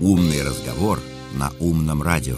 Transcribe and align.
Умный 0.00 0.42
разговор 0.42 0.98
на 1.34 1.52
умном 1.60 2.02
радио. 2.02 2.36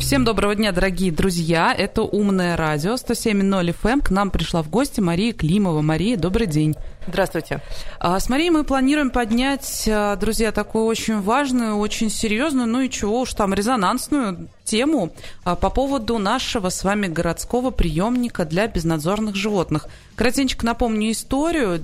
Всем 0.00 0.24
доброго 0.24 0.54
дня, 0.54 0.72
дорогие 0.72 1.12
друзья. 1.12 1.74
Это 1.76 2.00
«Умное 2.00 2.56
радио» 2.56 2.94
107.0 2.94 3.74
FM. 3.82 3.90
Эм. 3.90 4.00
К 4.00 4.10
нам 4.10 4.30
пришла 4.30 4.62
в 4.62 4.70
гости 4.70 5.00
Мария 5.00 5.34
Климова. 5.34 5.82
Мария, 5.82 6.16
добрый 6.16 6.46
день. 6.46 6.76
Здравствуйте. 7.06 7.60
А, 7.98 8.18
с 8.18 8.30
Марией 8.30 8.48
мы 8.48 8.64
планируем 8.64 9.10
поднять, 9.10 9.86
а, 9.86 10.16
друзья, 10.16 10.50
такую 10.50 10.86
очень 10.86 11.20
важную, 11.20 11.76
очень 11.76 12.08
серьезную, 12.08 12.66
ну 12.66 12.80
и 12.80 12.88
чего 12.88 13.20
уж 13.20 13.34
там, 13.34 13.52
резонансную 13.52 14.48
тему 14.64 15.12
а, 15.44 15.56
по 15.56 15.68
поводу 15.68 16.16
нашего 16.16 16.70
с 16.70 16.82
вами 16.84 17.06
городского 17.06 17.70
приемника 17.70 18.46
для 18.46 18.66
безнадзорных 18.66 19.36
животных. 19.36 19.88
Кратенько 20.16 20.64
напомню 20.64 21.10
историю. 21.10 21.78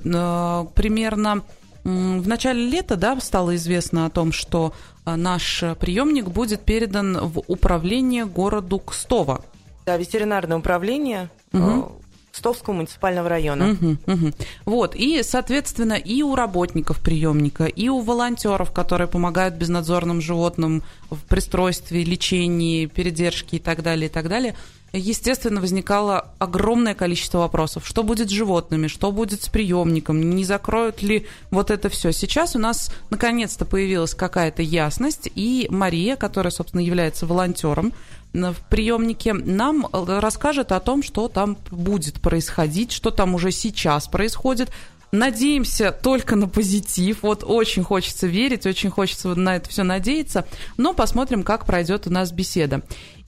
Примерно 0.73 1.43
в 1.87 2.27
начале 2.27 2.67
лета 2.67 2.97
да, 2.97 3.17
стало 3.21 3.55
известно 3.55 4.05
о 4.05 4.09
том, 4.09 4.33
что 4.33 4.73
а, 5.05 5.15
наш 5.15 5.63
приемник 5.79 6.25
будет 6.25 6.61
передан 6.61 7.17
в 7.17 7.43
управление 7.47 8.25
городу 8.25 8.79
Кстово. 8.79 9.45
Да, 9.85 9.95
ветеринарное 9.95 10.57
управление 10.57 11.29
угу. 11.53 11.93
Кстовского 12.33 12.73
муниципального 12.73 13.29
района. 13.29 13.71
Угу, 13.71 13.97
угу. 14.05 14.31
Вот, 14.65 14.95
и, 14.95 15.23
соответственно, 15.23 15.93
и 15.93 16.21
у 16.23 16.35
работников 16.35 16.99
приемника, 16.99 17.65
и 17.65 17.87
у 17.87 18.01
волонтеров, 18.01 18.71
которые 18.71 19.07
помогают 19.07 19.55
безнадзорным 19.55 20.19
животным 20.19 20.83
в 21.09 21.21
пристройстве, 21.21 22.03
лечении, 22.03 22.87
передержке 22.87 23.57
и 23.57 23.59
так 23.59 23.81
далее, 23.81 24.07
и 24.07 24.11
так 24.11 24.27
далее– 24.27 24.55
естественно, 24.97 25.61
возникало 25.61 26.29
огромное 26.39 26.93
количество 26.95 27.39
вопросов. 27.39 27.85
Что 27.85 28.03
будет 28.03 28.29
с 28.29 28.33
животными, 28.33 28.87
что 28.87 29.11
будет 29.11 29.43
с 29.43 29.49
приемником, 29.49 30.29
не 30.29 30.43
закроют 30.43 31.01
ли 31.01 31.25
вот 31.51 31.71
это 31.71 31.89
все. 31.89 32.11
Сейчас 32.11 32.55
у 32.55 32.59
нас 32.59 32.91
наконец-то 33.09 33.65
появилась 33.65 34.13
какая-то 34.13 34.61
ясность, 34.61 35.29
и 35.35 35.67
Мария, 35.69 36.15
которая, 36.15 36.51
собственно, 36.51 36.81
является 36.81 37.25
волонтером 37.25 37.93
в 38.33 38.55
приемнике, 38.69 39.33
нам 39.33 39.87
расскажет 39.91 40.71
о 40.71 40.79
том, 40.79 41.01
что 41.01 41.27
там 41.27 41.57
будет 41.71 42.21
происходить, 42.21 42.91
что 42.91 43.09
там 43.09 43.35
уже 43.35 43.51
сейчас 43.51 44.07
происходит, 44.07 44.69
Надеемся 45.11 45.91
только 45.93 46.35
на 46.35 46.49
позитив. 46.49 47.23
Вот 47.23 47.43
очень 47.45 47.83
хочется 47.83 48.27
верить, 48.27 48.65
очень 48.65 48.89
хочется 48.89 49.33
на 49.35 49.55
это 49.55 49.69
все 49.69 49.83
надеяться. 49.83 50.45
Но 50.75 50.93
посмотрим, 50.93 51.43
как 51.43 51.65
пройдет 51.65 52.07
у 52.07 52.09
нас 52.09 52.31
беседа. 52.31 52.81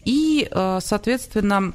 И, 0.05 0.47
э, 0.49 0.79
соответственно, 0.81 1.73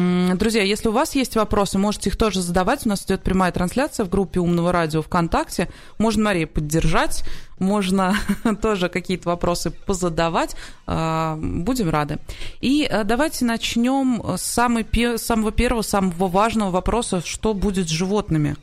Друзья, 0.00 0.62
если 0.62 0.90
у 0.90 0.92
вас 0.92 1.16
есть 1.16 1.34
вопросы, 1.34 1.76
можете 1.76 2.10
их 2.10 2.16
тоже 2.16 2.40
задавать. 2.40 2.86
У 2.86 2.88
нас 2.88 3.04
идет 3.04 3.24
прямая 3.24 3.50
трансляция 3.50 4.06
в 4.06 4.08
группе 4.08 4.38
Умного 4.38 4.70
радио 4.70 5.02
ВКонтакте. 5.02 5.68
Можно 5.98 6.22
Марию 6.22 6.46
поддержать, 6.46 7.24
можно 7.58 8.14
тоже 8.62 8.90
какие-то 8.90 9.28
вопросы 9.30 9.72
позадавать. 9.72 10.54
Э, 10.86 11.34
будем 11.36 11.90
рады. 11.90 12.18
И 12.60 12.86
э, 12.88 13.02
давайте 13.02 13.44
начнем 13.44 14.22
с 14.36 14.42
самой, 14.42 14.86
самого 15.16 15.50
первого, 15.50 15.82
самого 15.82 16.28
важного 16.28 16.70
вопроса, 16.70 17.20
что 17.24 17.52
будет 17.52 17.88
с 17.88 17.90
животными 17.90 18.54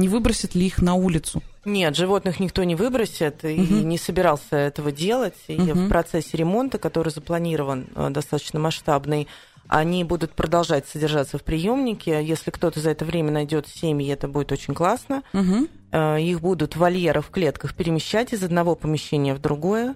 не 0.00 0.08
выбросит 0.08 0.54
ли 0.54 0.66
их 0.66 0.82
на 0.82 0.94
улицу? 0.94 1.42
Нет, 1.64 1.94
животных 1.94 2.40
никто 2.40 2.64
не 2.64 2.74
выбросит 2.74 3.44
и 3.44 3.60
угу. 3.60 3.74
не 3.74 3.98
собирался 3.98 4.56
этого 4.56 4.92
делать. 4.92 5.36
И 5.48 5.56
угу. 5.56 5.72
в 5.72 5.88
процессе 5.88 6.36
ремонта, 6.36 6.78
который 6.78 7.10
запланирован 7.10 7.86
э, 7.94 8.10
достаточно 8.10 8.58
масштабный, 8.58 9.28
они 9.68 10.02
будут 10.02 10.32
продолжать 10.32 10.88
содержаться 10.88 11.38
в 11.38 11.44
приемнике. 11.44 12.24
Если 12.24 12.50
кто-то 12.50 12.80
за 12.80 12.90
это 12.90 13.04
время 13.04 13.30
найдет 13.30 13.68
семьи, 13.68 14.10
это 14.10 14.26
будет 14.26 14.50
очень 14.50 14.74
классно. 14.74 15.22
Угу. 15.32 16.16
Их 16.18 16.40
будут 16.40 16.74
в 16.74 16.78
вольерах, 16.78 17.26
в 17.26 17.30
клетках 17.30 17.74
перемещать 17.74 18.32
из 18.32 18.42
одного 18.42 18.74
помещения 18.74 19.34
в 19.34 19.38
другое. 19.40 19.94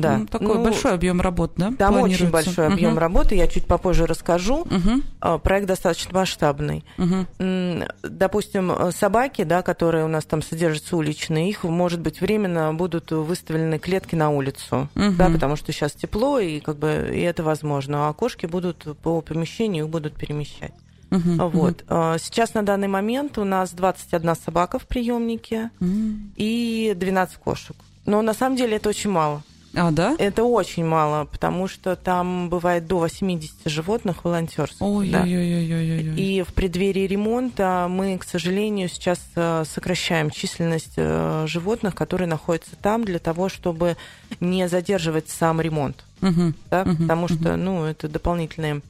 Да. 0.00 0.18
Ну, 0.18 0.26
такой 0.26 0.56
ну, 0.56 0.64
большой 0.64 0.94
объем 0.94 1.20
работ, 1.20 1.52
да? 1.56 1.72
Там 1.76 2.00
очень 2.00 2.30
большой 2.30 2.66
угу. 2.66 2.74
объем 2.74 2.98
работы, 2.98 3.34
я 3.34 3.46
чуть 3.46 3.66
попозже 3.66 4.06
расскажу. 4.06 4.66
Угу. 4.66 5.38
Проект 5.40 5.66
достаточно 5.66 6.18
масштабный. 6.18 6.84
Угу. 6.98 7.84
Допустим, 8.02 8.92
собаки, 8.92 9.44
да, 9.44 9.62
которые 9.62 10.04
у 10.04 10.08
нас 10.08 10.24
там 10.24 10.42
содержатся 10.42 10.96
уличные, 10.96 11.50
их, 11.50 11.64
может 11.64 12.00
быть, 12.00 12.20
временно 12.20 12.72
будут 12.74 13.10
выставлены 13.10 13.78
клетки 13.78 14.14
на 14.14 14.30
улицу, 14.30 14.88
угу. 14.94 15.12
да, 15.16 15.28
потому 15.28 15.56
что 15.56 15.72
сейчас 15.72 15.92
тепло, 15.92 16.38
и 16.38 16.60
как 16.60 16.76
бы 16.76 17.10
и 17.12 17.20
это 17.20 17.42
возможно. 17.42 18.08
А 18.08 18.12
кошки 18.12 18.46
будут 18.46 18.86
по 19.02 19.20
помещению, 19.20 19.84
их 19.84 19.90
будут 19.90 20.14
перемещать. 20.14 20.72
Uh-huh, 21.10 21.48
вот. 21.50 21.84
uh 21.88 22.18
Сейчас 22.18 22.54
на 22.54 22.62
данный 22.62 22.88
момент 22.88 23.38
у 23.38 23.44
нас 23.44 23.72
21 23.72 24.36
собака 24.36 24.78
в 24.78 24.86
приемнике 24.86 25.70
uh 25.80 26.16
и 26.36 26.94
12 26.96 27.36
кошек. 27.36 27.76
Но 28.04 28.22
на 28.22 28.34
самом 28.34 28.56
деле 28.56 28.76
это 28.76 28.88
очень 28.88 29.10
мало. 29.10 29.42
А, 29.78 29.90
да? 29.92 30.16
Это 30.18 30.44
очень 30.44 30.84
мало, 30.84 31.26
потому 31.26 31.68
что 31.68 31.94
там 31.94 32.48
бывает 32.48 32.86
до 32.86 32.98
80 32.98 33.52
животных 33.66 34.24
волонтерских. 34.24 34.82
Ой, 34.82 35.10
да. 35.10 35.22
ой, 35.22 35.36
ой, 35.36 35.72
ой, 35.72 35.72
ой, 35.72 36.10
ой. 36.10 36.20
И 36.20 36.42
в 36.42 36.52
преддверии 36.52 37.06
ремонта 37.06 37.86
мы, 37.88 38.18
к 38.18 38.24
сожалению, 38.24 38.88
сейчас 38.88 39.20
э, 39.36 39.64
сокращаем 39.64 40.30
численность 40.30 40.94
э, 40.96 41.44
животных, 41.46 41.94
которые 41.94 42.26
находятся 42.26 42.76
там, 42.76 43.04
для 43.04 43.18
того, 43.20 43.48
чтобы 43.48 43.96
не 44.40 44.68
задерживать 44.68 45.28
сам 45.28 45.60
ремонт. 45.60 46.04
Угу, 46.22 46.52
да? 46.70 46.82
угу, 46.82 46.96
потому 46.96 47.24
угу. 47.26 47.34
что, 47.34 47.56
ну, 47.56 47.84
это 47.84 48.08
дополнительные, 48.08 48.82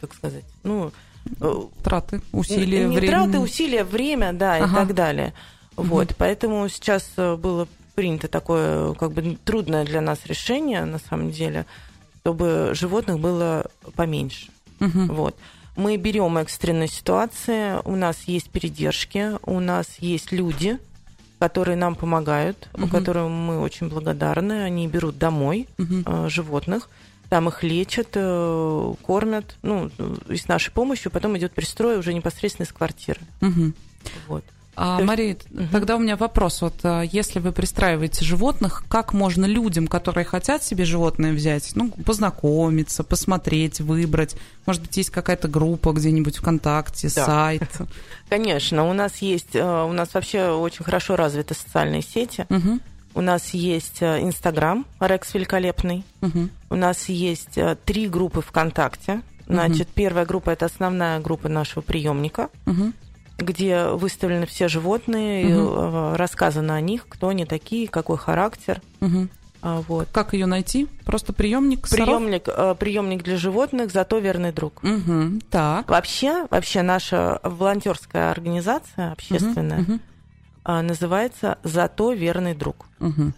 как 0.00 0.14
сказать, 0.14 0.44
ну... 0.62 0.92
Э, 1.40 1.54
траты, 1.82 2.22
усилия, 2.30 2.86
не, 2.86 2.98
время. 2.98 3.12
траты, 3.12 3.38
усилия, 3.40 3.82
время, 3.82 4.32
да, 4.32 4.56
ага. 4.56 4.66
и 4.66 4.74
так 4.74 4.94
далее. 4.94 5.34
Угу. 5.76 5.88
Вот, 5.88 6.14
поэтому 6.16 6.68
сейчас 6.68 7.10
было 7.16 7.66
принято 7.96 8.28
такое 8.28 8.94
как 8.94 9.10
бы 9.12 9.36
трудное 9.44 9.84
для 9.84 10.00
нас 10.00 10.20
решение, 10.26 10.84
на 10.84 10.98
самом 10.98 11.32
деле, 11.32 11.66
чтобы 12.20 12.70
животных 12.74 13.18
было 13.18 13.66
поменьше. 13.96 14.48
Угу. 14.80 15.06
Вот. 15.14 15.36
Мы 15.76 15.96
берем 15.96 16.38
экстренные 16.38 16.88
ситуации, 16.88 17.80
у 17.84 17.96
нас 17.96 18.22
есть 18.24 18.50
передержки, 18.50 19.32
у 19.42 19.60
нас 19.60 19.96
есть 19.98 20.30
люди, 20.30 20.78
которые 21.38 21.76
нам 21.76 21.94
помогают, 21.94 22.68
угу. 22.74 22.88
которым 22.88 23.32
мы 23.32 23.60
очень 23.60 23.88
благодарны. 23.88 24.62
Они 24.62 24.86
берут 24.86 25.18
домой 25.18 25.68
угу. 25.78 26.02
э, 26.04 26.28
животных, 26.28 26.88
там 27.28 27.48
их 27.48 27.62
лечат, 27.62 28.08
э, 28.14 28.94
кормят, 29.02 29.56
ну, 29.62 29.90
и 30.28 30.36
с 30.36 30.48
нашей 30.48 30.72
помощью 30.72 31.10
потом 31.10 31.36
идет 31.36 31.52
пристрой 31.52 31.98
уже 31.98 32.14
непосредственно 32.14 32.66
из 32.66 32.72
квартиры. 32.72 33.20
Угу. 33.42 33.72
Вот. 34.28 34.44
А, 34.76 35.00
Мария, 35.00 35.36
угу. 35.50 35.64
тогда 35.72 35.96
у 35.96 35.98
меня 35.98 36.16
вопрос. 36.16 36.60
Вот 36.60 36.74
а, 36.82 37.00
если 37.00 37.40
вы 37.40 37.52
пристраиваете 37.52 38.24
животных, 38.24 38.84
как 38.88 39.14
можно 39.14 39.46
людям, 39.46 39.86
которые 39.86 40.26
хотят 40.26 40.62
себе 40.62 40.84
животное 40.84 41.32
взять, 41.32 41.72
ну, 41.74 41.90
познакомиться, 41.90 43.02
посмотреть, 43.02 43.80
выбрать? 43.80 44.36
Может 44.66 44.82
быть, 44.82 44.96
есть 44.98 45.10
какая-то 45.10 45.48
группа 45.48 45.92
где-нибудь 45.92 46.36
ВКонтакте, 46.36 47.08
да. 47.14 47.24
сайт? 47.24 47.62
Конечно, 48.28 48.88
у 48.88 48.92
нас 48.92 49.16
есть, 49.18 49.54
э, 49.56 49.82
у 49.84 49.92
нас 49.92 50.12
вообще 50.12 50.50
очень 50.50 50.84
хорошо 50.84 51.16
развиты 51.16 51.54
социальные 51.54 52.02
сети. 52.02 52.46
Угу. 52.50 52.80
У 53.14 53.20
нас 53.22 53.54
есть 53.54 54.02
э, 54.02 54.22
Инстаграм, 54.22 54.84
Рекс 55.00 55.32
Великолепный. 55.32 56.04
Угу. 56.20 56.48
У 56.68 56.74
нас 56.74 57.08
есть 57.08 57.56
э, 57.56 57.78
три 57.86 58.08
группы 58.08 58.42
ВКонтакте. 58.42 59.22
Значит, 59.46 59.86
угу. 59.86 59.94
первая 59.94 60.26
группа 60.26 60.50
это 60.50 60.66
основная 60.66 61.18
группа 61.20 61.48
нашего 61.48 61.80
приемника. 61.80 62.50
Угу 62.66 62.92
где 63.38 63.88
выставлены 63.88 64.46
все 64.46 64.68
животные, 64.68 65.56
угу. 65.56 66.16
рассказано 66.16 66.74
о 66.74 66.80
них, 66.80 67.06
кто 67.08 67.28
они 67.28 67.44
такие, 67.44 67.88
какой 67.88 68.16
характер. 68.16 68.80
Угу. 69.00 69.28
Вот. 69.62 70.08
Как 70.12 70.32
ее 70.32 70.46
найти? 70.46 70.86
Просто 71.04 71.32
приемник 71.32 71.88
приемник, 71.88 72.44
э, 72.46 72.74
приемник 72.78 73.24
для 73.24 73.36
животных, 73.36 73.90
зато 73.90 74.18
верный 74.18 74.52
друг. 74.52 74.82
Угу. 74.84 75.40
Так. 75.50 75.88
Вообще, 75.88 76.46
вообще 76.50 76.82
наша 76.82 77.40
волонтерская 77.42 78.30
организация 78.30 79.12
общественная 79.12 79.82
угу. 79.82 80.00
называется 80.64 81.58
"Зато 81.64 82.12
верный 82.12 82.54
друг". 82.54 82.86
Угу. 83.00 83.32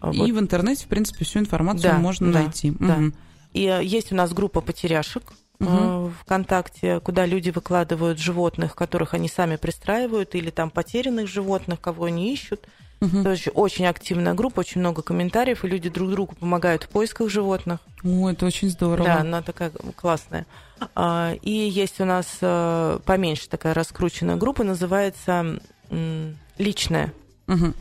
Вот. 0.00 0.14
И 0.14 0.32
в 0.32 0.38
интернете, 0.38 0.84
в 0.84 0.88
принципе, 0.88 1.24
всю 1.24 1.40
информацию 1.40 1.92
да, 1.92 1.98
можно 1.98 2.32
да, 2.32 2.40
найти. 2.40 2.70
Да. 2.78 2.96
Угу. 2.96 3.12
И 3.52 3.80
есть 3.82 4.10
у 4.12 4.14
нас 4.14 4.32
группа 4.32 4.60
потеряшек 4.60 5.32
угу. 5.66 6.12
ВКонтакте, 6.20 7.00
куда 7.00 7.26
люди 7.26 7.50
выкладывают 7.50 8.18
животных, 8.18 8.74
которых 8.74 9.14
они 9.14 9.28
сами 9.28 9.56
пристраивают, 9.56 10.34
или 10.34 10.50
там 10.50 10.70
потерянных 10.70 11.28
животных, 11.28 11.80
кого 11.80 12.04
они 12.04 12.32
ищут. 12.32 12.66
Угу. 13.00 13.22
Тоже 13.22 13.50
очень 13.50 13.86
активная 13.86 14.34
группа, 14.34 14.60
очень 14.60 14.80
много 14.80 15.02
комментариев, 15.02 15.64
и 15.64 15.68
люди 15.68 15.90
друг 15.90 16.10
другу 16.10 16.34
помогают 16.36 16.84
в 16.84 16.88
поисках 16.88 17.28
животных. 17.28 17.80
О, 18.02 18.30
это 18.30 18.46
очень 18.46 18.70
здорово. 18.70 19.04
Да, 19.04 19.20
она 19.20 19.42
такая 19.42 19.70
классная. 19.96 20.46
А, 20.94 21.34
и 21.42 21.50
есть 21.50 22.00
у 22.00 22.04
нас 22.04 22.38
э, 22.40 22.98
поменьше 23.04 23.48
такая 23.48 23.74
раскрученная 23.74 24.36
группа, 24.36 24.64
называется 24.64 25.60
«Личная». 26.58 27.12
Угу. 27.46 27.74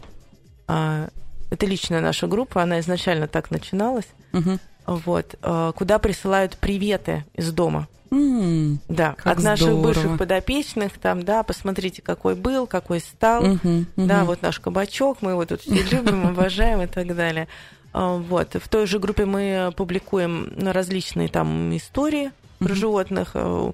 Это 0.68 1.65
личная 1.68 2.01
наша 2.01 2.27
группа, 2.27 2.63
она 2.63 2.79
изначально 2.79 3.27
так 3.27 3.51
начиналась. 3.51 4.07
Угу. 4.33 4.57
Вот, 4.85 5.35
э, 5.41 5.71
куда 5.75 6.00
присылают 6.00 6.57
приветы 6.57 7.25
из 7.35 7.51
дома. 7.51 7.88
М, 8.12 8.80
Да, 8.89 9.15
от 9.24 9.41
наших 9.41 9.68
здорово. 9.68 9.83
бывших 9.88 10.18
подопечных, 10.18 11.00
там, 11.00 11.24
да, 11.24 11.41
посмотрите, 11.44 12.01
какой 12.01 12.35
был, 12.35 12.68
какой 12.68 13.00
стал, 13.00 13.44
мгм, 13.44 13.88
да, 13.95 14.18
мгм. 14.19 14.25
вот 14.25 14.41
наш 14.41 14.59
кабачок, 14.59 15.21
мы 15.21 15.31
его 15.31 15.45
тут 15.45 15.62
все 15.62 15.81
любим, 15.81 16.27
обожаем 16.27 16.81
и 16.81 16.88
так 16.88 17.15
далее. 17.15 17.47
А, 17.91 18.18
Вот, 18.18 18.56
в 18.56 18.68
той 18.69 18.85
же 18.85 19.00
группе 19.00 19.25
мы 19.25 19.71
публикуем 19.75 20.53
различные 20.57 21.27
там 21.27 21.75
истории 21.75 22.31
про 22.59 22.68
Мгм. 22.69 22.75
животных, 22.75 23.31
э, 23.33 23.71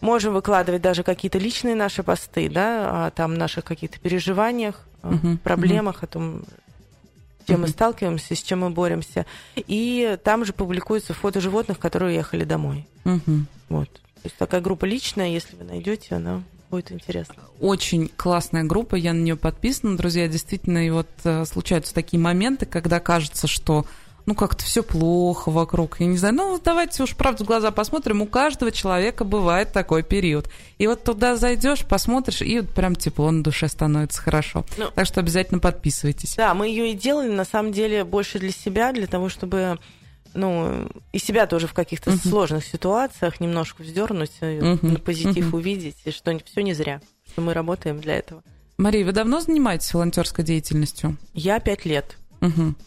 можем 0.00 0.32
выкладывать 0.34 0.82
даже 0.82 1.02
какие-то 1.02 1.38
личные 1.38 1.74
наши 1.74 2.02
посты, 2.02 2.48
да, 2.48 3.06
о 3.06 3.10
там 3.10 3.34
наших 3.34 3.64
каких-то 3.64 3.98
переживаниях, 4.00 4.86
Мгм, 5.02 5.38
проблемах, 5.38 6.02
о 6.02 6.06
том, 6.06 6.44
с 7.42 7.48
чем 7.48 7.62
мы 7.62 7.68
сталкиваемся, 7.68 8.34
с 8.34 8.42
чем 8.42 8.60
мы 8.60 8.70
боремся. 8.70 9.26
И 9.56 10.18
там 10.24 10.44
же 10.44 10.52
публикуются 10.52 11.14
фото 11.14 11.40
животных, 11.40 11.78
которые 11.78 12.12
уехали 12.12 12.44
домой. 12.44 12.86
Вот. 13.68 13.88
То 13.92 14.28
есть 14.28 14.36
такая 14.36 14.60
группа 14.60 14.84
личная, 14.84 15.28
если 15.28 15.56
вы 15.56 15.64
найдете, 15.64 16.14
она 16.14 16.42
будет 16.70 16.92
интересна. 16.92 17.34
Очень 17.60 18.08
классная 18.16 18.64
группа, 18.64 18.94
я 18.94 19.12
на 19.12 19.20
нее 19.20 19.36
подписана, 19.36 19.96
друзья, 19.96 20.26
действительно, 20.28 20.86
и 20.86 20.90
вот 20.90 21.08
э, 21.24 21.44
случаются 21.44 21.92
такие 21.92 22.18
моменты, 22.18 22.64
когда 22.64 22.98
кажется, 22.98 23.46
что 23.46 23.84
ну 24.26 24.34
как-то 24.34 24.64
все 24.64 24.82
плохо 24.82 25.50
вокруг, 25.50 26.00
я 26.00 26.06
не 26.06 26.16
знаю, 26.16 26.34
ну 26.34 26.60
давайте 26.62 27.02
уж 27.02 27.14
правду 27.16 27.44
в 27.44 27.46
глаза 27.46 27.70
посмотрим, 27.70 28.22
у 28.22 28.26
каждого 28.26 28.70
человека 28.70 29.24
бывает 29.24 29.72
такой 29.72 30.02
период. 30.02 30.48
И 30.78 30.86
вот 30.86 31.04
туда 31.04 31.36
зайдешь, 31.36 31.84
посмотришь, 31.84 32.42
и 32.42 32.60
вот 32.60 32.70
прям 32.70 32.94
тепло 32.94 33.30
на 33.30 33.42
душе 33.42 33.68
становится 33.68 34.20
хорошо. 34.22 34.64
Ну, 34.78 34.90
Так 34.94 35.06
что 35.06 35.20
обязательно 35.20 35.60
подписывайтесь. 35.60 36.34
Да, 36.36 36.54
мы 36.54 36.68
ее 36.68 36.90
и 36.92 36.94
делали, 36.94 37.30
на 37.30 37.44
самом 37.44 37.72
деле, 37.72 38.04
больше 38.04 38.38
для 38.38 38.52
себя, 38.52 38.92
для 38.92 39.06
того, 39.06 39.28
чтобы 39.28 39.78
ну, 40.34 40.88
и 41.12 41.18
себя 41.18 41.46
тоже 41.46 41.66
в 41.66 41.74
каких-то 41.74 42.10
Мгм. 42.10 42.18
сложных 42.20 42.64
ситуациях 42.64 43.38
немножко 43.40 43.82
вздернуть, 43.82 44.32
Мгм, 44.40 44.78
на 44.94 44.98
позитив 44.98 45.46
мгм. 45.48 45.54
увидеть, 45.56 45.96
и 46.04 46.10
что 46.10 46.34
все 46.46 46.62
не 46.62 46.72
зря, 46.72 47.00
что 47.30 47.42
мы 47.42 47.52
работаем 47.52 48.00
для 48.00 48.16
этого. 48.16 48.42
Мария, 48.78 49.04
вы 49.04 49.12
давно 49.12 49.40
занимаетесь 49.40 49.92
волонтерской 49.92 50.42
деятельностью? 50.44 51.18
Я 51.34 51.60
пять 51.60 51.84
лет. 51.84 52.16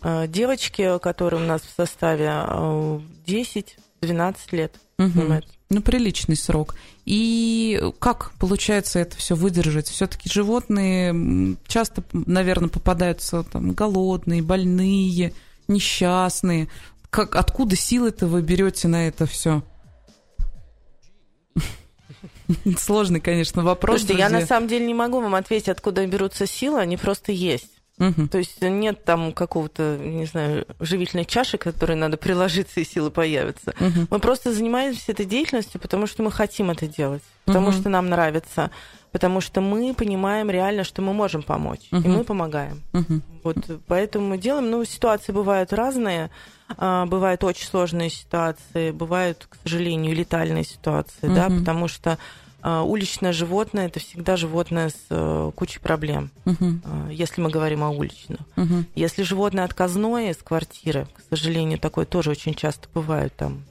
Э, 0.02 0.28
Девочки, 0.28 1.00
которые 1.00 1.42
у 1.42 1.46
нас 1.46 1.62
в 1.62 1.74
составе, 1.76 2.30
э, 2.48 3.00
10-12 3.26 4.52
лет 4.52 4.76
Мгм. 4.98 5.12
занимаются. 5.12 5.54
Ну, 5.70 5.82
приличный 5.82 6.36
срок. 6.36 6.76
И 7.06 7.82
как 8.00 8.32
получается 8.40 9.00
это 9.00 9.18
все 9.18 9.36
выдержать? 9.36 9.88
Все-таки 9.88 10.30
животные 10.30 11.56
часто, 11.68 12.04
наверное, 12.14 12.70
попадаются 12.70 13.44
там 13.44 13.72
голодные, 13.72 14.42
больные, 14.44 15.34
несчастные. 15.68 16.68
Как, 17.10 17.36
откуда 17.36 17.76
силы-то 17.76 18.28
вы 18.28 18.42
берете 18.42 18.88
на 18.88 19.08
это 19.08 19.26
все? 19.26 19.64
Сложный, 22.78 23.22
конечно, 23.22 23.64
вопрос. 23.64 24.02
Слушайте, 24.02 24.20
я 24.20 24.30
друзья. 24.30 24.42
на 24.42 24.48
самом 24.48 24.68
деле 24.68 24.86
не 24.86 24.94
могу 24.94 25.20
вам 25.20 25.36
ответить, 25.36 25.70
откуда 25.70 26.06
берутся 26.06 26.46
силы, 26.46 26.80
они 26.80 26.98
просто 26.98 27.32
есть. 27.32 27.72
Мгм. 27.98 28.28
То 28.28 28.38
есть 28.38 28.62
нет 28.62 29.06
там 29.06 29.32
какого-то, 29.32 29.98
не 30.00 30.26
знаю, 30.26 30.66
живительной 30.80 31.26
чаши, 31.26 31.58
которой 31.58 31.96
надо 31.96 32.18
приложиться, 32.18 32.80
и 32.80 32.86
силы 32.86 33.10
появятся. 33.10 33.74
Мгм. 33.80 34.08
Мы 34.12 34.20
просто 34.20 34.52
занимаемся 34.54 35.12
этой 35.14 35.26
деятельностью, 35.26 35.80
потому 35.80 36.06
что 36.08 36.22
мы 36.24 36.32
хотим 36.32 36.70
это 36.72 36.88
делать, 36.88 37.24
потому 37.46 37.70
Мгм. 37.70 37.80
что 37.80 37.90
нам 37.90 38.10
нравится, 38.10 38.70
потому 39.12 39.40
что 39.40 39.62
мы 39.62 39.94
понимаем 39.94 40.50
реально, 40.50 40.84
что 40.84 41.02
мы 41.02 41.14
можем 41.14 41.42
помочь, 41.42 41.88
и 41.92 41.96
Мгм. 41.96 42.12
мы 42.12 42.24
помогаем. 42.26 42.82
Мгм. 42.92 43.24
Вот 43.44 43.58
поэтому 43.88 44.28
мы 44.28 44.38
делаем. 44.38 44.70
Ну, 44.70 44.84
ситуации 44.84 45.32
бывают 45.32 45.72
разные. 45.72 46.32
А, 46.78 47.06
Бывают 47.06 47.44
очень 47.44 47.68
сложные 47.68 48.10
ситуации, 48.10 48.90
бывают, 48.92 49.46
к 49.48 49.56
сожалению, 49.64 50.12
и 50.14 50.16
летальные 50.16 50.64
ситуации, 50.66 51.28
да, 51.28 51.48
Мгм. 51.48 51.60
потому 51.60 51.88
что 51.88 52.18
уличное 52.84 53.32
животное 53.32 53.86
это 53.88 54.00
всегда 54.00 54.38
животное 54.38 54.90
с 54.90 54.96
э, 55.10 55.52
кучей 55.56 55.80
проблем, 55.80 56.32
а, 56.46 57.10
если 57.12 57.42
мы 57.42 57.50
говорим 57.50 57.84
о 57.84 57.90
уличных. 57.90 58.40
Мгм. 58.56 58.88
Если 58.96 59.22
животное 59.24 59.66
отказное 59.66 60.32
из 60.32 60.38
квартиры, 60.38 61.08
к 61.16 61.22
сожалению, 61.30 61.78
такое 61.78 62.06
тоже 62.06 62.32
очень 62.32 62.56
часто 62.56 62.88
бывает, 62.94 63.36
там 63.36 63.64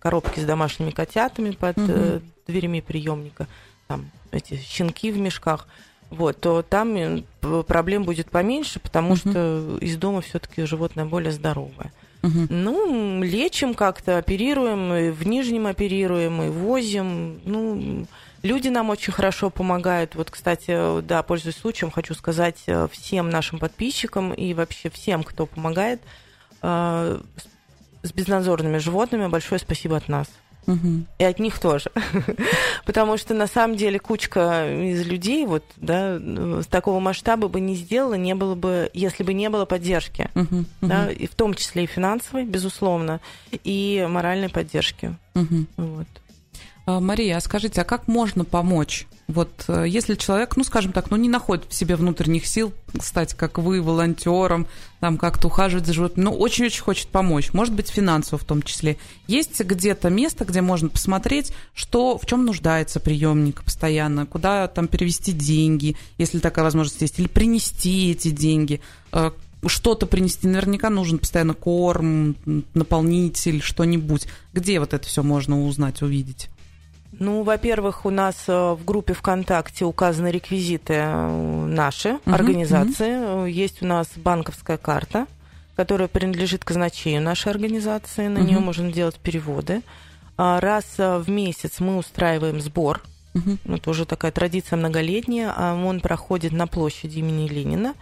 коробки 0.00 0.40
с 0.40 0.44
домашними 0.44 0.90
котятами 0.90 1.52
под 1.52 1.76
э, 1.78 2.20
дверями 2.46 2.80
приемника, 2.80 3.46
там 3.86 4.10
эти 4.32 4.56
щенки 4.56 5.12
в 5.12 5.18
мешках, 5.18 5.68
вот, 6.10 6.40
то 6.40 6.62
там 6.62 6.96
э, 6.96 7.22
проблем 7.66 8.04
будет 8.04 8.30
поменьше, 8.30 8.80
потому 8.80 9.10
Мгм. 9.10 9.16
что 9.16 9.78
из 9.80 9.96
дома 9.96 10.20
все-таки 10.20 10.64
животное 10.64 11.04
более 11.04 11.32
здоровое. 11.32 11.92
Мгм. 12.22 12.46
Ну, 12.50 13.22
лечим 13.22 13.74
как-то, 13.74 14.18
оперируем, 14.18 14.92
и 14.92 15.10
в 15.10 15.26
Нижнем 15.26 15.66
оперируем, 15.66 16.42
и 16.42 16.48
возим. 16.48 17.40
Ну, 17.44 18.06
люди 18.42 18.68
нам 18.68 18.90
очень 18.90 19.12
хорошо 19.12 19.50
помогают. 19.50 20.14
Вот, 20.14 20.30
кстати, 20.30 21.00
да, 21.02 21.22
пользуясь 21.22 21.56
случаем, 21.56 21.90
хочу 21.90 22.14
сказать 22.14 22.62
э, 22.66 22.88
всем 22.92 23.30
нашим 23.30 23.58
подписчикам 23.58 24.32
и 24.32 24.54
вообще 24.54 24.90
всем, 24.90 25.22
кто 25.22 25.46
помогает 25.46 26.00
э, 26.62 27.20
с- 28.02 28.12
безнадзорными 28.12 28.78
животными, 28.78 29.26
большое 29.28 29.58
спасибо 29.60 29.96
от 29.96 30.08
нас. 30.08 30.26
Мгм. 30.66 31.06
И 31.18 31.24
от 31.24 31.40
них 31.40 31.58
тоже. 31.58 31.90
Потому 32.84 33.16
что 33.16 33.34
на 33.34 33.48
самом 33.48 33.76
деле 33.76 33.98
кучка 33.98 34.68
из 34.70 35.04
людей 35.04 35.44
вот, 35.44 35.64
да, 35.76 36.18
с 36.20 36.66
такого 36.66 37.00
масштаба 37.00 37.48
бы 37.48 37.60
не 37.60 37.74
сделала, 37.74 38.14
не 38.14 38.34
было 38.36 38.54
бы, 38.54 38.88
если 38.94 39.24
бы 39.24 39.34
не 39.34 39.48
было 39.50 39.64
поддержки 39.64 40.30
Мгм. 40.34 40.66
да, 40.80 41.10
и 41.10 41.26
в 41.26 41.34
том 41.34 41.54
числе 41.54 41.82
и 41.82 41.86
финансовой, 41.88 42.44
безусловно, 42.44 43.18
и 43.64 44.06
моральной 44.08 44.48
поддержки. 44.48 45.16
Мгм. 45.34 45.66
Вот. 45.76 46.06
А, 46.84 47.00
Мария, 47.00 47.36
а 47.36 47.40
скажите, 47.40 47.80
а 47.80 47.84
как 47.84 48.08
можно 48.08 48.44
помочь? 48.44 49.06
Вот 49.28 49.64
э, 49.68 49.84
если 49.88 50.16
человек, 50.16 50.56
ну, 50.56 50.64
скажем 50.64 50.92
так, 50.92 51.10
ну, 51.10 51.16
не 51.16 51.28
находит 51.28 51.64
в 51.68 51.74
себе 51.74 51.94
внутренних 51.94 52.44
сил 52.44 52.72
стать, 53.00 53.34
как 53.34 53.58
вы, 53.58 53.80
волонтером, 53.80 54.66
там 54.98 55.16
как-то 55.16 55.46
ухаживать 55.46 55.86
за 55.86 55.92
животными, 55.92 56.24
но 56.24 56.32
очень-очень 56.32 56.82
хочет 56.82 57.08
помочь, 57.08 57.52
может 57.52 57.72
быть, 57.72 57.88
финансово 57.88 58.38
в 58.38 58.44
том 58.44 58.62
числе. 58.62 58.98
Есть 59.28 59.60
где-то 59.60 60.10
место, 60.10 60.44
где 60.44 60.60
можно 60.60 60.88
посмотреть, 60.88 61.52
что, 61.72 62.18
в 62.18 62.26
чем 62.26 62.44
нуждается 62.44 62.98
приемник 62.98 63.62
постоянно, 63.62 64.26
куда 64.26 64.66
там 64.66 64.88
перевести 64.88 65.32
деньги, 65.32 65.96
если 66.18 66.40
такая 66.40 66.64
возможность 66.64 67.00
есть, 67.00 67.18
или 67.20 67.28
принести 67.28 68.10
эти 68.10 68.30
деньги, 68.30 68.80
э, 69.12 69.30
что-то 69.66 70.06
принести. 70.06 70.48
Наверняка 70.48 70.90
нужен 70.90 71.18
постоянно 71.18 71.54
корм, 71.54 72.34
наполнитель, 72.74 73.62
что-нибудь. 73.62 74.26
Где 74.52 74.80
вот 74.80 74.92
это 74.92 75.06
все 75.06 75.22
можно 75.22 75.64
узнать, 75.64 76.02
увидеть? 76.02 76.48
Ну, 77.18 77.42
во-первых, 77.42 78.06
у 78.06 78.10
нас 78.10 78.44
э, 78.48 78.72
в 78.72 78.84
группе 78.84 79.12
ВКонтакте 79.12 79.84
указаны 79.84 80.28
реквизиты 80.28 80.94
э, 80.94 81.66
наши, 81.66 82.18
Мгм, 82.24 82.34
организации. 82.34 83.44
Э, 83.46 83.50
Есть 83.50 83.82
у 83.82 83.86
нас 83.86 84.08
банковская 84.16 84.78
карта, 84.78 85.26
которая 85.76 86.08
принадлежит 86.08 86.64
казначею 86.64 87.20
нашей 87.22 87.50
организации. 87.52 88.28
На 88.28 88.38
Мгм. 88.40 88.46
нее 88.46 88.58
можно 88.60 88.90
делать 88.90 89.16
переводы. 89.16 89.82
А 90.38 90.58
Раз 90.60 90.84
э, 90.98 91.18
в 91.18 91.28
месяц 91.28 91.80
мы 91.80 91.98
устраиваем 91.98 92.60
сбор. 92.60 93.02
Мгм. 93.34 93.58
Это 93.66 93.90
уже 93.90 94.04
такая 94.06 94.32
традиция 94.32 94.76
многолетняя. 94.78 95.52
а 95.54 95.74
Он 95.74 96.00
проходит 96.00 96.52
на 96.52 96.66
площади 96.66 97.18
имени 97.18 97.46
Ленина. 97.48 97.94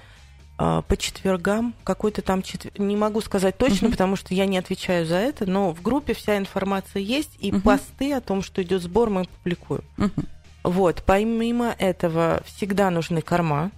А, 0.63 0.83
По 0.83 0.95
четвергам 0.99 1.73
какой-то 1.85 2.21
там 2.21 2.43
четверг... 2.43 2.79
Не 2.79 2.95
могу 2.95 3.23
сказать 3.23 3.57
точно, 3.57 3.87
Мгм. 3.89 3.93
потому 3.93 4.17
что 4.17 4.35
я 4.35 4.45
не 4.45 4.59
отвечаю 4.59 5.07
за 5.07 5.17
это, 5.17 5.47
но 5.47 5.71
в 5.73 5.81
группе 5.81 6.13
вся 6.13 6.37
информация 6.37 7.01
есть, 7.01 7.31
и 7.39 7.51
Мгм. 7.51 7.63
посты 7.63 8.13
о 8.13 8.21
том, 8.21 8.43
что 8.43 8.63
идет 8.63 8.83
сбор, 8.83 9.09
мы 9.09 9.25
публикуем. 9.25 9.85
Мгм. 9.97 10.27
Вот, 10.63 11.03
помимо 11.07 11.75
этого, 11.79 12.43
всегда 12.45 12.91
нужны 12.91 13.23
корма. 13.23 13.71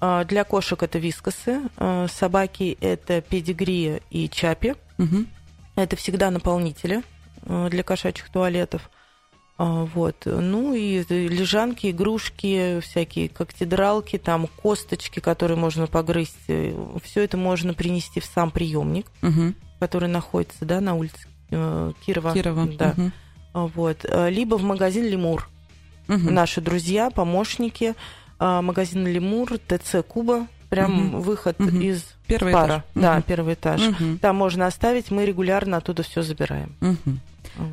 А, 0.00 0.24
Для 0.24 0.44
кошек 0.44 0.82
это 0.82 0.98
вискосы, 0.98 1.60
а, 1.76 2.06
собаки 2.08 2.78
это 2.80 3.20
педигри 3.20 4.00
и 4.08 4.30
чапи. 4.30 4.74
Мгм. 4.96 5.26
Это 5.76 5.96
всегда 5.96 6.30
наполнители 6.30 7.02
для 7.44 7.82
кошачьих 7.82 8.30
туалетов. 8.30 8.88
А, 9.58 9.84
Вот. 9.94 10.16
Ну 10.24 10.74
и 10.74 11.04
лежанки, 11.08 11.90
игрушки, 11.90 12.80
всякие 12.80 13.28
когтедралки, 13.28 14.18
там 14.18 14.46
косточки, 14.46 15.20
которые 15.20 15.56
можно 15.58 15.86
погрызть. 15.86 16.36
Все 16.46 17.22
это 17.22 17.36
можно 17.36 17.74
принести 17.74 18.20
в 18.20 18.24
сам 18.24 18.50
приемник, 18.50 19.06
Мгм. 19.20 19.54
который 19.78 20.08
находится 20.08 20.64
да, 20.64 20.80
на 20.80 20.94
улице 20.94 21.28
э, 21.50 21.92
Кирова. 22.04 22.32
Кирова. 22.34 22.66
Да. 22.78 22.94
А, 23.52 23.66
Вот. 23.66 23.98
Э, 24.04 24.30
Либо 24.30 24.56
в 24.56 24.62
магазин 24.62 25.04
Лемур. 25.04 25.48
Мгм. 26.08 26.34
Наши 26.34 26.60
друзья, 26.60 27.10
помощники. 27.10 27.94
а, 28.38 28.60
Магазин 28.62 29.06
Лемур, 29.06 29.58
ТЦ 29.58 29.96
Куба. 30.06 30.48
Прям 30.70 30.92
Мгм. 30.92 31.20
выход 31.20 31.58
Мгм. 31.60 31.80
из 31.82 32.02
Первый 32.26 32.52
пара. 32.54 32.66
этаж. 32.66 32.82
Да, 32.94 33.12
Мгм. 33.14 33.22
первый 33.22 33.54
этаж. 33.54 33.80
Мгм. 33.82 34.18
Там 34.18 34.36
можно 34.36 34.66
оставить, 34.66 35.10
мы 35.10 35.26
регулярно 35.26 35.76
оттуда 35.76 36.02
все 36.02 36.22
забираем. 36.22 36.74
Мгм. 36.80 37.20
Вот. 37.56 37.68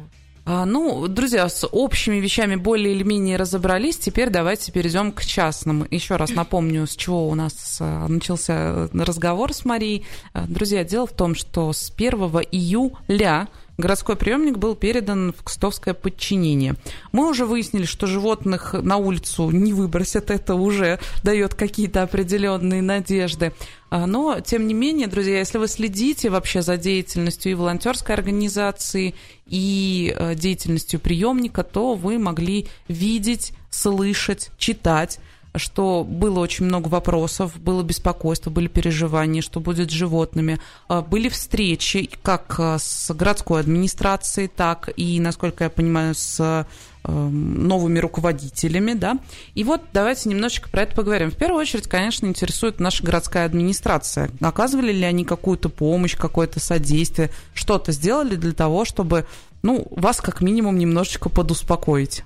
А, 0.52 0.66
ну, 0.66 1.08
друзья, 1.08 1.48
с 1.48 1.68
общими 1.68 2.16
вещами 2.16 2.56
более 2.56 2.96
или 2.96 3.04
менее 3.04 3.38
разобрались. 3.38 4.00
Теперь 4.00 4.32
давайте 4.32 4.72
перейдем 4.72 5.12
к 5.12 5.24
частным. 5.24 5.86
Еще 5.92 6.16
раз 6.16 6.32
напомню, 6.32 6.88
с 6.88 6.96
чего 6.96 7.30
у 7.30 7.36
нас 7.36 7.78
а, 7.80 8.08
начался 8.08 8.90
разговор 8.92 9.54
с 9.54 9.64
Марией. 9.64 10.08
А, 10.34 10.48
друзья, 10.48 10.84
дело 10.84 11.06
в 11.06 11.12
том, 11.12 11.36
что 11.36 11.72
с 11.72 11.94
1 11.96 12.14
июля 12.52 13.48
городской 13.80 14.16
приемник 14.16 14.58
был 14.58 14.76
передан 14.76 15.34
в 15.34 15.44
кстовское 15.44 15.94
подчинение. 15.94 16.76
Мы 17.12 17.30
уже 17.30 17.46
выяснили, 17.46 17.86
что 17.86 18.08
животных 18.08 18.74
на 18.74 18.98
улицу 18.98 19.50
не 19.50 19.74
выбросят, 19.74 20.30
это 20.32 20.56
уже 20.56 21.00
дает 21.24 21.56
какие-то 21.56 22.04
определенные 22.04 22.82
надежды. 22.82 23.54
А, 23.90 24.06
но, 24.06 24.40
тем 24.40 24.68
не 24.68 24.74
менее, 24.74 25.08
друзья, 25.08 25.40
если 25.40 25.58
вы 25.58 25.68
следите 25.68 26.30
вообще 26.30 26.62
за 26.62 26.78
деятельностью 26.78 27.52
и 27.52 27.56
волонтерской 27.56 28.14
организации, 28.14 29.16
и 29.48 30.14
э, 30.16 30.36
деятельностью 30.36 31.00
приемника, 31.00 31.64
то 31.64 31.96
вы 31.96 32.20
могли 32.20 32.68
видеть, 32.88 33.54
слышать, 33.72 34.52
читать 34.58 35.20
что 35.56 36.04
было 36.04 36.40
очень 36.40 36.66
много 36.66 36.88
вопросов, 36.88 37.60
было 37.60 37.82
беспокойство, 37.84 38.50
были 38.50 38.68
переживания, 38.68 39.42
что 39.42 39.60
будет 39.60 39.90
с 39.90 39.94
животными. 39.94 40.60
А, 40.88 41.02
были 41.02 41.30
встречи 41.30 42.10
как 42.22 42.56
а, 42.60 42.78
с 42.78 43.14
городской 43.14 43.60
администрацией, 43.62 44.48
так 44.48 44.90
и, 44.96 45.20
насколько 45.20 45.64
я 45.64 45.70
понимаю, 45.70 46.14
с 46.14 46.68
эм, 47.04 47.68
новыми 47.68 48.00
руководителями, 48.00 48.94
да. 48.94 49.18
И 49.56 49.64
вот 49.64 49.82
давайте 49.92 50.30
немножечко 50.30 50.70
про 50.70 50.84
это 50.84 50.96
поговорим. 50.96 51.32
В 51.32 51.36
первую 51.36 51.62
очередь, 51.62 51.88
конечно, 51.88 52.28
интересует 52.28 52.80
наша 52.80 53.04
городская 53.04 53.46
администрация. 53.46 54.30
Оказывали 54.42 54.92
ли 54.92 55.04
они 55.04 55.26
какую-то 55.26 55.70
помощь, 55.70 56.16
какое-то 56.16 56.60
содействие, 56.60 57.32
что-то 57.54 57.92
сделали 57.92 58.36
для 58.36 58.54
того, 58.54 58.86
чтобы, 58.86 59.26
ну, 59.64 59.88
вас 59.92 60.22
как 60.22 60.42
минимум 60.42 60.78
немножечко 60.78 61.30
подуспокоить? 61.30 62.24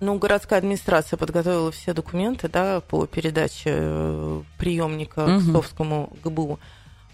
Ну, 0.00 0.16
городская 0.16 0.60
администрация 0.60 1.16
подготовила 1.16 1.72
все 1.72 1.92
документы 1.92 2.48
да, 2.48 2.80
по 2.80 3.06
передаче 3.06 3.70
э, 3.74 4.42
приемника 4.56 5.24
угу. 5.24 5.40
к 5.40 5.42
Совскому 5.42 6.12
ГБУ. 6.22 6.60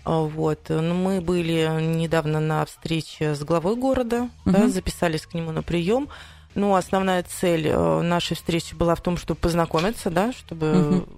А, 0.05 0.21
вот. 0.21 0.61
Ну, 0.69 0.95
мы 0.95 1.23
были 1.23 1.67
недавно 1.81 2.41
на 2.41 2.65
встрече 2.67 3.35
с 3.35 3.43
главой 3.43 3.77
города, 3.77 4.29
угу. 4.45 4.53
да, 4.53 4.69
записались 4.69 5.27
к 5.27 5.33
нему 5.35 5.51
на 5.51 5.63
прием. 5.63 6.09
Ну, 6.55 6.75
основная 6.75 7.23
цель 7.23 7.69
э, 7.69 8.03
нашей 8.03 8.37
встречи 8.37 8.75
была 8.75 8.95
в 8.95 9.01
том, 9.01 9.17
чтобы 9.17 9.41
познакомиться, 9.41 10.11
да, 10.11 10.33
чтобы 10.33 10.99
угу. 10.99 11.09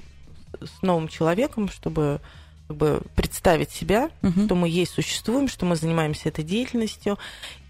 с 0.64 0.82
новым 0.82 1.08
человеком, 1.08 1.68
чтобы 1.68 2.20
чтобы 2.66 3.02
представить 3.14 3.70
себя, 3.70 4.10
угу. 4.22 4.44
что 4.44 4.54
мы 4.56 4.68
есть, 4.68 4.92
существуем, 4.92 5.46
что 5.46 5.64
мы 5.66 5.76
занимаемся 5.76 6.28
этой 6.28 6.44
деятельностью. 6.44 7.16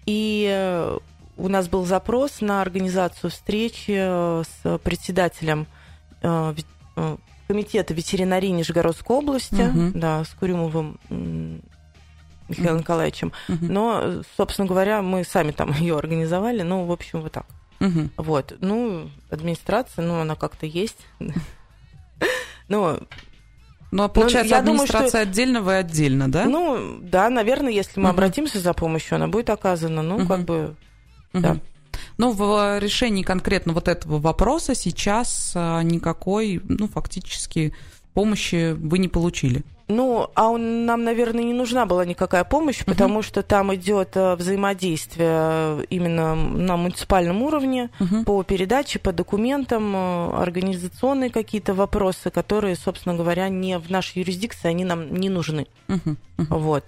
И 0.07 0.47
э, 0.49 0.97
у 1.37 1.47
нас 1.47 1.67
был 1.69 1.85
запрос 1.85 2.41
на 2.41 2.61
организацию 2.61 3.29
встречи 3.31 3.95
э, 3.95 4.43
с 4.43 4.77
председателем 4.79 5.67
э, 6.21 6.55
э, 6.95 7.17
комитета 7.47 7.93
ветеринарии 7.93 8.49
Нижегородской 8.49 9.15
области, 9.15 9.61
угу. 9.61 9.97
да, 9.97 10.23
с 10.23 10.29
Курюмовым 10.29 10.99
Михаилом 12.49 12.79
Николаевичем. 12.79 13.31
Угу. 13.47 13.65
Но, 13.65 14.23
собственно 14.35 14.67
говоря, 14.67 15.01
мы 15.01 15.23
сами 15.23 15.51
там 15.51 15.71
ее 15.79 15.97
организовали, 15.97 16.63
ну, 16.63 16.85
в 16.85 16.91
общем, 16.91 17.21
вот 17.21 17.31
так. 17.31 17.45
Угу. 17.79 18.09
Вот. 18.17 18.55
Ну, 18.59 19.09
администрация, 19.29 20.03
ну, 20.03 20.19
она 20.19 20.35
как-то 20.35 20.65
есть. 20.65 20.97
Ну, 22.69 22.99
ну, 23.91 24.03
а 24.03 24.07
получается, 24.09 24.55
ну, 24.55 24.59
администрация 24.59 24.97
думаю, 24.97 25.09
что... 25.09 25.21
отдельно, 25.21 25.61
вы 25.61 25.77
отдельно, 25.77 26.29
да? 26.29 26.43
Ну, 26.43 26.97
да, 27.01 27.29
наверное, 27.29 27.71
если 27.71 28.01
мы 28.01 28.07
uh 28.07 28.11
обратимся 28.11 28.59
за 28.59 28.73
помощью, 28.73 29.15
она 29.15 29.29
будет 29.29 29.49
оказана. 29.49 30.01
Ну, 30.01 30.19
uh 30.19 30.27
как 30.27 30.41
бы 30.41 30.75
да. 31.33 31.57
Но 32.17 32.31
в 32.31 32.79
решении 32.79 33.23
конкретно 33.23 33.73
вот 33.73 33.87
этого 33.87 34.19
вопроса 34.19 34.75
сейчас 34.75 35.53
а, 35.55 35.81
никакой, 35.81 36.61
ну, 36.63 36.87
фактически 36.87 37.73
помощи 38.13 38.73
вы 38.73 38.97
не 38.97 39.07
получили. 39.07 39.63
Ну, 39.89 40.29
а 40.35 40.49
он, 40.49 40.85
нам, 40.85 41.05
наверное, 41.05 41.43
не 41.43 41.53
нужна 41.53 41.85
была 41.85 42.03
никакая 42.03 42.43
помощь, 42.43 42.81
uh-huh. 42.81 42.89
потому 42.89 43.21
что 43.21 43.41
там 43.41 43.73
идет 43.73 44.17
э, 44.17 44.35
взаимодействие 44.35 45.85
именно 45.89 46.35
на 46.35 46.75
муниципальном 46.75 47.41
уровне 47.41 47.89
uh-huh. 47.99 48.25
по 48.25 48.43
передаче, 48.43 48.99
по 48.99 49.13
документам, 49.13 49.95
э, 49.95 50.41
организационные 50.41 51.29
какие-то 51.29 51.73
вопросы, 51.73 52.31
которые, 52.31 52.75
собственно 52.75 53.15
говоря, 53.15 53.47
не 53.47 53.79
в 53.79 53.89
нашей 53.89 54.19
юрисдикции, 54.19 54.67
они 54.67 54.83
нам 54.83 55.13
не 55.13 55.29
нужны. 55.29 55.67
Uh-huh. 55.87 56.17
Uh-huh. 56.37 56.45
Вот. 56.49 56.83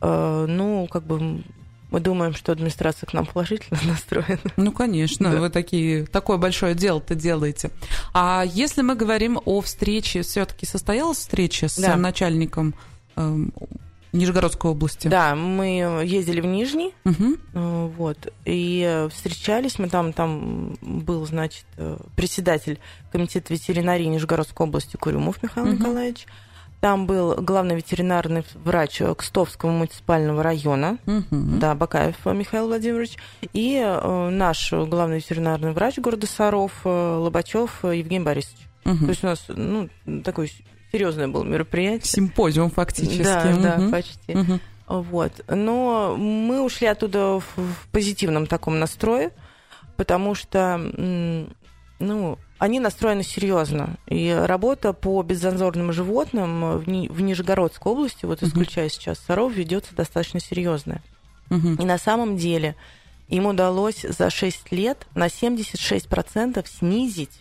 Э, 0.00 0.46
ну, 0.48 0.86
как 0.90 1.04
бы 1.04 1.42
мы 1.90 2.00
думаем, 2.00 2.34
что 2.34 2.52
администрация 2.52 3.06
к 3.06 3.12
нам 3.12 3.26
положительно 3.26 3.78
настроена. 3.86 4.38
Ну, 4.56 4.72
конечно, 4.72 5.30
да. 5.30 5.40
вы 5.40 5.50
такие, 5.50 6.06
такое 6.06 6.36
большое 6.36 6.74
дело-то 6.74 7.14
делаете. 7.14 7.70
А 8.12 8.44
если 8.46 8.82
мы 8.82 8.94
говорим 8.94 9.40
о 9.44 9.60
встрече, 9.60 10.22
все-таки 10.22 10.66
состоялась 10.66 11.18
встреча 11.18 11.68
с 11.68 11.76
да. 11.76 11.96
начальником 11.96 12.74
э, 13.16 13.36
Нижегородской 14.12 14.70
области? 14.70 15.08
Да, 15.08 15.34
мы 15.34 16.02
ездили 16.04 16.40
в 16.40 16.46
Нижний, 16.46 16.94
угу. 17.04 17.36
вот, 17.96 18.32
и 18.44 19.06
встречались, 19.12 19.78
мы 19.78 19.88
там, 19.88 20.12
там 20.12 20.76
был, 20.80 21.26
значит, 21.26 21.66
э, 21.76 21.98
председатель 22.16 22.78
комитета 23.12 23.52
ветеринарии 23.52 24.04
Нижегородской 24.04 24.66
области 24.66 24.96
Курюмов 24.96 25.42
Михаил 25.42 25.66
угу. 25.68 25.76
Николаевич, 25.76 26.26
там 26.80 27.06
был 27.06 27.34
главный 27.36 27.76
ветеринарный 27.76 28.44
врач 28.54 29.02
Кстовского 29.16 29.70
муниципального 29.70 30.42
района, 30.42 30.98
угу. 31.06 31.24
да, 31.30 31.74
Бакаев 31.74 32.16
Михаил 32.24 32.66
Владимирович, 32.66 33.16
и 33.52 33.82
э, 33.84 34.28
наш 34.30 34.72
главный 34.72 35.16
ветеринарный 35.16 35.72
врач 35.72 35.98
города 35.98 36.26
Саров 36.26 36.72
э, 36.84 36.88
Лобачев 36.88 37.84
Евгений 37.84 38.24
Борисович. 38.24 38.68
Угу. 38.84 38.98
То 38.98 39.08
есть 39.08 39.24
у 39.24 39.26
нас 39.26 39.44
ну, 39.48 39.88
такое 40.24 40.48
серьезное 40.92 41.28
было 41.28 41.44
мероприятие. 41.44 42.10
Симпозиум 42.10 42.70
фактически. 42.70 43.22
Да, 43.22 43.50
угу. 43.52 43.62
да, 43.62 43.88
почти. 43.90 44.36
Угу. 44.36 44.60
Вот. 44.88 45.32
Но 45.48 46.16
мы 46.16 46.62
ушли 46.62 46.86
оттуда 46.86 47.40
в, 47.40 47.44
в 47.56 47.88
позитивном 47.92 48.46
таком 48.46 48.78
настрое, 48.78 49.32
потому 49.96 50.34
что, 50.34 50.80
ну, 51.98 52.38
они 52.58 52.80
настроены 52.80 53.22
серьезно. 53.22 53.96
И 54.06 54.30
работа 54.30 54.92
по 54.92 55.22
беззанзорным 55.22 55.92
животным 55.92 56.78
в, 56.78 56.88
Ни- 56.88 57.08
в 57.08 57.20
Нижегородской 57.20 57.92
области, 57.92 58.24
вот 58.26 58.42
исключая 58.42 58.86
uh-huh. 58.86 58.92
сейчас 58.92 59.18
Саров, 59.18 59.52
ведется 59.52 59.94
достаточно 59.94 60.40
серьезная. 60.40 61.02
Uh-huh. 61.50 61.80
И 61.80 61.84
на 61.84 61.98
самом 61.98 62.36
деле 62.36 62.76
им 63.28 63.46
удалось 63.46 64.02
за 64.02 64.30
6 64.30 64.72
лет 64.72 65.06
на 65.14 65.26
76% 65.26 66.66
снизить 66.68 67.40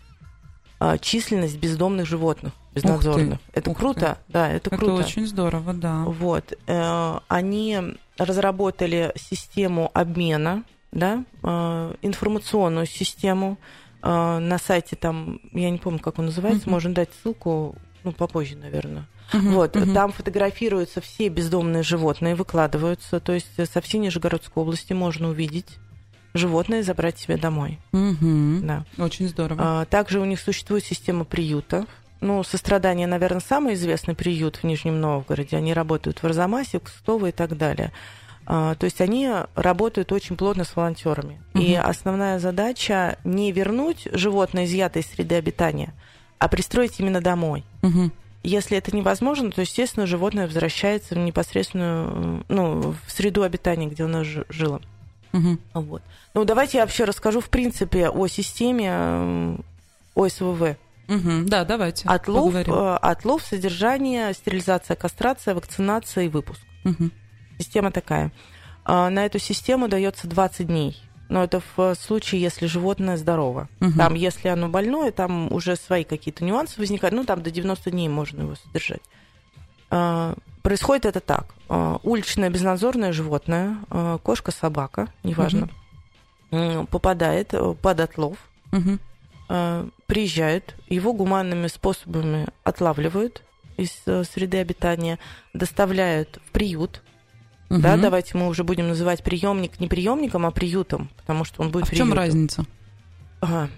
а, 0.79 0.97
численность 0.97 1.57
бездомных 1.57 2.05
животных 2.05 2.53
безнадзорных. 2.75 3.39
Это 3.53 3.71
Ух 3.71 3.77
круто, 3.77 4.17
ты. 4.27 4.33
да, 4.33 4.49
это, 4.49 4.69
это 4.69 4.77
круто. 4.77 4.93
Это 4.93 5.07
очень 5.07 5.25
здорово, 5.25 5.73
да. 5.73 6.03
Вот, 6.03 6.53
э, 6.67 7.19
они 7.27 7.79
разработали 8.17 9.11
систему 9.15 9.89
обмена, 9.93 10.63
да, 10.91 11.23
э, 11.43 11.95
информационную 12.01 12.85
систему 12.85 13.57
на 14.01 14.57
сайте 14.57 14.95
там, 14.95 15.39
я 15.53 15.69
не 15.69 15.77
помню, 15.77 15.99
как 15.99 16.19
он 16.19 16.25
называется, 16.25 16.67
uh-huh. 16.67 16.71
можно 16.71 16.93
дать 16.93 17.09
ссылку, 17.21 17.75
ну, 18.03 18.11
попозже, 18.11 18.55
наверное. 18.55 19.07
Uh-huh, 19.33 19.51
вот, 19.51 19.75
uh-huh. 19.75 19.93
там 19.93 20.11
фотографируются 20.11 21.01
все 21.01 21.27
бездомные 21.29 21.83
животные, 21.83 22.35
выкладываются, 22.35 23.19
то 23.19 23.33
есть 23.33 23.49
со 23.71 23.81
всей 23.81 23.97
Нижегородской 23.97 24.61
области 24.63 24.93
можно 24.93 25.29
увидеть 25.29 25.77
животное 26.33 26.79
и 26.79 26.83
забрать 26.83 27.17
себе 27.17 27.37
домой. 27.37 27.79
Uh-huh. 27.91 28.61
Да. 28.61 28.85
Очень 28.97 29.27
здорово. 29.27 29.59
А, 29.63 29.85
также 29.85 30.19
у 30.19 30.25
них 30.25 30.39
существует 30.39 30.85
система 30.85 31.25
приюта. 31.25 31.85
Ну, 32.21 32.43
сострадание, 32.43 33.05
наверное, 33.07 33.41
самый 33.41 33.73
известный 33.75 34.15
приют 34.15 34.57
в 34.57 34.63
Нижнем 34.63 34.99
Новгороде. 34.99 35.57
Они 35.57 35.73
работают 35.73 36.19
в 36.19 36.23
Арзамасе, 36.23 36.79
Кстово 36.79 37.27
и 37.27 37.31
так 37.31 37.57
далее. 37.57 37.91
А, 38.49 38.75
то 38.75 38.85
есть 38.85 39.01
они 39.01 39.29
работают 39.55 40.13
очень 40.13 40.37
плотно 40.37 40.63
с 40.63 40.73
волонтерами. 40.73 41.41
Угу. 41.53 41.61
И 41.61 41.73
основная 41.75 42.39
задача 42.39 43.17
не 43.25 43.51
вернуть 43.51 44.07
животное 44.13 44.63
изъятое 44.63 45.03
из 45.03 45.07
среды 45.07 45.35
обитания, 45.35 45.93
а 46.39 46.47
пристроить 46.47 46.97
именно 46.99 47.19
домой. 47.19 47.65
Угу. 47.83 48.09
Если 48.43 48.77
это 48.77 48.95
невозможно, 48.95 49.51
то, 49.51 49.59
естественно, 49.59 50.07
животное 50.07 50.47
возвращается 50.47 51.15
в 51.15 51.17
непосредственную, 51.17 52.45
ну, 52.47 52.95
в 53.05 53.11
среду 53.11 53.43
обитания, 53.43 53.87
где 53.87 54.05
оно 54.05 54.23
жило. 54.23 54.81
Угу. 55.33 55.57
Вот. 55.73 56.01
Ну, 56.33 56.45
давайте 56.45 56.77
я 56.77 56.85
вообще 56.85 57.03
расскажу, 57.03 57.41
в 57.41 57.49
принципе, 57.49 58.07
о 58.07 58.27
системе 58.27 59.57
ОСВВ. 60.15 60.77
Угу, 61.09 61.47
да, 61.47 61.65
давайте. 61.65 62.07
Отлов, 62.07 62.45
поговорим. 62.45 62.73
Э, 62.73 62.95
отлов, 62.97 63.43
содержание, 63.43 64.33
стерилизация, 64.33 64.95
кастрация, 64.95 65.53
вакцинация 65.53 66.25
и 66.25 66.29
выпуск. 66.29 66.61
Угу. 66.85 67.09
Система 67.57 67.91
такая. 67.91 68.31
А, 68.85 69.09
на 69.09 69.25
эту 69.25 69.39
систему 69.39 69.87
дается 69.87 70.27
20 70.27 70.67
дней. 70.67 71.01
Но 71.29 71.43
это 71.43 71.61
в 71.75 71.93
случае, 71.95 72.41
если 72.41 72.67
животное 72.67 73.17
здорово. 73.17 73.67
Угу. 73.81 73.91
Там, 73.97 74.13
если 74.13 74.47
оно 74.47 74.69
больное, 74.69 75.11
там 75.11 75.51
уже 75.51 75.75
свои 75.75 76.05
какие-то 76.05 76.45
нюансы 76.45 76.79
возникают. 76.79 77.13
Ну, 77.13 77.25
там 77.25 77.43
до 77.43 77.51
90 77.51 77.91
дней 77.91 78.07
можно 78.07 78.43
его 78.43 78.55
содержать. 78.55 79.01
А, 79.89 80.35
происходит 80.61 81.05
это 81.05 81.19
так. 81.19 81.53
Уличное 82.03 82.49
безнадзорное 82.49 83.11
животное, 83.11 83.77
кошка, 84.23 84.51
собака, 84.51 85.11
неважно, 85.23 85.67
угу. 86.49 86.87
попадает 86.87 87.53
под 87.81 87.99
отлов, 87.99 88.37
угу. 88.71 88.99
приезжают, 90.05 90.75
его 90.87 91.11
гуманными 91.11 91.67
способами 91.67 92.47
отлавливают 92.63 93.43
из 93.75 93.91
среды 94.29 94.59
обитания, 94.59 95.19
доставляют 95.53 96.39
в 96.45 96.51
приют, 96.51 97.01
Угу. 97.69 97.81
Да, 97.81 97.97
давайте 97.97 98.37
мы 98.37 98.47
уже 98.47 98.63
будем 98.63 98.87
называть 98.87 99.23
приемник 99.23 99.79
не 99.79 99.87
приемником, 99.87 100.45
а 100.45 100.51
приютом, 100.51 101.09
потому 101.17 101.43
что 101.43 101.61
он 101.61 101.69
будет. 101.69 101.85
А 101.85 101.87
в 101.87 101.95
чем 101.95 102.13
разница? 102.13 102.65
Ага. 103.41 103.69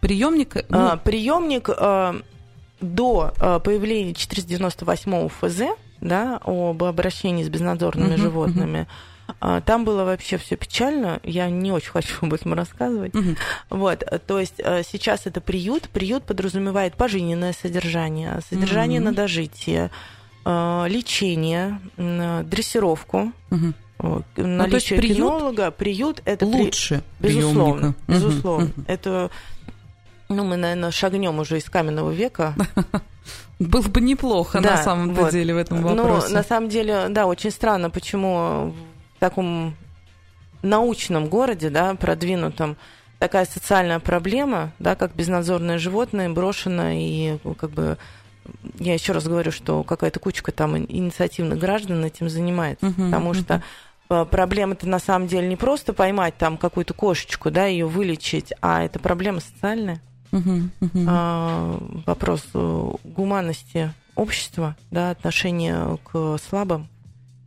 Приемник. 0.00 0.56
Ну... 0.68 0.78
А, 0.78 0.96
приемник 0.96 1.68
а, 1.68 2.16
до 2.80 3.34
а, 3.38 3.58
появления 3.58 4.14
498 4.14 5.28
ФЗ, 5.28 5.62
да, 6.00 6.40
об 6.42 6.82
обращении 6.84 7.44
с 7.44 7.48
безнадзорными 7.48 8.14
угу, 8.14 8.22
животными. 8.22 8.80
Угу. 8.80 8.88
Там 9.66 9.84
было 9.84 10.04
вообще 10.04 10.38
все 10.38 10.56
печально. 10.56 11.20
Я 11.22 11.50
не 11.50 11.70
очень 11.70 11.90
хочу 11.90 12.14
об 12.22 12.32
этом 12.32 12.54
рассказывать. 12.54 13.14
Угу. 13.14 13.36
Вот, 13.68 14.22
то 14.26 14.40
есть 14.40 14.58
а, 14.60 14.82
сейчас 14.82 15.26
это 15.26 15.42
приют. 15.42 15.90
Приют 15.90 16.24
подразумевает 16.24 16.94
пожизненное 16.94 17.52
содержание, 17.52 18.40
содержание 18.48 19.00
угу. 19.00 19.10
на 19.10 19.14
дожитие 19.14 19.90
Э, 19.90 19.90
лечение, 20.44 21.80
дрессировку. 21.96 23.32
Угу. 23.50 24.22
Наличие 24.36 24.96
ну, 24.96 25.02
приют 25.02 25.16
кинолога, 25.16 25.70
приют 25.70 26.22
это 26.24 26.46
лучше, 26.46 27.02
при... 27.18 27.34
безусловно, 27.34 27.94
приемника. 28.06 28.26
безусловно. 28.28 28.70
Угу. 28.76 28.84
Это, 28.86 29.30
ну, 30.28 30.44
мы, 30.44 30.56
наверное, 30.56 30.90
шагнем 30.90 31.38
уже 31.38 31.58
из 31.58 31.68
каменного 31.68 32.10
века. 32.10 32.54
Было 33.58 33.82
бы 33.82 34.00
неплохо 34.00 34.60
да, 34.60 34.76
на 34.76 34.82
самом 34.82 35.14
вот. 35.14 35.32
деле 35.32 35.52
в 35.52 35.56
этом 35.56 35.82
вопросе. 35.82 36.28
Ну, 36.28 36.34
на 36.34 36.42
самом 36.44 36.68
деле, 36.68 37.06
да, 37.08 37.26
очень 37.26 37.50
странно, 37.50 37.90
почему 37.90 38.72
в 39.16 39.20
таком 39.20 39.74
научном 40.62 41.28
городе, 41.28 41.68
да, 41.68 41.94
продвинутом, 41.94 42.76
такая 43.18 43.46
социальная 43.46 43.98
проблема, 43.98 44.72
да, 44.78 44.94
как 44.94 45.14
безнадзорное 45.14 45.78
животное 45.78 46.30
брошено 46.30 46.90
и 46.92 47.38
как 47.58 47.70
бы 47.70 47.98
я 48.78 48.94
еще 48.94 49.12
раз 49.12 49.26
говорю, 49.26 49.52
что 49.52 49.82
какая-то 49.82 50.20
кучка 50.20 50.52
там 50.52 50.76
инициативных 50.78 51.58
граждан 51.58 52.04
этим 52.04 52.28
занимается, 52.28 52.86
uh-huh, 52.86 53.06
потому 53.06 53.32
uh-huh. 53.32 53.62
что 54.08 54.24
проблема-то 54.26 54.88
на 54.88 54.98
самом 54.98 55.28
деле 55.28 55.48
не 55.48 55.56
просто 55.56 55.92
поймать 55.92 56.36
там 56.38 56.56
какую-то 56.56 56.94
кошечку, 56.94 57.50
да, 57.50 57.66
ее 57.66 57.86
вылечить, 57.86 58.52
а 58.60 58.82
это 58.82 58.98
проблема 58.98 59.40
социальная. 59.40 60.00
Uh-huh, 60.30 60.68
uh-huh. 60.80 61.04
А, 61.08 61.78
вопрос 62.06 62.44
э, 62.52 62.90
гуманности 63.04 63.94
общества, 64.14 64.76
да, 64.90 65.10
отношения 65.10 65.98
к 66.04 66.36
слабым 66.48 66.88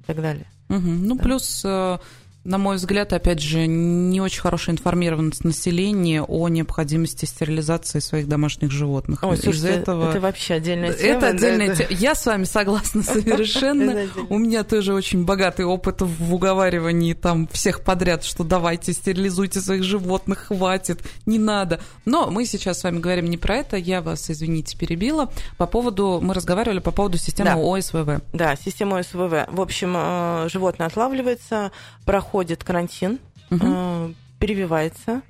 и 0.01 0.03
так 0.05 0.21
далее. 0.21 0.45
Uh-huh. 0.69 0.79
Ну, 0.79 1.15
да. 1.15 1.23
плюс 1.23 1.61
э, 1.63 1.97
на 2.43 2.57
мой 2.57 2.77
взгляд, 2.77 3.13
опять 3.13 3.39
же, 3.39 3.67
не 3.67 4.19
очень 4.19 4.41
хорошая 4.41 4.73
информированность 4.73 5.43
населения 5.43 6.23
о 6.23 6.47
необходимости 6.49 7.25
стерилизации 7.25 7.99
своих 7.99 8.27
домашних 8.27 8.71
животных. 8.71 9.19
Ой, 9.21 9.37
слушайте, 9.37 9.69
этого... 9.69 10.09
это 10.09 10.19
вообще 10.19 10.55
отдельная 10.55 10.93
тема. 10.93 11.17
Это 11.17 11.27
отдельная 11.27 11.67
да, 11.67 11.75
тема. 11.75 11.89
Да. 11.89 11.95
Я 11.95 12.15
с 12.15 12.25
вами 12.25 12.43
согласна 12.45 13.03
совершенно. 13.03 14.07
У 14.29 14.39
меня 14.39 14.63
тоже 14.63 14.95
очень 14.95 15.23
богатый 15.23 15.65
опыт 15.65 16.01
в 16.01 16.33
уговаривании 16.33 17.13
там 17.13 17.47
всех 17.51 17.81
подряд, 17.81 18.23
что 18.23 18.43
давайте 18.43 18.93
стерилизуйте 18.93 19.61
своих 19.61 19.83
животных, 19.83 20.47
хватит, 20.47 21.01
не 21.27 21.37
надо. 21.37 21.79
Но 22.05 22.31
мы 22.31 22.45
сейчас 22.45 22.79
с 22.79 22.83
вами 22.83 22.97
говорим 22.97 23.25
не 23.25 23.37
про 23.37 23.57
это, 23.57 23.77
я 23.77 24.01
вас, 24.01 24.31
извините, 24.31 24.75
перебила. 24.75 25.31
По 25.57 25.67
поводу, 25.67 26.19
мы 26.23 26.33
разговаривали 26.33 26.79
по 26.79 26.91
поводу 26.91 27.19
системы 27.19 27.51
да. 27.51 27.57
ОСВВ. 27.57 28.21
Да, 28.33 28.55
система 28.55 28.97
ОСВВ. 28.97 29.47
В 29.47 29.61
общем, 29.61 29.93
э, 29.95 30.47
животное 30.49 30.87
отлавливается, 30.87 31.71
проходит 32.03 32.30
проходит 32.31 32.63
карантин, 32.63 33.19
угу. 33.49 33.59
э, 33.61 34.13
перевивается, 34.39 35.21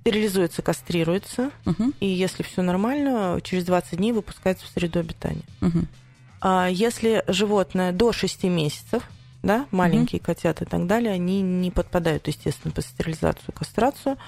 стерилизуется, 0.00 0.60
кастрируется, 0.60 1.50
угу. 1.64 1.92
и 1.98 2.06
если 2.06 2.42
все 2.42 2.60
нормально, 2.60 3.40
через 3.42 3.64
20 3.64 3.96
дней 3.96 4.12
выпускается 4.12 4.66
в 4.66 4.68
среду 4.68 5.00
обитания. 5.00 5.44
Угу. 5.62 5.86
А 6.42 6.68
если 6.68 7.24
животное 7.26 7.92
до 7.92 8.12
6 8.12 8.44
месяцев, 8.44 9.02
да, 9.42 9.64
маленькие 9.70 10.18
угу. 10.18 10.26
котята 10.26 10.64
и 10.64 10.66
так 10.66 10.86
далее, 10.86 11.12
они 11.12 11.40
не 11.40 11.70
подпадают, 11.70 12.28
естественно, 12.28 12.70
под 12.70 12.84
стерилизацию, 12.84 13.54
кастрацию. 13.54 14.18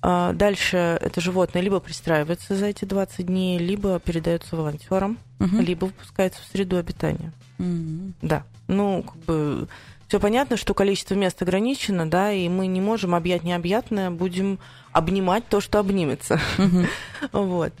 А 0.00 0.32
дальше 0.32 0.76
это 1.00 1.20
животное 1.20 1.60
либо 1.60 1.80
пристраивается 1.80 2.54
за 2.54 2.66
эти 2.66 2.84
20 2.84 3.26
дней, 3.26 3.58
либо 3.58 3.98
передается 3.98 4.54
волонтерам, 4.54 5.18
угу. 5.40 5.58
либо 5.58 5.86
выпускается 5.86 6.40
в 6.40 6.52
среду 6.52 6.76
обитания. 6.76 7.32
Угу. 7.58 8.12
Да. 8.22 8.44
Ну, 8.68 9.02
как 9.02 9.16
бы 9.24 9.68
все 10.14 10.20
понятно, 10.20 10.56
что 10.56 10.74
количество 10.74 11.14
мест 11.14 11.42
ограничено, 11.42 12.08
да, 12.08 12.30
и 12.30 12.48
мы 12.48 12.68
не 12.68 12.80
можем 12.80 13.16
объять 13.16 13.42
необъятное, 13.42 14.12
будем 14.12 14.60
обнимать 14.92 15.48
то, 15.48 15.60
что 15.60 15.80
обнимется. 15.80 16.40
Вот. 17.32 17.72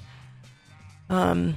Про 1.06 1.54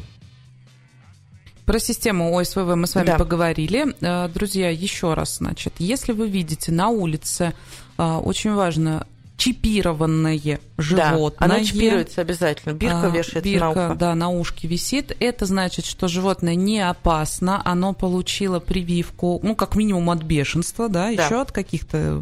систему 1.79 2.37
ОСВВ 2.37 2.75
мы 2.75 2.85
с 2.85 2.93
вами 2.93 3.07
да. 3.07 3.17
поговорили. 3.17 3.87
Э, 4.01 4.29
друзья, 4.29 4.69
еще 4.69 5.15
раз, 5.15 5.37
значит, 5.37 5.73
если 5.79 6.11
вы 6.11 6.29
видите 6.29 6.71
на 6.71 6.89
улице, 6.89 7.55
э, 7.97 8.03
очень 8.03 8.53
важно, 8.53 9.07
чипированное 9.37 10.59
животное. 10.77 11.47
Да, 11.47 11.55
оно 11.55 11.63
чипируется 11.63 12.21
обязательно. 12.21 12.73
Бирка 12.73 13.07
а, 13.07 13.09
вешается 13.09 13.41
бирка, 13.41 13.65
на 13.65 13.71
ухо. 13.71 13.95
Да, 13.95 14.15
на 14.15 14.29
ушке 14.29 14.67
висит. 14.67 15.15
Это 15.19 15.45
значит, 15.45 15.85
что 15.85 16.07
животное 16.07 16.55
не 16.55 16.79
опасно, 16.79 17.61
оно 17.63 17.93
получило 17.93 18.59
прививку, 18.59 19.39
ну, 19.43 19.55
как 19.55 19.75
минимум 19.75 20.09
от 20.09 20.23
бешенства, 20.23 20.89
да, 20.89 21.05
да. 21.05 21.25
еще 21.25 21.39
от 21.39 21.51
каких-то 21.51 22.21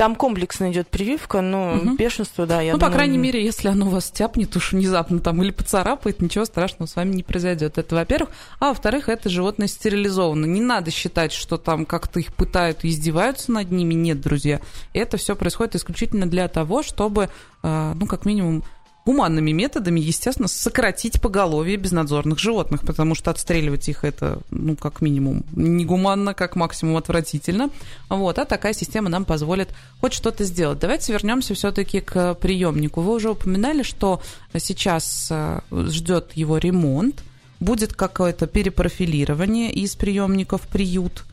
там 0.00 0.14
комплексно 0.14 0.72
идет 0.72 0.88
прививка, 0.88 1.42
но 1.42 1.74
угу. 1.74 1.94
бешенство, 1.94 2.46
да, 2.46 2.62
я 2.62 2.72
Ну, 2.72 2.78
думаю... 2.78 2.90
по 2.90 2.96
крайней 2.96 3.18
мере, 3.18 3.44
если 3.44 3.68
оно 3.68 3.86
вас 3.90 4.10
тяпнет 4.10 4.56
уж 4.56 4.72
внезапно 4.72 5.18
там 5.18 5.42
или 5.42 5.50
поцарапает, 5.50 6.22
ничего 6.22 6.46
страшного 6.46 6.88
с 6.88 6.96
вами 6.96 7.12
не 7.12 7.22
произойдет. 7.22 7.76
Это, 7.76 7.96
во-первых. 7.96 8.30
А 8.60 8.68
во-вторых, 8.68 9.10
это 9.10 9.28
животное 9.28 9.68
стерилизовано. 9.68 10.46
Не 10.46 10.62
надо 10.62 10.90
считать, 10.90 11.32
что 11.32 11.58
там 11.58 11.84
как-то 11.84 12.18
их 12.18 12.32
пытают 12.32 12.82
и 12.82 12.88
издеваются 12.88 13.52
над 13.52 13.70
ними. 13.70 13.92
Нет, 13.92 14.22
друзья. 14.22 14.62
Это 14.94 15.18
все 15.18 15.36
происходит 15.36 15.74
исключительно 15.74 16.24
для 16.24 16.48
того, 16.48 16.82
чтобы, 16.82 17.28
э, 17.62 17.92
ну, 17.94 18.06
как 18.06 18.24
минимум, 18.24 18.64
гуманными 19.06 19.50
методами, 19.52 20.00
естественно, 20.00 20.48
сократить 20.48 21.20
поголовье 21.20 21.76
безнадзорных 21.76 22.38
животных, 22.38 22.82
потому 22.82 23.14
что 23.14 23.30
отстреливать 23.30 23.88
их 23.88 24.04
это, 24.04 24.40
ну, 24.50 24.76
как 24.76 25.00
минимум, 25.00 25.44
негуманно, 25.52 26.34
как 26.34 26.56
максимум 26.56 26.96
отвратительно. 26.96 27.70
Вот, 28.08 28.38
а 28.38 28.44
такая 28.44 28.72
система 28.72 29.08
нам 29.08 29.24
позволит 29.24 29.70
хоть 30.00 30.12
что-то 30.12 30.44
сделать. 30.44 30.78
Давайте 30.78 31.12
вернемся 31.12 31.54
все-таки 31.54 32.00
к 32.00 32.34
приемнику. 32.34 33.00
Вы 33.00 33.14
уже 33.14 33.30
упоминали, 33.30 33.82
что 33.82 34.22
сейчас 34.56 35.28
э, 35.30 35.60
ждет 35.70 36.32
его 36.34 36.58
ремонт, 36.58 37.22
будет 37.58 37.94
какое-то 37.94 38.46
перепрофилирование 38.46 39.72
из 39.72 39.94
приемника 39.94 40.58
в 40.58 40.62
приют. 40.62 41.24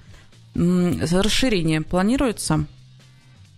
Расширение 0.55 1.81
планируется? 1.81 2.65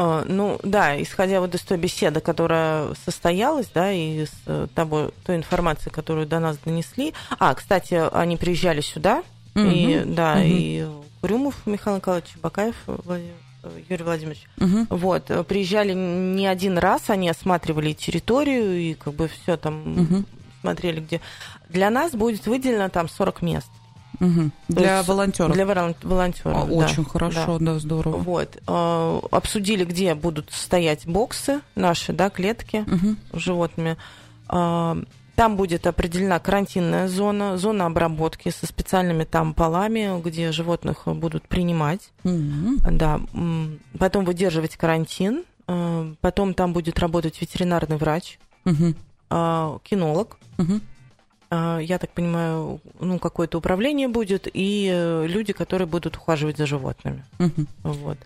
А, 0.01 0.23
ну, 0.25 0.57
да, 0.63 0.99
исходя 1.01 1.41
вот 1.41 1.53
из 1.53 1.61
той 1.61 1.77
беседы, 1.77 2.21
которая 2.21 2.93
состоялась, 3.05 3.67
да, 3.73 3.91
и 3.91 4.23
из 4.23 4.31
э, 4.45 4.67
того, 4.73 5.11
той 5.25 5.35
информации, 5.35 5.89
которую 5.89 6.25
до 6.25 6.39
нас 6.39 6.57
донесли. 6.57 7.13
А, 7.37 7.53
кстати, 7.53 8.01
они 8.13 8.37
приезжали 8.37 8.79
сюда, 8.79 9.23
угу. 9.55 9.65
и, 9.65 10.03
да, 10.05 10.35
угу. 10.35 10.41
и 10.45 10.87
Курюмов 11.19 11.55
Михаил 11.65 11.97
Николаевич, 11.97 12.29
Бакаев 12.41 12.75
Владимир, 12.87 13.33
Юрий 13.89 14.03
Владимирович. 14.05 14.47
Угу. 14.57 14.97
Вот, 14.97 15.25
приезжали 15.45 15.91
не 15.91 16.47
один 16.47 16.77
раз, 16.77 17.09
они 17.09 17.29
осматривали 17.29 17.91
территорию 17.91 18.79
и 18.79 18.93
как 18.93 19.13
бы 19.15 19.27
все 19.27 19.57
там 19.57 20.01
угу. 20.01 20.23
смотрели, 20.61 21.01
где. 21.01 21.19
Для 21.67 21.89
нас 21.89 22.13
будет 22.13 22.47
выделено 22.47 22.87
там 22.87 23.09
40 23.09 23.41
мест. 23.41 23.69
Угу. 24.19 24.51
Для 24.69 25.03
волонтеров. 25.03 25.53
Для 25.53 25.65
волонтеров. 25.65 26.57
А, 26.57 26.65
да, 26.65 26.73
очень 26.73 27.05
хорошо, 27.05 27.59
да. 27.59 27.73
да, 27.73 27.79
здорово. 27.79 28.17
Вот. 28.17 28.57
А, 28.67 29.19
обсудили, 29.31 29.85
где 29.85 30.15
будут 30.15 30.51
стоять 30.51 31.07
боксы 31.07 31.61
наши, 31.75 32.13
да, 32.13 32.29
клетки 32.29 32.85
угу. 32.87 33.15
с 33.33 33.41
животными. 33.41 33.97
А, 34.47 34.97
там 35.35 35.55
будет 35.55 35.87
определена 35.87 36.39
карантинная 36.39 37.07
зона, 37.07 37.57
зона 37.57 37.85
обработки 37.85 38.49
со 38.49 38.65
специальными 38.65 39.23
там 39.23 39.53
полами, 39.53 40.21
где 40.21 40.51
животных 40.51 41.03
будут 41.05 41.47
принимать. 41.47 42.11
Угу. 42.25 42.91
Да. 42.91 43.21
Потом 43.97 44.25
выдерживать 44.25 44.75
карантин. 44.75 45.43
Потом 46.21 46.55
там 46.55 46.73
будет 46.73 46.97
работать 46.97 47.39
ветеринарный 47.39 47.97
врач, 47.97 48.39
угу. 48.65 48.95
кинолог. 49.29 50.39
Угу 50.57 50.81
я 51.51 51.97
так 51.97 52.11
понимаю, 52.11 52.79
ну, 52.99 53.17
какое-то 53.19 53.57
управление 53.57 54.07
будет, 54.07 54.47
и 54.53 54.89
э, 54.91 55.25
люди, 55.27 55.53
которые 55.53 55.87
будут 55.87 56.15
ухаживать 56.15 56.57
за 56.57 56.65
животными. 56.65 57.23
Угу. 57.39 57.65
Вот. 57.83 58.17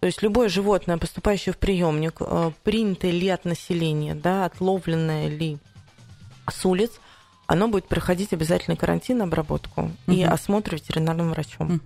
То 0.00 0.06
есть 0.06 0.22
любое 0.22 0.48
животное, 0.48 0.96
поступающее 0.96 1.52
в 1.52 1.58
приемник, 1.58 2.18
э, 2.20 2.52
принятое 2.62 3.10
ли 3.10 3.28
от 3.28 3.44
населения, 3.44 4.14
да, 4.14 4.44
отловленное 4.44 5.28
ли 5.28 5.58
с 6.48 6.64
улиц, 6.64 6.92
оно 7.46 7.68
будет 7.68 7.88
проходить 7.88 8.32
обязательный 8.32 8.76
карантин, 8.76 9.22
обработку 9.22 9.90
угу. 10.06 10.12
и 10.12 10.22
осмотр 10.22 10.74
ветеринарным 10.74 11.30
врачом. 11.30 11.80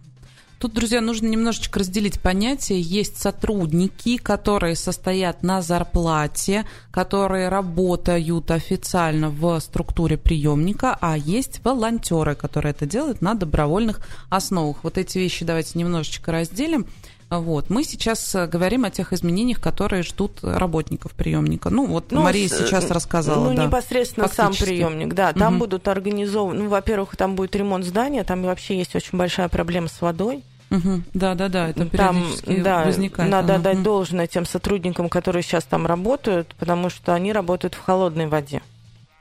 Тут, 0.62 0.74
друзья, 0.74 1.00
нужно 1.00 1.26
немножечко 1.26 1.80
разделить 1.80 2.20
понятия. 2.20 2.80
Есть 2.80 3.20
сотрудники, 3.20 4.16
которые 4.16 4.76
состоят 4.76 5.42
на 5.42 5.60
зарплате, 5.60 6.66
которые 6.92 7.48
работают 7.48 8.48
официально 8.52 9.28
в 9.28 9.58
структуре 9.58 10.16
приемника, 10.16 10.96
а 11.00 11.18
есть 11.18 11.64
волонтеры, 11.64 12.36
которые 12.36 12.70
это 12.70 12.86
делают 12.86 13.22
на 13.22 13.34
добровольных 13.34 14.06
основах. 14.30 14.84
Вот 14.84 14.98
эти 14.98 15.18
вещи 15.18 15.44
давайте 15.44 15.80
немножечко 15.80 16.30
разделим. 16.30 16.86
Вот. 17.28 17.70
Мы 17.70 17.82
сейчас 17.82 18.34
э, 18.34 18.46
говорим 18.46 18.84
о 18.84 18.90
тех 18.90 19.12
изменениях, 19.12 19.60
которые 19.60 20.02
ждут 20.02 20.40
работников 20.42 21.12
приемника. 21.12 21.70
Ну, 21.70 21.86
вот 21.86 22.12
ну, 22.12 22.22
Мария 22.22 22.46
с, 22.46 22.52
сейчас 22.52 22.90
рассказала. 22.90 23.48
Ну, 23.48 23.56
да, 23.56 23.64
непосредственно 23.64 24.28
сам 24.28 24.52
приемник, 24.52 25.14
да. 25.14 25.32
Там 25.32 25.54
угу. 25.54 25.60
будут 25.60 25.88
организованы, 25.88 26.64
ну, 26.64 26.68
во-первых, 26.68 27.16
там 27.16 27.34
будет 27.34 27.56
ремонт 27.56 27.84
здания, 27.86 28.22
там 28.22 28.42
вообще 28.42 28.76
есть 28.76 28.94
очень 28.94 29.16
большая 29.18 29.48
проблема 29.48 29.88
с 29.88 30.00
водой. 30.00 30.44
Угу. 30.72 31.02
Да, 31.12 31.34
да, 31.34 31.48
да, 31.48 31.68
это 31.68 31.84
периодически 31.84 32.46
там, 32.46 32.62
да, 32.62 32.84
возникает. 32.84 33.30
Надо 33.30 33.56
отдать 33.56 33.76
угу. 33.76 33.84
должное 33.84 34.26
тем 34.26 34.46
сотрудникам, 34.46 35.10
которые 35.10 35.42
сейчас 35.42 35.64
там 35.64 35.86
работают, 35.86 36.54
потому 36.58 36.88
что 36.88 37.12
они 37.12 37.32
работают 37.32 37.74
в 37.74 37.80
холодной 37.80 38.26
воде. 38.26 38.62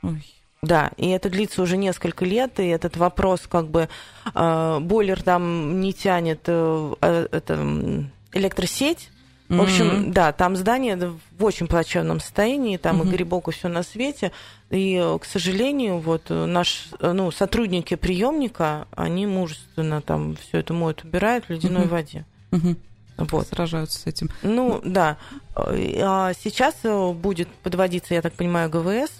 Ой. 0.02 0.24
Да, 0.62 0.92
и 0.96 1.08
это 1.08 1.28
длится 1.28 1.60
уже 1.60 1.76
несколько 1.76 2.24
лет, 2.24 2.58
и 2.60 2.66
этот 2.68 2.96
вопрос, 2.96 3.42
как 3.48 3.66
бы, 3.66 3.88
э, 4.32 4.78
бойлер 4.80 5.20
там 5.20 5.80
не 5.80 5.92
тянет 5.92 6.42
э, 6.46 6.94
э 7.00 7.26
это, 7.32 8.06
электросеть. 8.32 9.10
В 9.48 9.60
общем, 9.60 9.84
mm-hmm. 9.84 10.12
да, 10.12 10.32
там 10.32 10.56
здание 10.56 10.96
в 10.96 11.44
очень 11.44 11.66
плачевном 11.66 12.20
состоянии, 12.20 12.78
там 12.78 13.02
mm-hmm. 13.02 13.08
и 13.08 13.10
грибок, 13.10 13.48
и 13.48 13.50
все 13.50 13.68
на 13.68 13.82
свете. 13.82 14.32
И, 14.70 14.98
к 15.20 15.24
сожалению, 15.26 15.98
вот 15.98 16.30
наш, 16.30 16.88
ну, 17.00 17.30
сотрудники 17.30 17.96
приемника, 17.96 18.88
они 18.96 19.26
мужественно 19.26 20.00
там 20.00 20.36
все 20.36 20.58
это 20.58 20.72
моют, 20.72 21.04
убирают 21.04 21.44
в 21.44 21.50
ледяной 21.50 21.84
mm-hmm. 21.84 21.88
воде. 21.88 22.24
Mm-hmm. 22.52 22.76
Вот. 23.18 23.48
Сражаются 23.48 23.98
с 23.98 24.06
этим. 24.06 24.30
Ну, 24.42 24.80
да. 24.84 25.18
А 25.54 26.32
сейчас 26.34 26.74
будет 27.14 27.48
подводиться, 27.48 28.14
я 28.14 28.22
так 28.22 28.32
понимаю, 28.32 28.70
ГВС, 28.70 29.12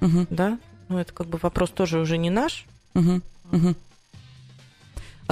угу. 0.00 0.26
да, 0.30 0.58
ну, 0.88 0.98
это 0.98 1.12
как 1.12 1.26
бы 1.28 1.38
вопрос 1.40 1.70
тоже 1.70 1.98
уже 1.98 2.18
не 2.18 2.30
наш. 2.30 2.66
Угу, 2.94 3.20
угу. 3.52 3.74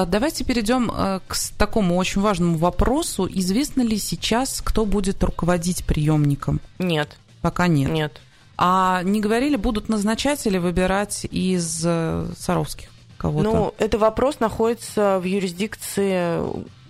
Давайте 0.05 0.45
перейдем 0.45 0.91
э, 0.91 1.21
к 1.27 1.37
такому 1.57 1.97
очень 1.97 2.21
важному 2.21 2.59
вопросу. 2.59 3.27
Известно 3.31 3.83
ли 3.83 3.97
сейчас, 3.99 4.61
кто 4.63 4.85
будет 4.85 5.23
руководить 5.25 5.85
приемником? 5.85 6.61
Нет. 6.79 7.17
Пока 7.41 7.67
нет. 7.67 7.91
Нет. 7.91 8.21
А 8.59 9.03
не 9.03 9.21
говорили, 9.21 9.57
будут 9.57 9.89
назначать 9.89 10.47
или 10.47 10.59
выбирать 10.59 11.27
из 11.31 11.83
э, 11.85 12.27
Саровских 12.37 12.89
кого-то? 13.17 13.51
Ну, 13.51 13.75
это 13.79 13.99
вопрос 13.99 14.41
находится 14.41 15.19
в 15.19 15.25
юрисдикции 15.25 16.41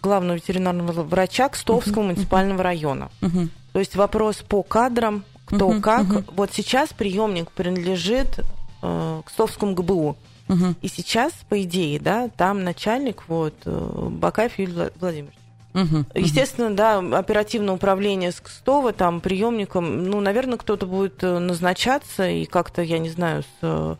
главного 0.02 0.36
ветеринарного 0.36 1.02
врача 1.02 1.48
Кстовского 1.48 2.02
uh-huh. 2.02 2.06
муниципального 2.06 2.62
района. 2.62 3.10
Uh-huh. 3.20 3.48
То 3.72 3.78
есть 3.80 3.96
вопрос 3.96 4.36
по 4.36 4.62
кадрам, 4.62 5.24
кто 5.44 5.70
uh-huh. 5.70 5.80
как. 5.80 6.06
Uh-huh. 6.06 6.34
Вот 6.36 6.50
сейчас 6.52 6.92
приемник 6.92 7.50
принадлежит 7.50 8.38
э, 8.82 9.22
к 9.24 9.30
Совскому 9.30 9.74
ГБУ. 9.74 10.16
Угу. 10.48 10.76
И 10.82 10.88
сейчас, 10.88 11.32
по 11.48 11.60
идее, 11.62 11.98
да, 11.98 12.28
там 12.36 12.62
начальник 12.64 13.24
вот 13.28 13.54
э, 13.64 14.08
Бакаев 14.10 14.58
Юрий 14.58 14.90
Владимирович. 15.00 15.34
Угу, 15.74 16.06
Естественно, 16.14 16.74
да, 16.74 16.98
оперативное 17.18 17.74
управление 17.74 18.32
с 18.32 18.40
Кстова, 18.40 18.94
там, 18.94 19.20
приемником, 19.20 20.04
ну, 20.04 20.20
наверное, 20.20 20.56
кто-то 20.56 20.86
будет 20.86 21.22
э, 21.22 21.38
назначаться, 21.38 22.26
и 22.26 22.46
как-то, 22.46 22.80
я 22.80 22.98
не 22.98 23.10
знаю, 23.10 23.42
с 23.42 23.46
э, 23.60 23.96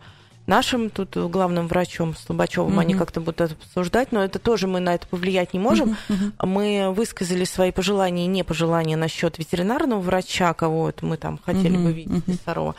нашим 0.47 0.89
тут 0.89 1.15
главным 1.15 1.67
врачом 1.67 2.15
Слобачевым 2.15 2.73
угу. 2.73 2.79
они 2.79 2.95
как-то 2.95 3.19
будут 3.19 3.41
это 3.41 3.53
обсуждать, 3.53 4.11
но 4.11 4.23
это 4.23 4.39
тоже 4.39 4.65
мы 4.65 4.79
на 4.79 4.95
это 4.95 5.05
повлиять 5.05 5.53
не 5.53 5.59
можем. 5.59 5.97
Угу. 6.09 6.47
Мы 6.47 6.91
высказали 6.95 7.43
свои 7.43 7.71
пожелания 7.71 8.23
и 8.23 8.27
не 8.27 8.43
пожелания 8.43 8.97
насчет 8.97 9.37
ветеринарного 9.37 9.99
врача, 9.99 10.53
кого 10.53 10.83
вот 10.83 11.03
мы 11.03 11.17
там 11.17 11.39
хотели 11.45 11.75
угу. 11.75 11.83
бы 11.83 11.93
видеть 11.93 12.27
из 12.27 12.39
Сарова 12.43 12.75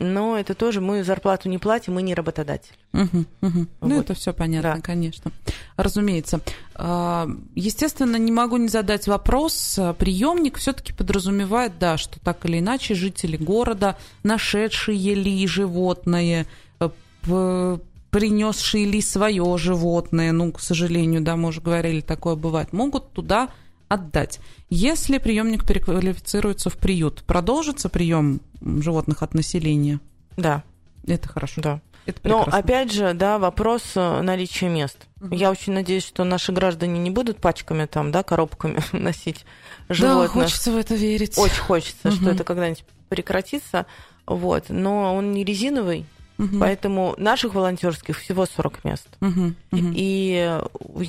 но 0.00 0.38
это 0.38 0.54
тоже 0.54 0.80
мы 0.80 1.04
зарплату 1.04 1.48
не 1.48 1.58
платим, 1.58 1.94
мы 1.94 2.02
не 2.02 2.14
работодатель. 2.14 2.74
Угу, 2.94 3.24
угу. 3.42 3.66
Вот. 3.80 3.88
Ну, 3.88 4.00
это 4.00 4.14
все 4.14 4.32
понятно, 4.32 4.76
да. 4.76 4.80
конечно. 4.80 5.30
Разумеется. 5.76 6.40
А, 6.74 7.28
естественно, 7.54 8.16
не 8.16 8.32
могу 8.32 8.56
не 8.56 8.68
задать 8.68 9.06
вопрос. 9.06 9.78
Приемник 9.98 10.56
все-таки 10.56 10.94
подразумевает, 10.94 11.78
да, 11.78 11.98
что 11.98 12.18
так 12.20 12.44
или 12.46 12.58
иначе 12.58 12.94
жители 12.94 13.36
города, 13.36 13.98
нашедшие 14.22 15.14
ли 15.14 15.46
животное, 15.46 16.46
э, 16.80 17.78
принесшие 18.10 18.86
ли 18.86 19.02
свое 19.02 19.58
животное, 19.58 20.32
ну, 20.32 20.50
к 20.50 20.60
сожалению, 20.60 21.20
да, 21.20 21.36
мы 21.36 21.48
уже 21.48 21.60
говорили, 21.60 22.00
такое 22.00 22.36
бывает, 22.36 22.72
могут 22.72 23.12
туда 23.12 23.50
отдать. 23.90 24.38
Если 24.70 25.18
приемник 25.18 25.66
переквалифицируется 25.66 26.70
в 26.70 26.78
приют, 26.78 27.24
продолжится 27.24 27.88
прием 27.88 28.40
животных 28.62 29.22
от 29.22 29.34
населения? 29.34 30.00
Да. 30.36 30.62
Это 31.06 31.28
хорошо. 31.28 31.60
Да. 31.60 31.80
Это 32.06 32.20
Но 32.28 32.42
опять 32.44 32.92
же, 32.92 33.12
да, 33.14 33.38
вопрос 33.38 33.82
э, 33.96 34.22
наличия 34.22 34.68
мест. 34.68 34.96
Угу. 35.20 35.34
Я 35.34 35.50
очень 35.50 35.72
надеюсь, 35.72 36.04
что 36.06 36.24
наши 36.24 36.52
граждане 36.52 37.00
не 37.00 37.10
будут 37.10 37.38
пачками 37.38 37.86
там, 37.86 38.12
да, 38.12 38.22
коробками 38.22 38.80
носить 38.92 39.44
животных. 39.88 40.34
Да, 40.34 40.40
хочется 40.40 40.70
в 40.70 40.76
это 40.76 40.94
верить. 40.94 41.36
Очень 41.36 41.60
хочется, 41.60 42.08
угу. 42.08 42.16
что 42.16 42.30
это 42.30 42.44
когда-нибудь 42.44 42.84
прекратится. 43.08 43.86
Вот. 44.24 44.66
Но 44.68 45.16
он 45.16 45.32
не 45.32 45.44
резиновый, 45.44 46.06
Угу. 46.40 46.58
Поэтому 46.58 47.14
наших 47.18 47.54
волонтерских 47.54 48.18
всего 48.18 48.46
40 48.46 48.84
мест. 48.84 49.06
Угу. 49.20 49.54
Угу. 49.72 49.92
И, 49.94 50.60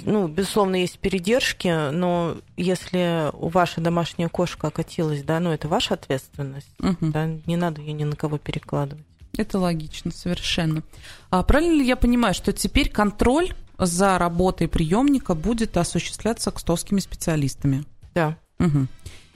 ну, 0.06 0.28
безусловно, 0.28 0.76
есть 0.76 1.00
передержки, 1.00 1.92
но 1.92 2.36
если 2.58 3.30
у 3.34 3.48
ваша 3.48 3.80
домашняя 3.80 4.28
кошка 4.28 4.68
окатилась, 4.68 5.24
да, 5.24 5.40
ну, 5.40 5.52
это 5.52 5.70
ваша 5.70 5.94
ответственность. 5.94 6.70
Угу. 6.80 7.12
Да, 7.12 7.28
не 7.46 7.56
надо 7.56 7.80
ее 7.80 7.94
ни 7.94 8.04
на 8.04 8.18
кого 8.18 8.38
перекладывать. 8.38 9.06
Это 9.38 9.58
логично, 9.58 10.12
совершенно. 10.12 10.84
А 11.30 11.44
правильно 11.44 11.78
ли 11.78 11.88
я 11.88 11.96
понимаю, 11.96 12.34
что 12.34 12.52
теперь 12.52 12.90
контроль 12.90 13.54
за 13.78 14.18
работой 14.18 14.68
приемника 14.68 15.34
будет 15.34 15.78
осуществляться 15.78 16.52
кстовскими 16.52 17.00
специалистами? 17.00 17.86
Да. 18.14 18.38
Угу. 18.60 18.88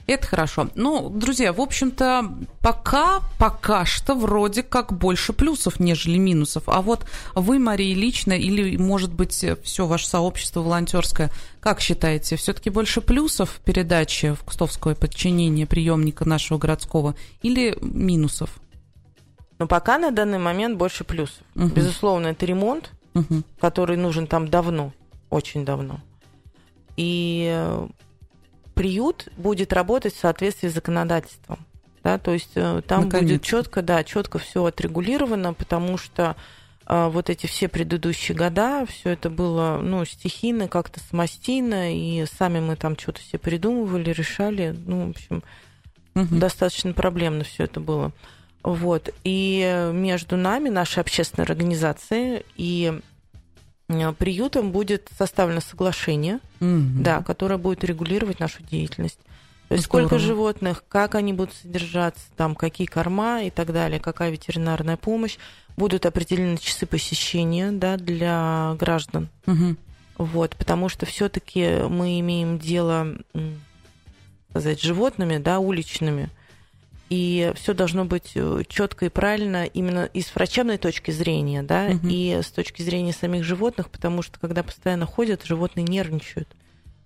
Это 0.06 0.24
хорошо. 0.24 0.68
Ну, 0.76 1.10
друзья, 1.10 1.52
в 1.52 1.60
общем-то, 1.60 2.32
пока, 2.60 3.20
пока 3.40 3.84
что 3.84 4.14
вроде 4.14 4.62
как 4.62 4.92
больше 4.92 5.32
плюсов, 5.32 5.80
нежели 5.80 6.16
минусов. 6.16 6.64
А 6.68 6.80
вот 6.80 7.06
вы, 7.34 7.58
Мария, 7.58 7.94
лично, 7.94 8.32
или, 8.32 8.76
может 8.76 9.12
быть, 9.12 9.44
все 9.64 9.86
ваше 9.86 10.06
сообщество 10.06 10.60
волонтерское, 10.60 11.32
как 11.58 11.80
считаете, 11.80 12.36
все-таки 12.36 12.70
больше 12.70 13.00
плюсов 13.00 13.60
передачи 13.64 14.32
в 14.32 14.44
Кустовское 14.44 14.94
подчинение 14.94 15.66
приемника 15.66 16.24
нашего 16.24 16.58
городского 16.58 17.16
или 17.42 17.76
минусов? 17.80 18.50
Ну, 19.58 19.66
пока 19.66 19.98
на 19.98 20.12
данный 20.12 20.38
момент 20.38 20.78
больше 20.78 21.02
плюсов. 21.02 21.42
Угу. 21.56 21.66
Безусловно, 21.68 22.28
это 22.28 22.46
ремонт, 22.46 22.92
угу. 23.14 23.42
который 23.60 23.96
нужен 23.96 24.28
там 24.28 24.46
давно, 24.46 24.92
очень 25.30 25.64
давно. 25.64 26.00
И 26.96 27.84
приют 28.76 29.28
будет 29.38 29.72
работать 29.72 30.14
в 30.14 30.20
соответствии 30.20 30.68
с 30.68 30.74
законодательством. 30.74 31.58
Да, 32.04 32.18
то 32.18 32.32
есть 32.32 32.52
э, 32.54 32.82
там 32.86 33.06
Наконец. 33.06 33.30
будет 33.30 33.42
четко, 33.42 33.82
да, 33.82 34.04
четко 34.04 34.38
все 34.38 34.64
отрегулировано, 34.64 35.54
потому 35.54 35.96
что 35.96 36.36
э, 36.86 37.08
вот 37.08 37.30
эти 37.30 37.46
все 37.46 37.68
предыдущие 37.68 38.36
года, 38.36 38.84
все 38.86 39.10
это 39.10 39.30
было, 39.30 39.80
ну, 39.82 40.04
стихийно, 40.04 40.68
как-то 40.68 41.00
самостийно, 41.00 41.96
и 41.96 42.26
сами 42.26 42.60
мы 42.60 42.76
там 42.76 42.96
что-то 42.98 43.20
все 43.22 43.38
придумывали, 43.38 44.10
решали, 44.10 44.76
ну, 44.86 45.06
в 45.06 45.10
общем, 45.10 45.42
угу. 46.14 46.36
достаточно 46.36 46.92
проблемно 46.92 47.44
все 47.44 47.64
это 47.64 47.80
было. 47.80 48.12
Вот. 48.62 49.12
И 49.24 49.90
между 49.92 50.36
нами, 50.36 50.68
нашей 50.68 51.00
общественной 51.00 51.46
организацией 51.46 52.44
и 52.56 52.92
Э, 52.92 53.00
приютом 54.18 54.72
будет 54.72 55.08
составлено 55.16 55.60
соглашение, 55.60 56.40
угу. 56.60 57.02
да, 57.02 57.22
которое 57.22 57.58
будет 57.58 57.84
регулировать 57.84 58.40
нашу 58.40 58.62
деятельность. 58.62 59.18
То 59.68 59.74
есть 59.74 59.86
Здорово. 59.86 60.06
сколько 60.08 60.18
животных, 60.24 60.84
как 60.88 61.16
они 61.16 61.32
будут 61.32 61.54
содержаться, 61.54 62.22
там, 62.36 62.54
какие 62.54 62.86
корма 62.86 63.42
и 63.42 63.50
так 63.50 63.72
далее, 63.72 63.98
какая 63.98 64.30
ветеринарная 64.30 64.96
помощь. 64.96 65.38
Будут 65.76 66.06
определены 66.06 66.56
часы 66.56 66.86
посещения 66.86 67.70
да, 67.70 67.96
для 67.96 68.76
граждан. 68.78 69.28
Угу. 69.46 69.76
Вот, 70.18 70.56
потому 70.56 70.88
что 70.88 71.04
все-таки 71.04 71.82
мы 71.88 72.18
имеем 72.20 72.58
дело 72.58 73.18
сказать, 74.50 74.80
с 74.80 74.82
животными, 74.82 75.38
да, 75.38 75.58
уличными. 75.58 76.30
И 77.08 77.52
все 77.54 77.72
должно 77.72 78.04
быть 78.04 78.32
э, 78.34 78.62
четко 78.68 79.06
и 79.06 79.08
правильно 79.08 79.64
именно 79.64 80.06
и 80.12 80.22
с 80.22 80.34
врачебной 80.34 80.76
точки 80.76 81.12
зрения, 81.12 81.62
да, 81.62 81.86
угу. 81.86 82.08
и 82.08 82.40
с 82.42 82.46
точки 82.46 82.82
зрения 82.82 83.12
самих 83.12 83.44
животных, 83.44 83.90
потому 83.90 84.22
что 84.22 84.40
когда 84.40 84.64
постоянно 84.64 85.06
ходят, 85.06 85.44
животные 85.44 85.84
нервничают. 85.84 86.48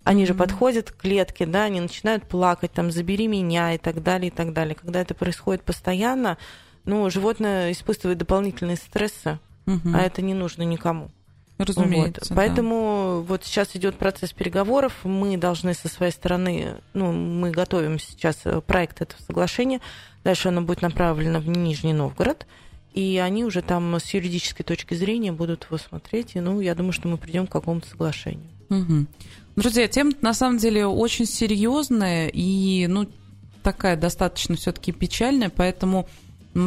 Они 0.02 0.24
же 0.24 0.34
подходят 0.34 0.90
к 0.90 0.96
клетке, 0.96 1.44
да, 1.44 1.64
они 1.64 1.80
начинают 1.80 2.24
плакать, 2.24 2.72
там, 2.72 2.90
забери 2.90 3.26
меня 3.26 3.74
и 3.74 3.78
так 3.78 4.02
далее, 4.02 4.28
и 4.28 4.34
так 4.34 4.54
далее. 4.54 4.74
Когда 4.74 5.02
это 5.02 5.14
происходит 5.14 5.62
постоянно, 5.62 6.38
ну, 6.86 7.10
животное 7.10 7.70
испытывает 7.70 8.16
дополнительные 8.16 8.76
стрессы. 8.76 9.38
угу. 9.66 9.90
а 9.94 10.00
это 10.00 10.22
не 10.22 10.32
нужно 10.32 10.62
никому. 10.62 11.10
Разумеется. 11.64 12.20
Вот. 12.28 12.36
Поэтому 12.36 13.22
да. 13.22 13.28
вот 13.28 13.44
сейчас 13.44 13.74
идет 13.74 13.96
процесс 13.96 14.32
переговоров. 14.32 14.92
Мы 15.04 15.36
должны 15.36 15.74
со 15.74 15.88
своей 15.88 16.12
стороны, 16.12 16.76
ну, 16.94 17.12
мы 17.12 17.50
готовим 17.50 17.98
сейчас 17.98 18.40
э, 18.44 18.60
проект 18.60 19.02
этого 19.02 19.20
соглашения. 19.22 19.80
Дальше 20.24 20.48
оно 20.48 20.62
будет 20.62 20.82
направлено 20.82 21.40
в 21.40 21.48
Нижний 21.48 21.92
Новгород. 21.92 22.46
И 22.94 23.20
они 23.22 23.44
уже 23.44 23.62
там 23.62 23.94
с 23.94 24.12
юридической 24.14 24.64
точки 24.64 24.94
зрения 24.94 25.32
будут 25.32 25.64
его 25.64 25.78
смотреть. 25.78 26.34
И, 26.34 26.40
ну, 26.40 26.60
я 26.60 26.74
думаю, 26.74 26.92
что 26.92 27.08
мы 27.08 27.18
придем 27.18 27.46
к 27.46 27.52
какому-то 27.52 27.88
соглашению. 27.88 28.48
Угу. 28.70 29.06
Друзья, 29.56 29.88
тема 29.88 30.12
на 30.22 30.32
самом 30.32 30.58
деле 30.58 30.86
очень 30.86 31.26
серьезная 31.26 32.28
и, 32.32 32.86
ну, 32.86 33.08
такая 33.62 33.96
достаточно 33.96 34.56
все-таки 34.56 34.92
печальная, 34.92 35.50
поэтому 35.50 36.08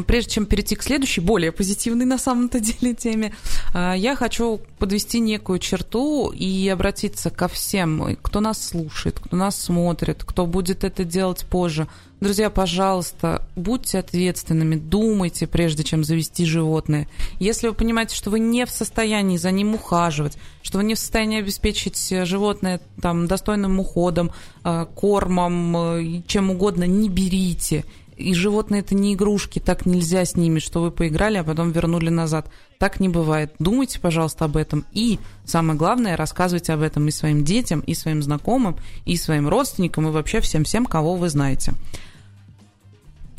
Прежде 0.08 0.32
чем 0.32 0.46
перейти 0.46 0.76
к 0.76 0.84
следующей, 0.84 1.20
более 1.20 1.52
позитивной 1.52 2.06
на 2.06 2.18
самом-то 2.18 2.60
деле 2.62 2.94
теме, 2.94 3.34
а, 3.74 3.94
я 3.94 4.16
хочу 4.16 4.62
подвести 4.80 5.20
некую 5.20 5.60
черту 5.60 6.32
и 6.32 6.70
обратиться 6.70 7.30
ко 7.30 7.50
всем, 7.50 8.18
кто 8.22 8.40
нас 8.40 8.66
слушает, 8.66 9.20
кто 9.20 9.36
нас 9.36 9.60
смотрит, 9.60 10.24
кто 10.24 10.46
будет 10.46 10.86
это 10.86 11.04
делать 11.04 11.46
позже. 11.46 11.88
Друзья, 12.22 12.50
пожалуйста, 12.50 13.46
будьте 13.58 14.00
ответственными, 14.00 14.76
думайте, 14.76 15.46
прежде 15.46 15.84
чем 15.84 16.06
завести 16.06 16.46
животное. 16.46 17.10
Если 17.40 17.68
вы 17.68 17.74
понимаете, 17.74 18.16
что 18.16 18.30
вы 18.30 18.40
не 18.40 18.66
в 18.66 18.70
состоянии 18.70 19.36
за 19.36 19.52
ним 19.52 19.76
ухаживать, 19.76 20.38
что 20.62 20.78
вы 20.78 20.86
не 20.86 20.96
в 20.96 21.00
состоянии 21.00 21.40
обеспечить 21.40 21.98
животное 22.26 22.80
там, 23.02 23.28
достойным 23.28 23.78
уходом, 23.82 24.32
а, 24.64 24.86
кормом, 24.86 25.76
э, 25.76 26.22
чем 26.26 26.52
угодно, 26.52 26.86
не 26.86 27.10
берите– 27.10 27.84
и 28.18 28.34
животные 28.34 28.82
это 28.82 28.96
не 28.96 29.14
игрушки, 29.14 29.60
так 29.60 29.86
нельзя 29.86 30.26
с 30.26 30.36
ними, 30.36 30.60
что 30.60 30.82
вы 30.82 30.92
поиграли, 30.92 31.38
а 31.38 31.44
потом 31.44 31.72
вернули 31.72 32.10
назад. 32.10 32.48
Так 32.78 33.00
не 33.00 33.10
бывает. 33.10 33.54
Думайте, 33.60 34.00
пожалуйста, 34.00 34.46
об 34.46 34.58
этом. 34.58 34.86
И 34.92 35.20
самое 35.46 35.78
главное, 35.78 36.18
рассказывайте 36.18 36.74
об 36.74 36.82
этом 36.82 37.08
и 37.08 37.12
своим 37.12 37.44
детям, 37.44 37.80
и 37.82 37.94
своим 37.94 38.22
знакомым, 38.22 38.78
и 39.06 39.16
своим 39.18 39.48
родственникам, 39.48 40.08
и 40.08 40.12
вообще 40.12 40.42
всем-всем, 40.42 40.86
кого 40.86 41.16
вы 41.16 41.30
знаете. 41.30 41.74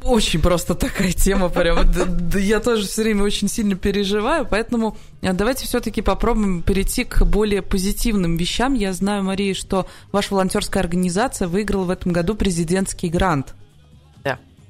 Очень 0.05 0.43
просто 0.43 0.75
такая 0.75 1.13
тема, 1.13 1.49
прям. 1.49 1.79
Я 2.35 2.61
тоже 2.61 2.87
все 2.87 3.03
время 3.03 3.23
очень 3.23 3.49
сильно 3.49 3.75
переживаю, 3.75 4.47
поэтому 4.49 4.99
а, 5.23 5.33
давайте 5.33 5.65
все-таки 5.65 6.03
попробуем 6.03 6.63
перейти 6.63 7.05
к 7.05 7.25
более 7.25 7.63
позитивным 7.63 8.37
вещам. 8.37 8.75
Я 8.75 8.93
знаю, 8.93 9.25
Мария, 9.25 9.55
что 9.55 9.87
ваша 10.13 10.35
волонтерская 10.35 10.83
организация 10.83 11.49
выиграла 11.49 11.85
в 11.85 11.91
этом 11.91 12.13
году 12.13 12.35
президентский 12.35 13.09
грант. 13.09 13.55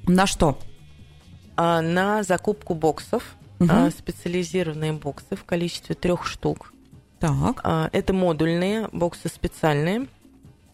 На 0.07 0.27
что? 0.27 0.57
А, 1.55 1.81
на 1.81 2.23
закупку 2.23 2.73
боксов, 2.73 3.35
угу. 3.59 3.69
а, 3.71 3.89
специализированные 3.89 4.93
боксы 4.93 5.35
в 5.35 5.43
количестве 5.43 5.95
трех 5.95 6.25
штук. 6.25 6.73
Так. 7.19 7.61
А, 7.63 7.89
это 7.91 8.13
модульные 8.13 8.89
боксы 8.91 9.29
специальные. 9.29 10.07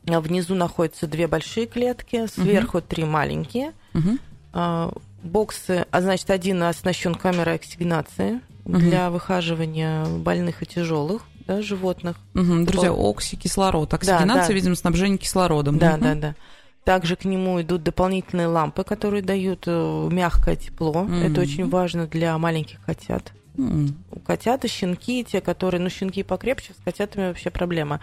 А 0.10 0.20
внизу 0.20 0.56
находятся 0.56 1.06
две 1.06 1.28
большие 1.28 1.68
клетки, 1.68 2.26
сверху 2.28 2.80
угу. 2.80 2.88
три 2.88 3.04
маленькие. 3.04 3.74
Угу. 3.94 4.18
А, 4.54 4.92
боксы, 5.24 5.86
а 5.92 6.02
значит, 6.02 6.30
один 6.30 6.64
оснащен 6.64 7.16
камерой 7.16 7.56
оксигенации 7.56 8.42
угу. 8.66 8.78
для 8.78 9.10
выхаживания 9.10 10.06
больных 10.06 10.64
и 10.64 10.66
тяжелых 10.66 11.24
да, 11.48 11.62
животных. 11.62 12.18
Угу. 12.34 12.66
Друзья, 12.66 12.92
окси, 12.92 13.38
кислород. 13.38 13.94
Оксигенация, 13.94 14.42
да, 14.42 14.48
да. 14.48 14.54
видимо, 14.54 14.76
снабжение 14.76 15.18
кислородом. 15.18 15.78
Да, 15.78 15.94
угу. 15.94 16.04
да, 16.04 16.16
да. 16.16 16.36
Также 16.84 17.16
к 17.16 17.26
нему 17.26 17.62
идут 17.62 17.84
дополнительные 17.84 18.48
лампы, 18.48 18.84
которые 18.84 19.22
дают 19.22 19.64
э, 19.68 20.10
мягкое 20.12 20.56
тепло. 20.56 20.94
Mm-hmm. 20.94 21.32
Это 21.32 21.42
очень 21.42 21.70
важно 21.70 22.08
для 22.08 22.38
маленьких 22.38 22.82
котят. 22.82 23.34
Mm-hmm. 23.56 23.94
У 24.12 24.20
котят 24.20 24.66
и 24.66 24.68
щенки, 24.68 25.24
те, 25.24 25.42
которые, 25.42 25.80
ну, 25.80 25.90
щенки 25.90 26.24
покрепче, 26.24 26.74
с 26.74 26.84
котятами 26.84 27.28
вообще 27.28 27.52
проблема, 27.52 28.00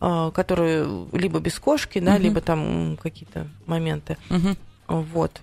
э, 0.00 0.30
которые 0.34 1.06
либо 1.12 1.40
без 1.40 1.58
кошки, 1.58 2.00
да, 2.00 2.16
mm-hmm. 2.16 2.20
либо 2.20 2.40
там 2.42 2.98
какие-то 3.02 3.46
моменты. 3.66 4.18
Mm-hmm. 4.28 4.56
Вот. 4.88 5.40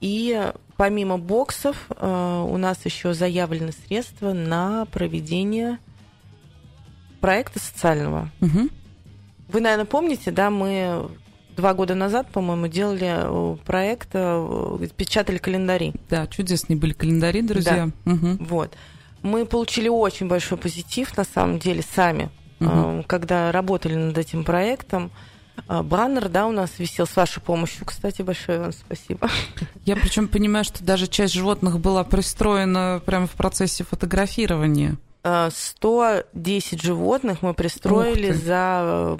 И 0.00 0.52
помимо 0.76 1.18
боксов 1.18 1.86
э, 1.90 2.46
у 2.48 2.56
нас 2.56 2.84
еще 2.84 3.14
заявлены 3.14 3.72
средства 3.72 4.32
на 4.32 4.86
проведение 4.86 5.78
проекта 7.20 7.58
социального. 7.58 8.30
Угу. 8.40 8.68
Вы, 9.48 9.60
наверное, 9.60 9.84
помните, 9.84 10.30
да, 10.30 10.50
мы 10.50 11.08
два 11.56 11.74
года 11.74 11.94
назад, 11.94 12.28
по-моему, 12.30 12.68
делали 12.68 13.08
э, 13.08 13.56
проект, 13.64 14.10
э, 14.12 14.88
печатали 14.96 15.38
календари. 15.38 15.92
Да, 16.08 16.26
чудесные 16.26 16.76
были 16.76 16.92
календари, 16.92 17.42
друзья. 17.42 17.90
Да. 18.04 18.12
Угу. 18.12 18.44
Вот. 18.44 18.74
Мы 19.22 19.44
получили 19.44 19.88
очень 19.88 20.28
большой 20.28 20.58
позитив, 20.58 21.16
на 21.16 21.24
самом 21.24 21.58
деле, 21.58 21.82
сами, 21.82 22.30
угу. 22.58 23.04
когда 23.06 23.52
работали 23.52 23.94
над 23.94 24.16
этим 24.16 24.44
проектом. 24.44 25.10
Баннер, 25.68 26.30
да, 26.30 26.46
у 26.46 26.52
нас 26.52 26.78
висел 26.78 27.06
с 27.06 27.14
вашей 27.16 27.42
помощью. 27.42 27.84
Кстати, 27.84 28.22
большое 28.22 28.60
вам 28.60 28.72
спасибо. 28.72 29.28
Я 29.84 29.96
причем 29.96 30.26
понимаю, 30.26 30.64
что 30.64 30.82
даже 30.82 31.06
часть 31.06 31.34
животных 31.34 31.78
была 31.80 32.02
пристроена 32.02 33.02
прямо 33.04 33.26
в 33.26 33.32
процессе 33.32 33.84
фотографирования. 33.84 34.96
110 35.22 36.82
животных 36.82 37.42
мы 37.42 37.52
пристроили 37.52 38.32
за 38.32 39.18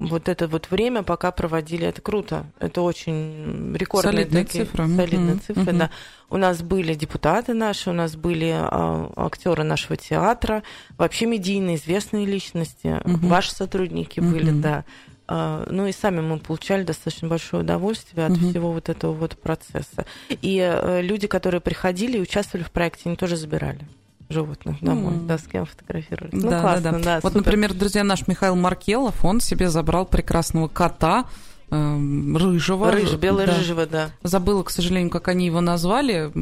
вот 0.00 0.28
это 0.28 0.48
вот 0.48 0.70
время, 0.70 1.02
пока 1.02 1.30
проводили, 1.30 1.86
это 1.86 2.00
круто. 2.00 2.46
Это 2.58 2.80
очень 2.80 3.76
рекордные 3.76 4.24
солидные 4.24 4.44
такие, 4.44 4.64
цифры. 4.64 4.88
Солидные 4.88 5.34
uh-huh. 5.36 5.46
цифры, 5.46 5.72
uh-huh. 5.72 5.78
да. 5.78 5.90
У 6.30 6.36
нас 6.38 6.62
были 6.62 6.94
депутаты 6.94 7.52
наши, 7.52 7.90
у 7.90 7.92
нас 7.92 8.16
были 8.16 8.50
а, 8.50 9.12
актеры 9.16 9.62
нашего 9.62 9.96
театра, 9.96 10.62
вообще 10.96 11.26
медийные 11.26 11.76
известные 11.76 12.24
личности, 12.24 12.86
uh-huh. 12.86 13.28
ваши 13.28 13.52
сотрудники 13.52 14.20
uh-huh. 14.20 14.30
были, 14.30 14.50
да. 14.50 14.84
А, 15.28 15.66
ну 15.70 15.86
и 15.86 15.92
сами 15.92 16.22
мы 16.22 16.38
получали 16.38 16.82
достаточно 16.82 17.28
большое 17.28 17.62
удовольствие 17.62 18.26
от 18.26 18.32
uh-huh. 18.32 18.50
всего 18.50 18.72
вот 18.72 18.88
этого 18.88 19.12
вот 19.12 19.38
процесса. 19.38 20.06
И 20.30 20.58
э, 20.58 21.02
люди, 21.02 21.26
которые 21.26 21.60
приходили 21.60 22.16
и 22.16 22.20
участвовали 22.20 22.64
в 22.64 22.70
проекте, 22.70 23.02
они 23.10 23.16
тоже 23.16 23.36
забирали 23.36 23.86
животных 24.30 24.76
домой, 24.80 25.14
mm. 25.14 25.26
да, 25.26 25.38
с 25.38 25.42
кем 25.42 25.66
фотографировались. 25.66 26.32
Ну, 26.32 26.48
да, 26.48 26.60
классно, 26.60 26.82
да, 26.82 26.92
да. 26.92 26.98
да 26.98 27.20
вот, 27.22 27.32
супер. 27.32 27.44
например, 27.44 27.74
друзья, 27.74 28.04
наш 28.04 28.26
Михаил 28.26 28.56
Маркелов, 28.56 29.24
он 29.24 29.40
себе 29.40 29.68
забрал 29.68 30.06
прекрасного 30.06 30.68
кота, 30.68 31.26
эм, 31.70 32.36
рыжего. 32.36 32.90
Рыж, 32.90 33.14
бело-рыжего, 33.14 33.86
да. 33.86 34.10
да. 34.22 34.28
Забыла, 34.28 34.62
к 34.62 34.70
сожалению, 34.70 35.10
как 35.10 35.28
они 35.28 35.46
его 35.46 35.60
назвали. 35.60 36.32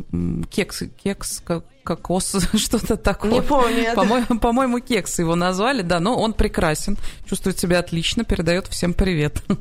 Кекс, 0.51 0.85
кекс, 1.03 1.43
кокос, 1.83 2.37
что-то 2.55 2.97
такое. 2.97 3.31
Не 3.33 3.43
помню. 3.43 3.95
По-моему, 3.95 4.39
по-моему, 4.39 4.81
кекс 4.81 5.19
его 5.19 5.35
назвали, 5.35 5.83
да, 5.83 6.01
но 6.01 6.19
он 6.19 6.35
прекрасен, 6.35 6.99
чувствует 7.27 7.59
себя 7.59 7.79
отлично, 7.79 8.25
передает 8.25 8.67
всем 8.67 8.93
привет. 8.93 9.43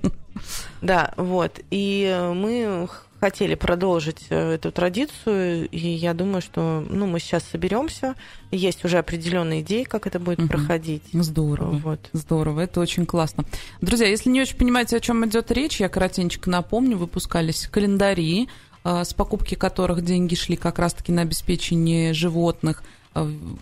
Да, 0.84 1.16
вот. 1.18 1.60
И 1.72 2.16
мы 2.36 2.88
хотели 3.20 3.56
продолжить 3.56 4.28
э, 4.30 4.54
эту 4.54 4.72
традицию, 4.72 5.68
и 5.70 5.78
я 5.78 6.14
думаю, 6.14 6.42
что 6.42 6.86
ну, 6.90 7.08
мы 7.08 7.20
сейчас 7.20 7.44
соберемся. 7.44 8.16
Есть 8.52 8.86
уже 8.86 8.98
определенные 8.98 9.62
идеи, 9.62 9.84
как 9.84 10.08
это 10.08 10.20
будет 10.20 10.40
угу. 10.40 10.50
проходить. 10.50 11.04
Здорово. 11.14 11.78
Вот. 11.78 12.10
Здорово, 12.14 12.62
это 12.62 12.80
очень 12.80 13.06
классно. 13.06 13.46
Друзья, 13.82 14.08
если 14.08 14.30
не 14.30 14.42
очень 14.42 14.58
понимаете, 14.58 14.98
о 14.98 15.00
чем 15.00 15.26
идет 15.26 15.52
речь, 15.52 15.80
я 15.80 15.90
коротенько 15.90 16.50
напомню, 16.50 16.98
выпускались 16.98 17.68
календари, 17.68 18.50
э, 18.84 19.04
с 19.04 19.14
покупки 19.14 19.56
которых 19.56 20.04
деньги 20.04 20.36
шли 20.36 20.56
как 20.56 20.80
раз-таки 20.80 21.12
на 21.12 21.24
обеспечение 21.24 22.14
животных– 22.14 22.84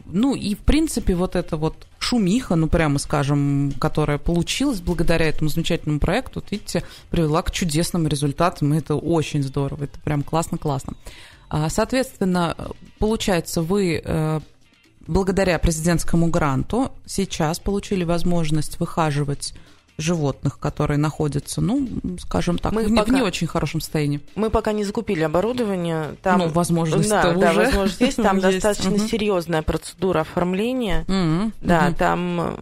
ну 0.05 0.35
и, 0.35 0.55
в 0.55 0.59
принципе, 0.59 1.15
вот 1.15 1.35
эта 1.35 1.57
вот 1.57 1.87
шумиха, 1.99 2.55
ну, 2.55 2.67
прямо 2.67 2.99
скажем, 2.99 3.73
которая 3.79 4.17
получилась 4.17 4.81
благодаря 4.81 5.27
этому 5.27 5.49
замечательному 5.49 5.99
проекту, 5.99 6.41
вот 6.41 6.51
видите, 6.51 6.83
привела 7.09 7.41
к 7.41 7.51
чудесным 7.51 8.07
результатам, 8.07 8.73
это 8.73 8.95
очень 8.95 9.43
здорово, 9.43 9.85
это 9.85 9.99
прям 9.99 10.23
классно-классно. 10.23 10.93
А, 11.49 11.69
соответственно, 11.69 12.55
получается, 12.99 13.61
вы 13.61 14.01
э, 14.03 14.39
благодаря 15.07 15.59
президентскому 15.59 16.27
гранту 16.27 16.91
сейчас 17.05 17.59
получили 17.59 18.03
возможность 18.03 18.79
выхаживать 18.79 19.53
животных, 19.97 20.59
которые 20.59 20.97
находятся, 20.97 21.61
ну, 21.61 21.87
скажем 22.19 22.57
так, 22.57 22.73
мы 22.73 22.83
в, 22.83 22.95
пока, 22.95 23.11
не 23.11 23.21
очень 23.21 23.47
хорошем 23.47 23.81
состоянии. 23.81 24.19
Мы 24.35 24.49
пока 24.49 24.71
не 24.73 24.83
закупили 24.83 25.23
оборудование. 25.23 26.15
Там, 26.21 26.39
ну, 26.39 26.47
возможность 26.49 27.09
да, 27.09 27.29
уже. 27.29 27.39
Да, 27.39 27.53
возможность 27.53 28.01
есть. 28.01 28.17
Там 28.17 28.37
есть. 28.39 28.49
достаточно 28.51 28.91
угу. 28.91 29.07
серьезная 29.07 29.61
процедура 29.61 30.21
оформления. 30.21 31.01
Угу. 31.07 31.51
Да, 31.61 31.87
угу. 31.87 31.95
там 31.95 32.59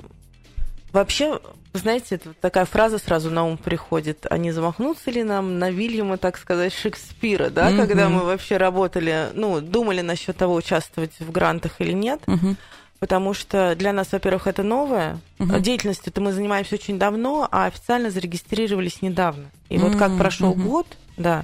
вообще 0.92 1.40
знаете, 1.74 2.20
такая 2.40 2.66
фраза 2.66 3.00
сразу 3.00 3.32
на 3.32 3.46
ум 3.46 3.58
приходит. 3.58 4.28
А 4.30 4.38
не 4.38 4.52
замахнуться 4.52 5.10
ли 5.10 5.24
нам 5.24 5.58
на 5.58 5.72
Вильяма, 5.72 6.18
так 6.18 6.38
сказать, 6.38 6.72
Шекспира, 6.72 7.50
да, 7.50 7.72
mm 7.72 7.78
когда 7.84 8.10
мы 8.10 8.24
вообще 8.24 8.58
работали, 8.58 9.30
ну, 9.34 9.60
думали 9.60 10.02
насчет 10.02 10.38
того, 10.38 10.54
участвовать 10.54 11.14
в 11.20 11.32
грантах 11.32 11.82
или 11.82 11.92
нет. 11.92 12.22
mm 12.28 12.56
потому 13.04 13.34
что 13.34 13.76
для 13.76 13.92
нас, 13.92 14.14
во-первых, 14.14 14.48
это 14.48 14.64
новое. 14.64 15.20
Угу. 15.38 15.60
Деятельностью 15.60 16.10
это 16.10 16.22
мы 16.22 16.32
занимаемся 16.32 16.76
очень 16.76 16.98
давно, 16.98 17.46
а 17.52 17.66
официально 17.66 18.10
зарегистрировались 18.10 19.02
недавно. 19.02 19.52
И 19.68 19.76
угу, 19.76 19.88
вот 19.88 19.98
как 19.98 20.18
прошел 20.18 20.52
угу. 20.52 20.62
год, 20.62 20.88
да, 21.18 21.44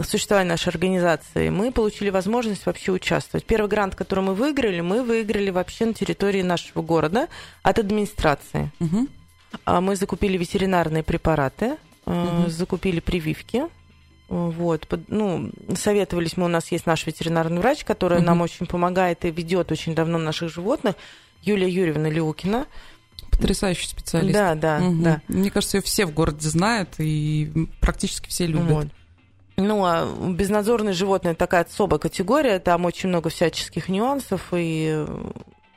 существования 0.00 0.48
нашей 0.48 0.70
организации, 0.70 1.50
мы 1.50 1.70
получили 1.70 2.08
возможность 2.08 2.64
вообще 2.64 2.92
участвовать. 2.92 3.44
Первый 3.44 3.68
грант, 3.68 3.94
который 3.94 4.24
мы 4.24 4.32
выиграли, 4.32 4.80
мы 4.80 5.02
выиграли 5.02 5.50
вообще 5.50 5.84
на 5.84 5.92
территории 5.92 6.40
нашего 6.40 6.80
города 6.80 7.28
от 7.62 7.78
администрации. 7.78 8.72
Угу. 8.80 9.80
Мы 9.82 9.96
закупили 9.96 10.38
ветеринарные 10.38 11.02
препараты, 11.02 11.76
угу. 12.06 12.48
закупили 12.48 13.00
прививки. 13.00 13.64
Вот, 14.28 14.86
ну, 15.08 15.50
советовались 15.74 16.36
мы, 16.36 16.44
у 16.44 16.48
нас 16.48 16.70
есть 16.70 16.84
наш 16.84 17.06
ветеринарный 17.06 17.60
врач, 17.60 17.84
который 17.84 18.18
угу. 18.18 18.26
нам 18.26 18.42
очень 18.42 18.66
помогает 18.66 19.24
и 19.24 19.30
ведет 19.30 19.72
очень 19.72 19.94
давно 19.94 20.18
наших 20.18 20.52
животных, 20.52 20.96
Юлия 21.42 21.68
Юрьевна 21.68 22.10
Леукина. 22.10 22.66
Потрясающий 23.30 23.88
специалист. 23.88 24.34
Да, 24.34 24.54
да, 24.54 24.80
угу. 24.82 25.02
да. 25.02 25.22
Мне 25.28 25.50
кажется, 25.50 25.78
ее 25.78 25.82
все 25.82 26.04
в 26.04 26.12
городе 26.12 26.46
знают 26.46 26.90
и 26.98 27.68
практически 27.80 28.28
все 28.28 28.46
любят. 28.46 28.68
Вот. 28.68 28.86
Ну, 29.56 29.84
а 29.84 30.06
безнадзорные 30.06 30.92
животные 30.92 31.34
такая 31.34 31.64
особая 31.64 31.98
категория, 31.98 32.58
там 32.58 32.84
очень 32.84 33.08
много 33.08 33.30
всяческих 33.30 33.88
нюансов, 33.88 34.48
и, 34.52 35.04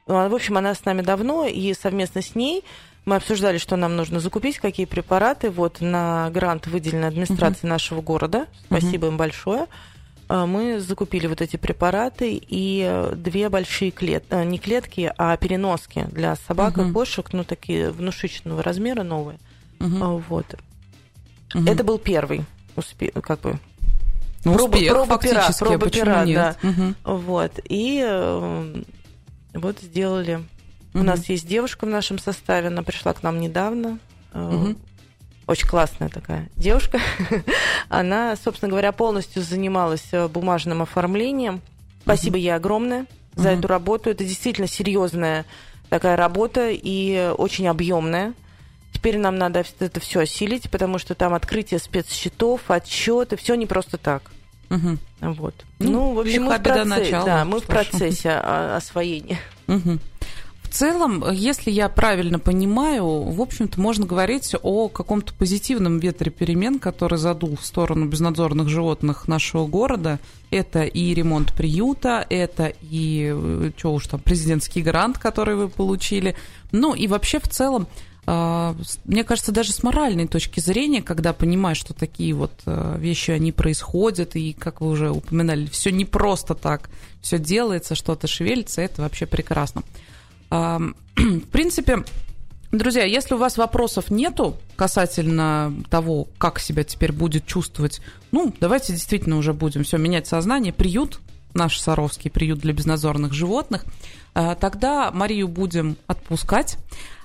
ну, 0.08 0.30
в 0.30 0.36
общем, 0.36 0.58
она 0.58 0.76
с 0.76 0.86
нами 0.86 1.02
давно, 1.02 1.48
и 1.48 1.74
совместно 1.74 2.22
с 2.22 2.36
ней 2.36 2.64
мы 3.06 3.16
обсуждали, 3.16 3.58
что 3.58 3.76
нам 3.76 3.96
нужно 3.96 4.20
закупить, 4.20 4.60
какие 4.60 4.86
препараты. 4.86 5.50
Вот 5.50 5.82
на 5.82 6.30
грант 6.30 6.68
выделенной 6.68 7.08
администрации 7.08 7.66
uh-huh. 7.66 7.70
нашего 7.70 8.02
города. 8.02 8.48
Спасибо 8.66 9.08
uh-huh. 9.08 9.12
им 9.12 9.18
большое. 9.18 9.68
А, 10.30 10.46
мы 10.46 10.80
закупили 10.80 11.28
вот 11.28 11.42
эти 11.42 11.58
препараты 11.58 12.40
и 12.42 13.10
две 13.16 13.50
большие 13.50 13.92
клетки, 13.92 14.34
а, 14.34 14.44
не 14.44 14.60
клетки, 14.60 15.12
а 15.18 15.36
переноски 15.38 16.08
для 16.12 16.36
собак 16.36 16.78
uh-huh. 16.78 16.90
и 16.90 16.94
кошек, 16.94 17.34
ну, 17.34 17.44
такие 17.44 17.92
внушительного 17.92 18.62
размера 18.62 19.04
новые. 19.04 19.40
Uh-huh. 19.80 20.24
Вот. 20.30 20.56
Uh-huh. 21.54 21.70
Это 21.70 21.84
был 21.84 21.98
первый 21.98 22.46
успех, 22.76 23.14
как 23.24 23.42
бы 23.42 23.60
ну, 24.44 24.56
проба, 24.56 24.76
успех, 24.76 24.94
проба 24.94 25.20
пера, 25.20 25.50
проба 25.60 25.90
пера, 25.90 26.26
нет? 26.26 26.58
да. 26.62 26.70
Угу. 26.70 27.16
Вот. 27.18 27.60
И 27.70 28.04
э, 28.04 28.84
вот 29.54 29.80
сделали. 29.80 30.44
У 30.94 31.04
нас 31.04 31.30
есть 31.30 31.48
девушка 31.48 31.86
в 31.86 31.90
нашем 31.90 32.20
составе, 32.20 32.68
она 32.68 32.84
пришла 32.84 33.14
к 33.14 33.24
нам 33.24 33.40
недавно. 33.40 34.00
Угу. 34.34 34.76
Очень 35.48 35.68
классная 35.68 36.10
такая 36.10 36.50
девушка. 36.56 37.00
она, 37.90 38.36
собственно 38.36 38.70
говоря, 38.70 38.92
полностью 38.92 39.42
занималась 39.42 40.08
э, 40.12 40.28
бумажным 40.28 40.82
оформлением. 40.82 41.62
Спасибо 42.04 42.38
ей 42.38 42.54
огромное 42.54 43.06
за 43.36 43.50
эту 43.50 43.68
работу. 43.68 44.10
Это 44.10 44.24
действительно 44.24 44.68
серьезная 44.68 45.46
такая 45.90 46.16
работа 46.16 46.70
и 46.72 47.34
очень 47.38 47.68
объемная. 47.68 48.34
Теперь 48.94 49.18
нам 49.18 49.38
надо 49.38 49.64
это 49.80 50.00
все 50.00 50.22
осилить, 50.22 50.70
потому 50.70 51.00
что 51.00 51.16
там 51.16 51.34
открытие 51.34 51.80
спецсчетов, 51.80 52.70
отчеты, 52.70 53.38
все 53.38 53.56
не 53.56 53.66
просто 53.66 53.98
так. 53.98 54.32
Угу. 54.70 54.98
Вот. 55.34 55.56
Ну, 55.80 55.92
ну, 55.92 56.14
в 56.14 56.20
общем, 56.20 56.44
мы 56.44 56.58
в, 56.58 56.64
процессе, 56.64 57.22
да, 57.26 57.46
мы 57.46 57.60
в 57.60 57.66
процессе 57.66 58.32
освоения. 58.32 59.40
Угу. 59.68 60.00
Целом, 60.72 61.26
если 61.34 61.70
я 61.70 61.90
правильно 61.90 62.40
понимаю, 62.40 63.06
в 63.06 63.42
общем-то, 63.42 63.80
можно 63.80 64.06
говорить 64.06 64.56
о 64.64 64.88
каком-то 64.88 65.34
позитивном 65.34 66.00
ветре 66.00 66.32
перемен, 66.32 66.80
который 66.80 67.18
задул 67.18 67.58
в 67.58 67.66
сторону 67.66 68.06
безнадзорных 68.06 68.70
животных 68.70 69.28
нашего 69.28 69.68
города. 69.68 70.20
Это 70.50 70.84
и 70.84 71.14
ремонт 71.14 71.54
приюта, 71.54 72.26
это 72.30 72.74
и, 72.84 73.34
э, 73.36 73.72
что 73.76 73.94
уж 73.94 74.08
там, 74.08 74.22
президентский 74.22 74.82
грант, 74.82 75.18
который 75.18 75.56
вы 75.56 75.68
получили. 75.68 76.38
Ну 76.72 76.96
и 76.96 77.06
вообще 77.08 77.40
в 77.40 77.50
целом 77.50 77.88
а, 78.26 78.76
мне 79.04 79.24
кажется, 79.24 79.52
даже 79.52 79.74
с 79.74 79.84
моральной 79.84 80.28
точки 80.28 80.60
зрения, 80.60 81.02
когда 81.02 81.34
понимаешь, 81.34 81.78
что 81.78 81.94
такие 81.94 82.34
вот 82.34 82.54
э, 82.66 82.96
вещи, 83.00 83.32
они 83.32 83.52
происходят, 83.52 84.36
и, 84.36 84.54
как 84.54 84.80
вы 84.80 84.90
уже 84.90 85.10
упоминали, 85.10 85.66
все 85.66 85.92
не 85.92 86.06
просто 86.06 86.54
так, 86.54 86.90
все 87.22 87.40
делается, 87.40 87.96
что-то 87.96 88.28
шевелится, 88.28 88.82
это 88.82 89.02
вообще 89.02 89.26
прекрасно. 89.26 89.84
В 91.16 91.48
принципе, 91.52 92.04
Друзья, 92.72 93.04
если 93.04 93.34
у 93.34 93.38
вас 93.38 93.58
вопросов 93.58 94.10
нету 94.10 94.56
касательно 94.78 95.74
того, 95.90 96.30
как 96.38 96.58
себя 96.58 96.86
теперь 96.86 97.12
будет 97.12 97.46
чувствовать, 97.46 98.00
ну, 98.32 98.54
давайте 98.62 98.94
действительно 98.94 99.36
уже 99.36 99.52
будем 99.52 99.84
все 99.84 99.98
менять 99.98 100.26
сознание. 100.26 100.72
Приют, 100.72 101.20
наш 101.54 101.78
Саровский 101.82 102.32
приют 102.32 102.60
для 102.60 102.72
безнадзорных 102.72 103.34
животных, 103.34 103.84
а, 104.34 104.56
тогда 104.56 105.12
Марию 105.12 105.50
будем 105.50 105.98
отпускать. 106.08 106.78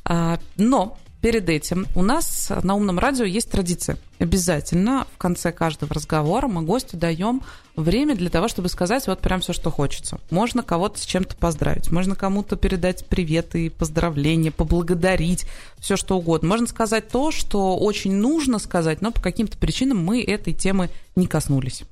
А, 0.05 0.41
но 0.57 0.99
перед 1.27 1.49
этим 1.49 1.89
у 1.97 2.03
нас 2.03 2.53
на 2.63 2.77
умном 2.77 3.01
радио 3.01 3.25
есть 3.25 3.51
традиция. 3.51 3.99
Обязательно 4.21 5.09
в 5.13 5.19
конце 5.19 5.51
каждого 5.51 5.93
разговора 5.93 6.47
мы 6.47 6.63
гостю 6.63 6.97
даем 6.97 7.43
время 7.75 8.15
для 8.15 8.31
того, 8.31 8.47
чтобы 8.47 8.69
сказать 8.69 9.09
вот 9.09 9.19
прям 9.19 9.41
все, 9.41 9.53
что 9.53 9.73
хочется. 9.73 10.21
Можно 10.31 10.63
кого-то 10.63 11.01
с 11.01 11.05
чем-то 11.05 11.35
поздравить, 11.35 11.91
можно 11.91 12.15
кому-то 12.15 12.55
передать 12.55 13.07
приветы, 13.07 13.71
поздравления, 13.71 14.53
поблагодарить, 14.53 15.47
все 15.81 15.97
что 15.97 16.17
угодно. 16.17 16.49
Можно 16.49 16.69
сказать 16.69 17.09
то, 17.09 17.33
что 17.33 17.77
очень 17.77 18.15
нужно 18.15 18.61
сказать, 18.61 19.03
но 19.03 19.11
по 19.11 19.21
каким-то 19.21 19.59
причинам 19.59 20.05
мы 20.05 20.23
этой 20.23 20.53
темы 20.53 20.91
не 21.17 21.27
коснулись. 21.27 21.83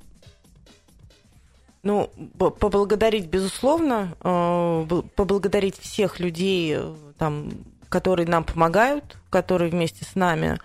Ну, 1.83 2.09
поблагодарить, 2.37 3.27
безусловно, 3.27 4.15
э, 4.23 5.01
поблагодарить 5.13 5.77
всех 5.77 6.21
людей, 6.21 6.73
э, 6.77 6.95
там, 7.17 7.51
которые 7.89 8.27
нам 8.27 8.43
помогают, 8.43 9.17
которые 9.29 9.71
вместе 9.71 10.05
с 10.05 10.15
нами 10.15 10.59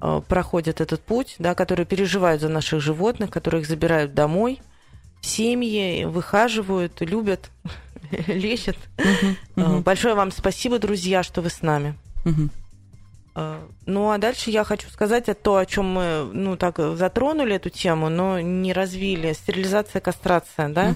э, 0.00 0.20
проходят 0.28 0.80
этот 0.80 1.00
путь, 1.00 1.36
да, 1.38 1.54
которые 1.54 1.86
переживают 1.86 2.40
за 2.40 2.48
наших 2.48 2.80
животных, 2.80 3.30
которые 3.30 3.62
их 3.62 3.68
забирают 3.68 4.14
домой, 4.14 4.60
семьи, 5.20 6.04
выхаживают, 6.04 7.00
любят, 7.00 7.50
лечат. 8.26 8.76
Большое 9.56 10.14
вам 10.14 10.30
спасибо, 10.30 10.78
друзья, 10.78 11.22
что 11.22 11.40
вы 11.42 11.50
с 11.50 11.62
нами. 11.62 11.96
Ну, 13.86 14.10
а 14.10 14.18
дальше 14.18 14.50
я 14.50 14.62
хочу 14.62 14.88
сказать 14.90 15.28
о 15.28 15.34
то, 15.34 15.56
о 15.56 15.66
чем 15.66 15.86
мы, 15.86 16.30
ну, 16.32 16.56
так 16.56 16.78
затронули 16.78 17.56
эту 17.56 17.68
тему, 17.68 18.08
но 18.08 18.38
не 18.38 18.72
развили. 18.72 19.32
Стерилизация, 19.32 20.00
кастрация, 20.00 20.68
да? 20.68 20.94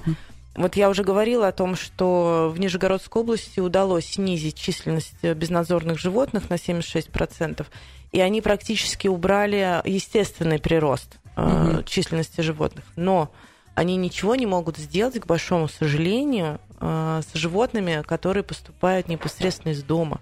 Вот 0.54 0.76
я 0.76 0.90
уже 0.90 1.04
говорила 1.04 1.48
о 1.48 1.52
том, 1.52 1.76
что 1.76 2.52
в 2.52 2.58
Нижегородской 2.58 3.22
области 3.22 3.60
удалось 3.60 4.06
снизить 4.06 4.56
численность 4.56 5.22
безнадзорных 5.22 5.98
животных 5.98 6.50
на 6.50 6.54
76%, 6.54 7.66
и 8.10 8.20
они 8.20 8.40
практически 8.40 9.06
убрали 9.06 9.80
естественный 9.84 10.58
прирост 10.58 11.18
угу. 11.36 11.82
численности 11.84 12.40
животных. 12.40 12.84
Но 12.96 13.30
они 13.74 13.96
ничего 13.96 14.34
не 14.34 14.46
могут 14.46 14.76
сделать, 14.76 15.20
к 15.20 15.26
большому 15.26 15.68
сожалению, 15.68 16.60
э, 16.80 17.22
с 17.24 17.36
животными, 17.36 18.02
которые 18.02 18.42
поступают 18.42 19.08
непосредственно 19.08 19.72
из 19.72 19.82
дома. 19.82 20.20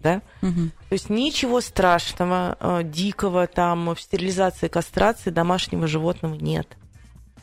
Да? 0.00 0.20
Угу. 0.42 0.70
То 0.88 0.92
есть 0.92 1.08
ничего 1.08 1.60
страшного, 1.60 2.56
э, 2.58 2.80
дикого 2.82 3.46
там 3.46 3.94
в 3.94 4.00
стерилизации, 4.00 4.66
кастрации 4.66 5.30
домашнего 5.30 5.86
животного 5.86 6.34
нет. 6.34 6.66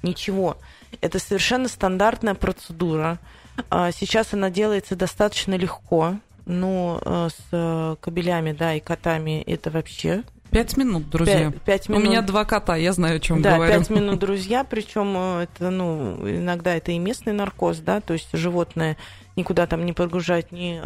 Ничего. 0.03 0.57
Это 1.01 1.19
совершенно 1.19 1.67
стандартная 1.67 2.35
процедура. 2.35 3.19
А, 3.69 3.91
сейчас 3.91 4.33
она 4.33 4.49
делается 4.49 4.95
достаточно 4.95 5.55
легко. 5.55 6.15
Ну, 6.45 6.99
э, 7.05 7.29
с 7.29 7.47
э, 7.51 7.95
кабелями, 8.01 8.53
да, 8.53 8.73
и 8.73 8.79
котами 8.79 9.43
это 9.43 9.69
вообще 9.69 10.23
Пять 10.51 10.77
минут, 10.77 11.09
друзья. 11.09 11.51
Пять, 11.51 11.61
пять 11.61 11.89
минут. 11.89 12.03
У 12.03 12.09
меня 12.09 12.21
два 12.21 12.43
кота, 12.43 12.75
я 12.75 12.91
знаю, 12.91 13.17
о 13.17 13.19
чем 13.19 13.41
да, 13.41 13.55
говорю. 13.55 13.71
Да, 13.71 13.79
пять 13.79 13.89
минут, 13.91 14.19
друзья. 14.19 14.63
Причем 14.63 15.13
э, 15.15 15.43
это, 15.43 15.69
ну, 15.69 16.17
иногда 16.27 16.75
это 16.75 16.91
и 16.91 16.97
местный 16.97 17.33
наркоз, 17.33 17.77
да, 17.79 18.01
то 18.01 18.13
есть 18.13 18.29
животное 18.33 18.97
никуда 19.35 19.67
там 19.67 19.85
не 19.85 19.93
прогружать, 19.93 20.51
не, 20.51 20.81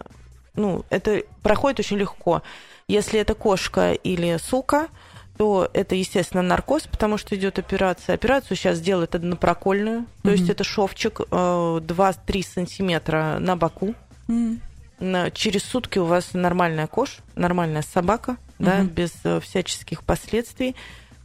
ну, 0.55 0.83
это 0.89 1.23
проходит 1.41 1.79
очень 1.79 1.97
легко. 1.97 2.43
Если 2.87 3.19
это 3.19 3.33
кошка 3.35 3.93
или 3.93 4.37
сука, 4.37 4.89
то 5.37 5.69
это, 5.73 5.95
естественно, 5.95 6.43
наркоз, 6.43 6.83
потому 6.83 7.17
что 7.17 7.35
идет 7.35 7.57
операция. 7.57 8.13
Операцию 8.13 8.55
сейчас 8.55 8.79
делают 8.79 9.15
однопрокольную, 9.15 10.01
mm-hmm. 10.01 10.21
то 10.23 10.31
есть 10.31 10.49
это 10.49 10.63
шовчик 10.63 11.21
2-3 11.21 12.15
э, 12.27 12.43
сантиметра 12.43 13.37
на 13.39 13.55
боку. 13.55 13.95
Mm-hmm. 14.27 15.31
Через 15.33 15.63
сутки 15.63 15.99
у 15.99 16.05
вас 16.05 16.33
нормальная 16.33 16.87
кожа, 16.87 17.13
нормальная 17.35 17.81
собака, 17.81 18.31
mm-hmm. 18.31 18.65
да, 18.65 18.83
без 18.83 19.11
э, 19.23 19.39
всяческих 19.39 20.03
последствий. 20.03 20.75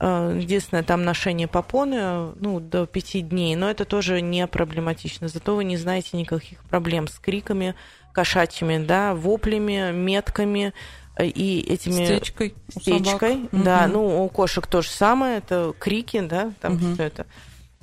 Э, 0.01 0.35
единственное, 0.41 0.83
там 0.83 1.05
ношение 1.05 1.47
попоны 1.47 2.33
ну, 2.41 2.61
до 2.61 2.87
5 2.87 3.29
дней, 3.29 3.57
но 3.57 3.71
это 3.71 3.85
тоже 3.85 4.23
не 4.23 4.47
проблематично. 4.47 5.29
Зато 5.29 5.55
вы 5.55 5.65
не 5.65 5.77
знаете 5.77 6.17
никаких 6.17 6.65
проблем 6.65 7.09
с 7.09 7.19
криками 7.19 7.75
кошачьими, 8.13 8.85
да, 8.85 9.15
воплями, 9.15 9.93
метками, 9.93 10.73
и 11.19 11.61
этими... 11.61 12.05
Стечкой. 12.05 12.55
Стечкой, 12.69 13.49
да. 13.53 13.85
Угу. 13.85 13.93
Ну, 13.93 14.25
у 14.25 14.29
кошек 14.29 14.67
то 14.67 14.83
же 14.83 14.91
самое, 14.91 15.39
это 15.39 15.75
крики, 15.79 16.21
да, 16.21 16.53
там 16.61 16.75
угу. 16.75 16.95
все 16.95 17.03
это. 17.05 17.27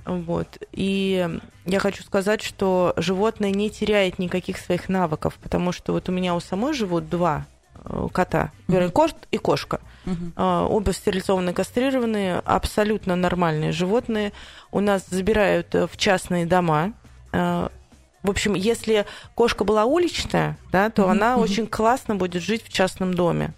Вот. 0.05 0.47
И 0.71 1.39
я 1.65 1.79
хочу 1.79 2.03
сказать, 2.03 2.41
что 2.41 2.93
животное 2.97 3.51
не 3.51 3.69
теряет 3.69 4.19
никаких 4.19 4.57
своих 4.57 4.87
навыков, 4.87 5.37
потому 5.41 5.71
что 5.71 5.93
вот 5.93 6.09
у 6.09 6.11
меня 6.11 6.35
у 6.35 6.39
самой 6.39 6.73
живут 6.73 7.09
два 7.09 7.45
кота, 8.13 8.51
вернее, 8.67 8.89
кот 8.89 9.15
и 9.31 9.37
кошка. 9.37 9.79
Угу. 10.05 10.41
Оба 10.41 10.93
стерилизованные, 10.93 11.53
кастрированные, 11.53 12.39
абсолютно 12.45 13.15
нормальные 13.15 13.71
животные. 13.71 14.31
У 14.71 14.79
нас 14.79 15.05
забирают 15.07 15.73
в 15.73 15.97
частные 15.97 16.45
дома. 16.45 16.93
В 18.25 18.29
общем, 18.31 18.55
если 18.55 19.05
кошка 19.35 19.63
была 19.63 19.85
уличная, 19.85 20.57
да, 20.71 20.89
то 20.89 21.03
угу, 21.03 21.11
она 21.11 21.37
очень 21.37 21.67
классно 21.67 22.15
будет 22.15 22.41
жить 22.41 22.63
в 22.63 22.73
частном 22.73 23.13
доме. 23.13 23.53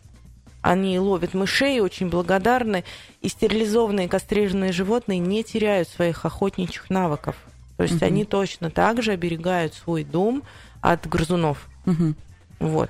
Они 0.61 0.99
ловят 0.99 1.33
мышей, 1.33 1.79
очень 1.79 2.09
благодарны. 2.09 2.83
И 3.21 3.29
стерилизованные 3.29 4.09
кастрированные 4.09 4.73
животные 4.73 5.19
не 5.19 5.45
теряют 5.45 5.87
своих 5.87 6.25
охотничьих 6.25 6.89
навыков. 6.89 7.37
То 7.77 7.83
есть 7.83 7.95
угу. 7.95 8.05
они 8.05 8.25
точно 8.25 8.69
так 8.69 9.01
же 9.01 9.13
оберегают 9.13 9.73
свой 9.73 10.03
дом 10.03 10.43
от 10.81 11.07
грызунов. 11.07 11.69
Угу. 11.85 12.13
Вот. 12.59 12.89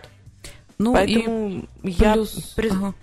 Ну, 0.79 0.93
Поэтому 0.93 1.65
я, 1.83 2.13
плюс... 2.13 2.53
приз... 2.55 2.71
ага. 2.71 2.93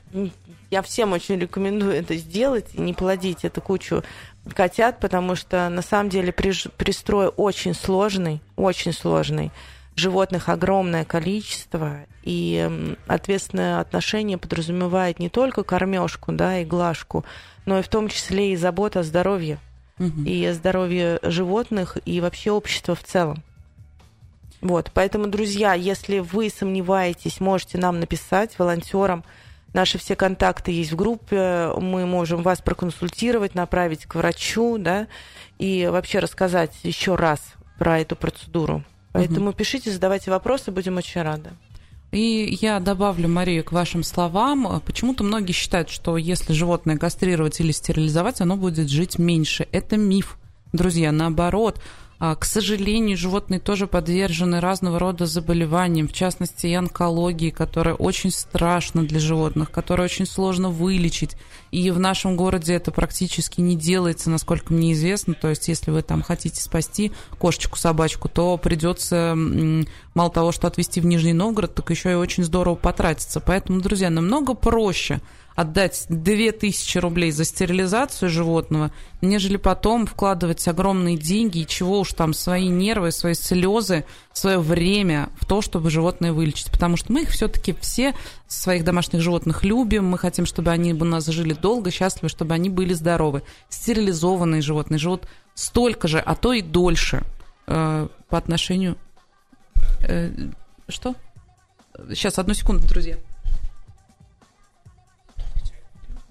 я 0.70 0.82
всем 0.82 1.12
очень 1.12 1.38
рекомендую 1.38 1.92
это 1.92 2.16
сделать 2.16 2.66
и 2.74 2.80
не 2.80 2.92
плодить 2.92 3.44
эту 3.44 3.60
кучу 3.60 4.02
котят, 4.52 5.00
потому 5.00 5.36
что 5.36 5.68
на 5.68 5.82
самом 5.82 6.10
деле 6.10 6.32
пристрой 6.32 7.28
очень 7.28 7.74
сложный, 7.74 8.40
очень 8.56 8.92
сложный. 8.92 9.50
Животных 9.96 10.48
огромное 10.48 11.04
количество, 11.04 11.98
и 12.24 12.96
ответственное 13.06 13.80
отношение 13.80 14.38
подразумевает 14.38 15.18
не 15.20 15.28
только 15.28 15.62
кормежку, 15.62 16.32
да, 16.32 16.58
и 16.58 16.64
глажку, 16.64 17.24
но 17.64 17.78
и 17.78 17.82
в 17.82 17.88
том 17.88 18.08
числе 18.08 18.52
и 18.52 18.56
забота 18.56 19.00
о 19.00 19.02
здоровье, 19.04 19.58
угу. 19.98 20.22
и 20.22 20.44
о 20.46 20.54
здоровье 20.54 21.20
животных, 21.22 21.96
и 22.04 22.20
вообще 22.20 22.50
общества 22.50 22.94
в 22.94 23.04
целом. 23.04 23.42
Вот, 24.60 24.90
поэтому, 24.94 25.26
друзья, 25.26 25.74
если 25.74 26.20
вы 26.20 26.48
сомневаетесь, 26.48 27.38
можете 27.38 27.76
нам 27.76 28.00
написать 28.00 28.58
волонтерам. 28.58 29.22
Наши 29.74 29.98
все 29.98 30.16
контакты 30.16 30.70
есть 30.70 30.92
в 30.92 30.96
группе, 30.96 31.70
мы 31.76 32.06
можем 32.06 32.42
вас 32.42 32.62
проконсультировать, 32.62 33.54
направить 33.54 34.06
к 34.06 34.14
врачу, 34.14 34.78
да, 34.78 35.08
и 35.58 35.88
вообще 35.90 36.20
рассказать 36.20 36.72
еще 36.84 37.16
раз 37.16 37.40
про 37.78 37.98
эту 37.98 38.14
процедуру. 38.14 38.84
Поэтому 39.12 39.50
угу. 39.50 39.56
пишите, 39.56 39.90
задавайте 39.90 40.30
вопросы, 40.30 40.70
будем 40.70 40.96
очень 40.96 41.22
рады. 41.22 41.50
И 42.12 42.56
я 42.60 42.78
добавлю, 42.78 43.28
Марию, 43.28 43.64
к 43.64 43.72
вашим 43.72 44.04
словам. 44.04 44.80
Почему-то 44.86 45.24
многие 45.24 45.52
считают, 45.52 45.90
что 45.90 46.16
если 46.16 46.52
животное 46.52 46.96
кастрировать 46.96 47.58
или 47.58 47.72
стерилизовать, 47.72 48.40
оно 48.40 48.56
будет 48.56 48.88
жить 48.88 49.18
меньше. 49.18 49.66
Это 49.72 49.96
миф. 49.96 50.38
Друзья, 50.72 51.10
наоборот, 51.10 51.80
к 52.38 52.44
сожалению, 52.44 53.16
животные 53.16 53.58
тоже 53.58 53.86
подвержены 53.86 54.60
разного 54.60 54.98
рода 54.98 55.26
заболеваниям, 55.26 56.08
в 56.08 56.12
частности 56.12 56.66
и 56.66 56.74
онкологии, 56.74 57.50
которая 57.50 57.94
очень 57.94 58.30
страшна 58.30 59.02
для 59.02 59.18
животных, 59.18 59.70
которую 59.70 60.04
очень 60.04 60.26
сложно 60.26 60.70
вылечить. 60.70 61.36
И 61.72 61.90
в 61.90 61.98
нашем 61.98 62.36
городе 62.36 62.74
это 62.74 62.92
практически 62.92 63.60
не 63.60 63.76
делается, 63.76 64.30
насколько 64.30 64.72
мне 64.72 64.92
известно. 64.92 65.34
То 65.34 65.48
есть, 65.48 65.66
если 65.66 65.90
вы 65.90 66.02
там 66.02 66.22
хотите 66.22 66.60
спасти 66.60 67.10
кошечку, 67.38 67.76
собачку, 67.76 68.28
то 68.28 68.56
придется 68.58 69.34
мало 70.14 70.30
того, 70.30 70.52
что 70.52 70.68
отвезти 70.68 71.00
в 71.00 71.06
Нижний 71.06 71.32
Новгород, 71.32 71.74
так 71.74 71.90
еще 71.90 72.12
и 72.12 72.14
очень 72.14 72.44
здорово 72.44 72.76
потратиться. 72.76 73.40
Поэтому, 73.40 73.80
друзья, 73.80 74.08
намного 74.08 74.54
проще 74.54 75.20
отдать 75.54 76.06
2000 76.08 76.98
рублей 76.98 77.30
за 77.30 77.44
стерилизацию 77.44 78.28
животного, 78.28 78.90
нежели 79.20 79.56
потом 79.56 80.06
вкладывать 80.06 80.66
огромные 80.66 81.16
деньги 81.16 81.60
и 81.60 81.66
чего 81.66 82.00
уж 82.00 82.12
там 82.12 82.34
свои 82.34 82.68
нервы, 82.68 83.12
свои 83.12 83.34
слезы, 83.34 84.04
свое 84.32 84.58
время 84.58 85.30
в 85.40 85.46
то, 85.46 85.62
чтобы 85.62 85.90
животное 85.90 86.32
вылечить. 86.32 86.70
Потому 86.70 86.96
что 86.96 87.12
мы 87.12 87.22
их 87.22 87.30
все-таки 87.30 87.74
все 87.80 88.14
своих 88.48 88.84
домашних 88.84 89.20
животных 89.20 89.64
любим, 89.64 90.06
мы 90.06 90.18
хотим, 90.18 90.44
чтобы 90.44 90.70
они 90.70 90.92
у 90.92 91.04
нас 91.04 91.26
жили 91.26 91.54
долго, 91.54 91.90
счастливы, 91.90 92.28
чтобы 92.28 92.54
они 92.54 92.68
были 92.68 92.92
здоровы. 92.92 93.42
Стерилизованные 93.68 94.62
животные 94.62 94.98
живут 94.98 95.28
столько 95.54 96.08
же, 96.08 96.18
а 96.18 96.34
то 96.34 96.52
и 96.52 96.62
дольше 96.62 97.22
э, 97.66 98.08
по 98.28 98.38
отношению... 98.38 98.96
Э, 100.00 100.32
что? 100.88 101.14
Сейчас, 102.08 102.38
одну 102.38 102.54
секунду, 102.54 102.86
друзья. 102.88 103.16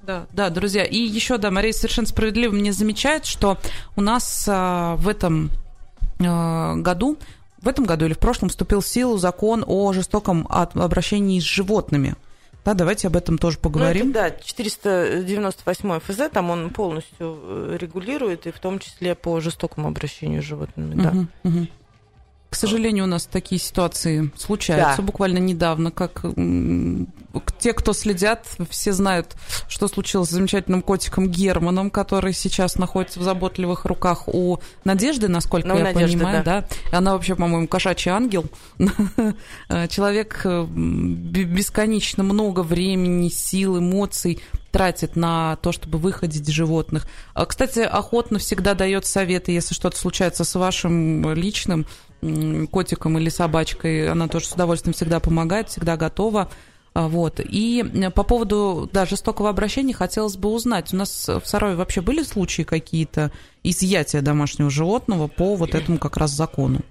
Да, 0.05 0.27
да, 0.33 0.49
друзья. 0.49 0.83
И 0.83 0.97
еще, 0.97 1.37
да, 1.37 1.49
Мария 1.49 1.71
совершенно 1.71 2.07
справедливо 2.07 2.51
мне 2.51 2.73
замечает, 2.73 3.25
что 3.25 3.57
у 3.95 4.01
нас 4.01 4.45
а, 4.49 4.97
в 4.97 5.07
этом 5.07 5.49
а, 6.19 6.75
году, 6.75 7.17
в 7.61 7.69
этом 7.69 7.85
году 7.85 8.05
или 8.05 8.13
в 8.13 8.19
прошлом 8.19 8.49
вступил 8.49 8.81
в 8.81 8.87
силу 8.87 9.17
закон 9.17 9.63
о 9.65 9.93
жестоком 9.93 10.45
обращении 10.49 11.39
с 11.39 11.43
животными. 11.43 12.15
Да, 12.65 12.73
давайте 12.73 13.07
об 13.07 13.15
этом 13.15 13.37
тоже 13.37 13.57
поговорим. 13.57 14.05
Ну, 14.05 14.11
это, 14.11 14.31
да, 14.31 14.43
498 14.43 15.99
ФЗ, 15.99 16.29
там 16.31 16.49
он 16.49 16.69
полностью 16.69 17.39
э, 17.41 17.77
регулирует, 17.79 18.47
и 18.47 18.51
в 18.51 18.59
том 18.59 18.79
числе 18.79 19.15
по 19.15 19.39
жестокому 19.39 19.87
обращению 19.87 20.41
с 20.41 20.45
животными, 20.45 21.01
да. 21.01 21.09
Угу, 21.09 21.27
угу. 21.43 21.67
К 22.53 22.55
сожалению, 22.55 23.05
у 23.05 23.07
нас 23.07 23.25
такие 23.25 23.59
ситуации 23.59 24.31
случаются 24.37 24.97
да. 24.97 25.03
буквально 25.03 25.39
недавно, 25.39 25.89
как 25.89 26.23
те, 27.57 27.73
кто 27.73 27.93
следят, 27.93 28.45
все 28.69 28.93
знают, 28.93 29.35
что 29.67 29.87
случилось 29.87 30.29
с 30.29 30.33
замечательным 30.33 30.83
котиком 30.83 31.29
Германом, 31.29 31.89
который 31.89 32.31
сейчас 32.31 32.75
находится 32.75 33.19
в 33.19 33.23
заботливых 33.23 33.85
руках 33.85 34.27
у 34.27 34.59
Надежды, 34.83 35.29
насколько 35.29 35.67
ну, 35.67 35.79
я 35.79 35.83
Надежды, 35.85 36.19
понимаю, 36.19 36.43
да. 36.43 36.67
да. 36.91 36.95
Она 36.95 37.13
вообще, 37.13 37.33
по-моему, 37.33 37.67
кошачий 37.67 38.11
ангел. 38.11 38.45
Человек 39.89 40.45
бесконечно 40.45 42.23
много 42.23 42.59
времени, 42.59 43.29
сил, 43.29 43.79
эмоций 43.79 44.43
тратит 44.71 45.15
на 45.15 45.55
то, 45.57 45.71
чтобы 45.71 45.97
выходить 45.97 46.47
животных. 46.49 47.07
А, 47.33 47.45
кстати, 47.45 47.79
охотно 47.79 48.37
всегда 48.37 48.75
дает 48.75 49.07
советы, 49.07 49.51
если 49.51 49.73
что-то 49.73 49.97
случается 49.97 50.43
с 50.43 50.53
вашим 50.55 51.33
личным 51.33 51.87
котиком 52.71 53.17
или 53.17 53.30
собачкой, 53.30 54.09
она 54.09 54.28
тоже 54.28 54.47
с 54.47 54.51
удовольствием 54.53 54.93
всегда 54.93 55.19
помогает, 55.19 55.69
всегда 55.69 55.97
готова. 55.97 56.49
А, 56.93 57.07
вот. 57.07 57.39
И 57.43 57.84
по 58.13 58.24
поводу 58.24 58.89
да, 58.91 59.05
жестокого 59.05 59.49
обращения 59.49 59.93
хотелось 59.93 60.38
бы 60.38 60.49
узнать, 60.49 60.93
у 60.93 60.97
нас 60.97 61.28
в 61.28 61.45
Сарове 61.45 61.76
вообще 61.76 62.01
были 62.01 62.24
случаи 62.24 62.63
какие-то 62.63 63.32
изъятия 63.63 64.21
домашнего 64.21 64.69
животного 64.69 65.28
по 65.28 65.55
вот 65.55 65.74
этому 65.76 65.97
как 65.97 66.17
раз 66.17 66.32
закону? 66.32 66.82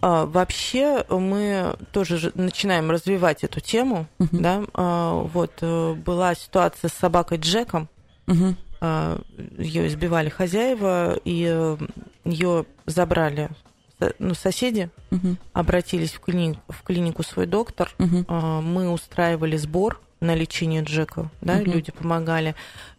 А, 0.00 0.26
вообще 0.26 1.04
мы 1.08 1.76
тоже 1.92 2.32
начинаем 2.34 2.90
развивать 2.90 3.44
эту 3.44 3.60
тему. 3.60 4.06
Uh-huh. 4.18 4.28
Да? 4.32 4.64
А, 4.74 5.14
вот 5.14 5.52
э, 5.60 5.94
была 5.94 6.34
ситуация 6.34 6.88
с 6.88 6.94
собакой 6.94 7.38
Джеком. 7.38 7.88
Uh-huh. 8.26 8.54
Ее 9.58 9.86
избивали 9.86 10.28
хозяева, 10.28 11.14
и 11.24 11.46
э, 11.48 11.76
ее 12.24 12.66
забрали 12.86 13.48
ну, 14.18 14.34
соседи 14.34 14.90
угу. 15.10 15.36
обратились 15.52 16.12
в, 16.12 16.20
клиник, 16.20 16.58
в 16.68 16.82
клинику 16.82 17.22
свой 17.22 17.46
доктор. 17.46 17.94
Угу. 17.98 18.32
Мы 18.32 18.90
устраивали 18.90 19.56
сбор 19.56 20.00
на 20.20 20.34
лечение 20.34 20.82
Джека, 20.82 21.30
да, 21.40 21.56
угу. 21.56 21.72
люди 21.72 21.92
помогали. 21.92 22.54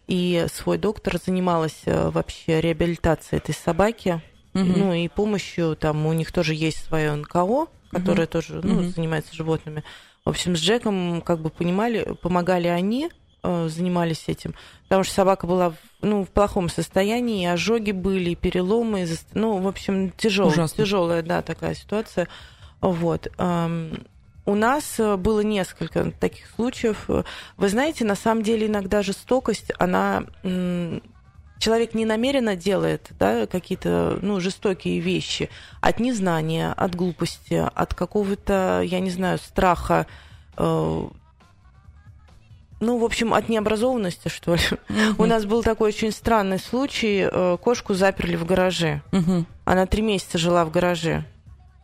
И 0.08 0.46
свой 0.52 0.78
доктор 0.78 1.18
занималась 1.24 1.82
э, 1.86 2.10
вообще 2.10 2.60
реабилитацией 2.60 3.40
этой 3.40 3.56
собаки. 3.56 4.22
Угу. 4.54 4.64
Ну 4.64 4.94
и 4.94 5.08
помощью, 5.08 5.76
там 5.76 6.06
у 6.06 6.14
них 6.14 6.32
тоже 6.32 6.54
есть 6.54 6.86
свое 6.86 7.14
НКО, 7.14 7.68
которое 7.92 8.24
угу. 8.24 8.32
тоже 8.32 8.62
ну, 8.64 8.82
угу. 8.82 8.84
занимается 8.90 9.34
животными. 9.34 9.84
В 10.26 10.30
общем, 10.30 10.56
с 10.56 10.60
Джеком, 10.60 11.22
как 11.22 11.40
бы 11.40 11.50
понимали, 11.50 12.16
помогали 12.22 12.68
они, 12.68 13.10
Э, 13.10 13.23
занимались 13.44 14.24
этим, 14.28 14.56
потому 14.84 15.04
что 15.04 15.14
собака 15.14 15.48
была 15.48 15.72
в, 15.72 15.76
ну, 16.02 16.24
в 16.24 16.30
плохом 16.30 16.70
состоянии, 16.70 17.46
ожоги 17.46 17.92
были, 17.92 18.36
переломы, 18.36 19.06
ну, 19.34 19.58
в 19.58 19.68
общем, 19.68 20.12
тяжелая, 20.12 20.68
тяжелая, 20.68 21.22
да, 21.22 21.42
такая 21.42 21.76
ситуация. 21.76 22.28
Вот. 22.82 23.28
У 24.46 24.56
нас 24.56 25.00
э, 25.00 25.16
было 25.16 25.40
несколько 25.40 26.12
таких 26.12 26.50
случаев. 26.50 27.10
Вы 27.56 27.70
знаете, 27.70 28.04
на 28.04 28.16
самом 28.16 28.44
деле 28.44 28.68
иногда 28.68 29.02
жестокость, 29.02 29.72
она 29.80 30.26
человек 31.64 31.94
не 31.94 32.04
намеренно 32.04 32.58
делает 32.58 33.12
да, 33.18 33.48
какие-то 33.48 34.20
ну, 34.22 34.42
жестокие 34.42 35.00
вещи 35.00 35.50
от 35.80 36.02
незнания, 36.02 36.74
от 36.74 36.94
глупости, 36.94 37.54
от 37.54 37.94
какого-то, 37.94 38.82
я 38.84 39.00
не 39.00 39.10
знаю, 39.10 39.38
страха, 39.38 40.06
э, 40.58 41.08
ну, 42.84 42.98
в 42.98 43.04
общем, 43.04 43.34
от 43.34 43.50
необразованности, 43.50 44.28
что 44.28 44.56
ли. 44.56 44.62
У 45.18 45.26
нас 45.26 45.46
был 45.46 45.64
такой 45.64 45.90
очень 45.90 46.12
странный 46.12 46.60
случай. 46.60 47.28
Э, 47.32 47.58
кошку 47.62 47.94
заперли 47.94 48.36
в 48.36 48.46
гараже. 48.46 49.02
Она 49.66 49.86
три 49.86 50.02
месяца 50.02 50.38
жила 50.38 50.66
в 50.66 50.72
гараже. 50.72 51.26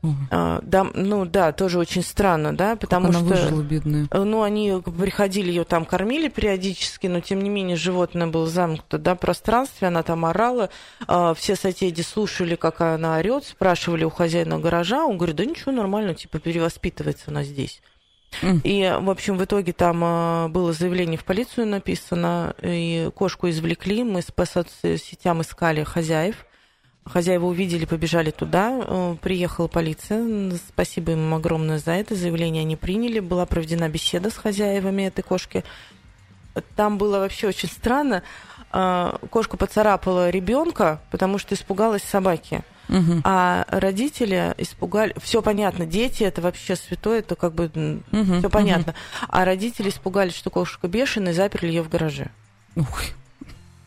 Uh-huh. 0.01 0.13
А, 0.31 0.59
да, 0.63 0.87
ну 0.93 1.25
да, 1.25 1.51
тоже 1.51 1.77
очень 1.77 2.03
странно, 2.03 2.55
да, 2.55 2.77
потому 2.77 3.07
как 3.07 3.15
что 3.15 3.25
она 3.25 3.35
выжила, 3.35 3.61
бедная. 3.61 4.07
Э, 4.11 4.23
ну 4.23 4.43
они 4.43 4.81
приходили 4.81 5.49
ее 5.49 5.65
там 5.65 5.83
кормили 5.83 6.29
периодически, 6.29 7.07
но 7.07 7.19
тем 7.19 7.41
не 7.41 7.49
менее 7.49 7.75
животное 7.75 8.27
было 8.27 8.47
замкнуто, 8.47 8.97
да, 8.97 9.15
пространстве, 9.15 9.89
она 9.89 10.01
там 10.03 10.23
орала, 10.23 10.69
а, 11.05 11.33
все 11.33 11.57
соседи 11.57 12.01
слушали, 12.01 12.55
как 12.55 12.79
она 12.79 13.17
орет, 13.17 13.43
спрашивали 13.43 14.05
у 14.05 14.09
хозяина 14.09 14.57
гаража, 14.57 15.03
он 15.05 15.17
говорит, 15.17 15.35
да 15.35 15.43
ничего 15.43 15.73
нормально, 15.73 16.15
типа 16.15 16.39
перевоспитывается 16.39 17.25
она 17.27 17.43
здесь. 17.43 17.81
И, 18.63 18.97
в 19.01 19.09
общем, 19.09 19.37
в 19.37 19.43
итоге 19.43 19.73
там 19.73 20.03
э, 20.03 20.47
было 20.49 20.71
заявление 20.71 21.17
в 21.17 21.25
полицию 21.25 21.67
написано, 21.67 22.55
и 22.61 23.09
кошку 23.15 23.49
извлекли, 23.49 24.03
мы 24.03 24.21
по 24.35 24.45
соцсетям 24.45 25.41
искали 25.41 25.83
хозяев. 25.83 26.45
Хозяева 27.05 27.47
увидели, 27.47 27.85
побежали 27.85 28.29
туда, 28.29 28.81
э, 28.85 29.15
приехала 29.21 29.67
полиция, 29.67 30.51
спасибо 30.67 31.13
им 31.13 31.33
огромное 31.33 31.79
за 31.79 31.91
это, 31.91 32.15
заявление. 32.15 32.61
Они 32.61 32.75
приняли, 32.75 33.19
была 33.19 33.45
проведена 33.45 33.89
беседа 33.89 34.29
с 34.29 34.35
хозяевами 34.35 35.03
этой 35.03 35.23
кошки. 35.23 35.63
Там 36.75 36.97
было 36.97 37.19
вообще 37.19 37.47
очень 37.47 37.69
странно, 37.69 38.21
э, 38.71 39.17
кошка 39.31 39.57
поцарапала 39.57 40.29
ребенка, 40.29 41.01
потому 41.09 41.39
что 41.39 41.55
испугалась 41.55 42.03
собаки. 42.03 42.63
Угу. 42.89 43.21
А 43.23 43.65
родители 43.67 44.53
испугали. 44.57 45.13
Все 45.21 45.41
понятно, 45.41 45.85
дети 45.85 46.23
это 46.23 46.41
вообще 46.41 46.75
святое, 46.75 47.19
это 47.19 47.35
как 47.35 47.53
бы 47.53 48.01
угу, 48.11 48.39
все 48.39 48.49
понятно. 48.49 48.93
Угу. 48.93 49.27
А 49.29 49.45
родители 49.45 49.89
испугались, 49.89 50.33
что 50.33 50.49
кошка 50.49 50.87
бешеная, 50.87 51.33
и 51.33 51.35
заперли 51.35 51.67
ее 51.67 51.83
в 51.83 51.89
гараже. 51.89 52.31
Ух. 52.75 53.01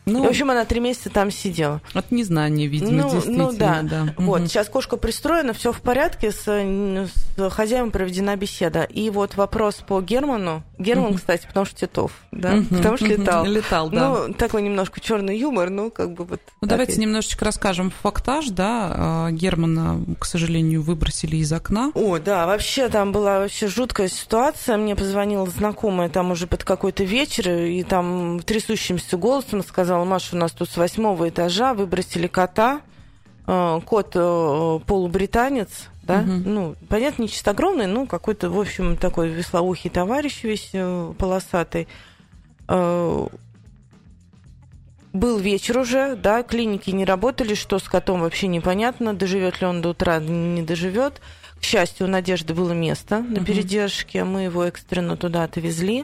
Ну, 0.05 0.23
в 0.23 0.27
общем, 0.27 0.51
она 0.51 0.65
три 0.65 0.79
месяца 0.79 1.09
там 1.09 1.31
сидела. 1.31 1.81
От 1.93 2.11
незнания, 2.11 2.67
видимо, 2.67 3.03
ну, 3.03 3.11
действительно. 3.11 3.43
Ну 3.43 3.57
да. 3.57 3.81
да. 3.83 4.13
Вот, 4.17 4.41
угу. 4.41 4.47
сейчас 4.47 4.67
кошка 4.67 4.97
пристроена, 4.97 5.53
все 5.53 5.71
в 5.71 5.81
порядке, 5.81 6.31
с, 6.31 6.43
с 6.45 7.49
хозяином 7.49 7.91
проведена 7.91 8.35
беседа. 8.35 8.83
И 8.83 9.09
вот 9.09 9.35
вопрос 9.35 9.75
по 9.75 10.01
Герману. 10.01 10.63
Герман, 10.77 11.11
угу. 11.11 11.17
кстати, 11.17 11.47
потому 11.47 11.65
что 11.65 11.75
Титов, 11.79 12.11
да? 12.31 12.55
Угу. 12.55 12.75
Потому 12.75 12.97
что 12.97 13.05
летал. 13.05 13.45
Летал, 13.45 13.89
да. 13.89 14.09
Ну, 14.09 14.33
такой 14.33 14.61
немножко 14.61 14.99
черный 14.99 15.37
юмор, 15.37 15.69
ну, 15.69 15.89
как 15.89 16.13
бы 16.13 16.25
вот. 16.25 16.41
Ну, 16.61 16.67
давайте 16.67 16.99
немножечко 16.99 17.45
расскажем 17.45 17.91
фактаж, 18.01 18.49
да. 18.49 18.93
А, 18.95 19.31
Германа, 19.31 20.03
к 20.19 20.25
сожалению, 20.25 20.81
выбросили 20.81 21.37
из 21.37 21.51
окна. 21.53 21.91
О, 21.95 22.19
да, 22.19 22.45
вообще 22.45 22.89
там 22.89 23.11
была 23.11 23.39
вообще 23.39 23.67
жуткая 23.67 24.09
ситуация. 24.09 24.77
Мне 24.77 24.95
позвонила 24.95 25.47
знакомая 25.47 26.09
там 26.09 26.31
уже 26.31 26.47
под 26.47 26.63
какой-то 26.63 27.03
вечер, 27.03 27.49
и 27.49 27.83
там 27.83 28.41
трясущимся 28.41 29.17
голосом 29.17 29.63
сказала, 29.63 29.92
сказала, 29.93 30.05
Маша, 30.05 30.35
у 30.35 30.39
нас 30.39 30.51
тут 30.51 30.69
с 30.69 30.77
восьмого 30.77 31.29
этажа 31.29 31.75
выбросили 31.75 32.25
кота. 32.25 32.81
Э, 33.45 33.79
кот 33.85 34.13
э, 34.15 34.79
полубританец, 34.87 35.89
да, 36.01 36.21
угу. 36.21 36.31
ну, 36.31 36.75
понятно, 36.89 37.23
не 37.23 37.29
чистогромный, 37.29 37.85
ну, 37.85 38.07
какой-то, 38.07 38.49
в 38.49 38.59
общем, 38.59 38.97
такой 38.97 39.29
веслоухий 39.29 39.91
товарищ 39.91 40.43
весь 40.43 40.71
э, 40.73 41.13
полосатый. 41.17 41.87
Был 45.13 45.37
вечер 45.37 45.77
уже, 45.77 46.15
да, 46.15 46.41
клиники 46.41 46.89
не 46.89 47.05
работали, 47.05 47.53
что 47.53 47.77
с 47.77 47.83
котом 47.83 48.21
вообще 48.21 48.47
непонятно, 48.47 49.13
доживет 49.13 49.61
ли 49.61 49.67
он 49.67 49.83
до 49.83 49.89
утра, 49.89 50.19
не 50.19 50.63
доживет. 50.63 51.21
К 51.63 51.65
счастью, 51.65 52.07
у 52.07 52.09
Надежды 52.09 52.53
было 52.53 52.73
место 52.73 53.21
на 53.21 53.39
передержке, 53.43 54.25
мы 54.25 54.41
его 54.41 54.65
экстренно 54.65 55.15
туда 55.15 55.45
отвезли, 55.45 56.03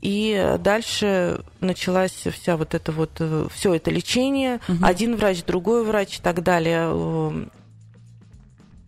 и 0.00 0.56
дальше 0.58 1.42
началась 1.60 2.24
вся 2.32 2.56
вот 2.56 2.72
это 2.72 2.92
вот, 2.92 3.10
э, 3.18 3.46
все 3.54 3.74
это 3.74 3.90
лечение, 3.90 4.58
угу. 4.66 4.78
один 4.80 5.16
врач, 5.16 5.44
другой 5.44 5.84
врач 5.84 6.18
и 6.18 6.22
так 6.22 6.42
далее. 6.42 6.90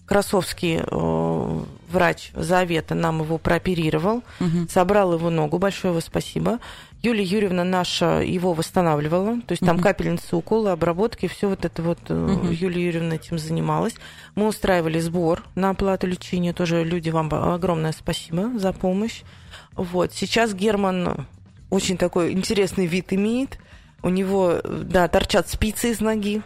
Красовский 0.09 0.81
э, 0.81 1.65
врач 1.91 2.31
Завета 2.35 2.95
нам 2.95 3.23
его 3.23 3.37
прооперировал, 3.37 4.23
угу. 4.41 4.69
собрал 4.69 5.13
его 5.13 5.29
ногу, 5.29 5.59
большое 5.59 5.93
его 5.93 6.01
спасибо. 6.01 6.61
Юлия 7.03 7.23
Юрьевна 7.23 7.63
наша 7.63 8.23
его 8.23 8.55
восстанавливала, 8.55 9.41
то 9.43 9.53
есть 9.53 9.63
угу. 9.63 9.67
там 9.67 9.81
капельницы, 9.81 10.35
уколы, 10.35 10.71
обработки, 10.71 11.29
все 11.29 11.49
вот 11.49 11.65
это 11.67 11.83
вот 11.83 12.11
угу. 12.11 12.49
Юлия 12.49 12.87
Юрьевна 12.87 13.17
этим 13.17 13.39
занималась. 13.39 13.95
Мы 14.35 14.47
устраивали 14.47 14.99
сбор 14.99 15.45
на 15.55 15.71
оплату 15.71 16.07
лечения, 16.07 16.55
тоже 16.55 16.85
люди 16.85 17.11
вам 17.11 17.29
огромное 17.33 17.93
спасибо 17.93 18.59
за 18.59 18.73
помощь. 18.73 19.23
Вот 19.75 20.15
сейчас 20.15 20.55
Герман 20.55 21.27
очень 21.69 21.99
такой 21.99 22.33
интересный 22.33 22.87
вид 22.87 23.13
имеет. 23.13 23.59
У 24.01 24.11
него, 24.11 24.61
да, 24.63 25.09
торчат 25.09 25.49
спицы 25.49 25.91
из 25.91 26.01
ноги. 26.01 26.43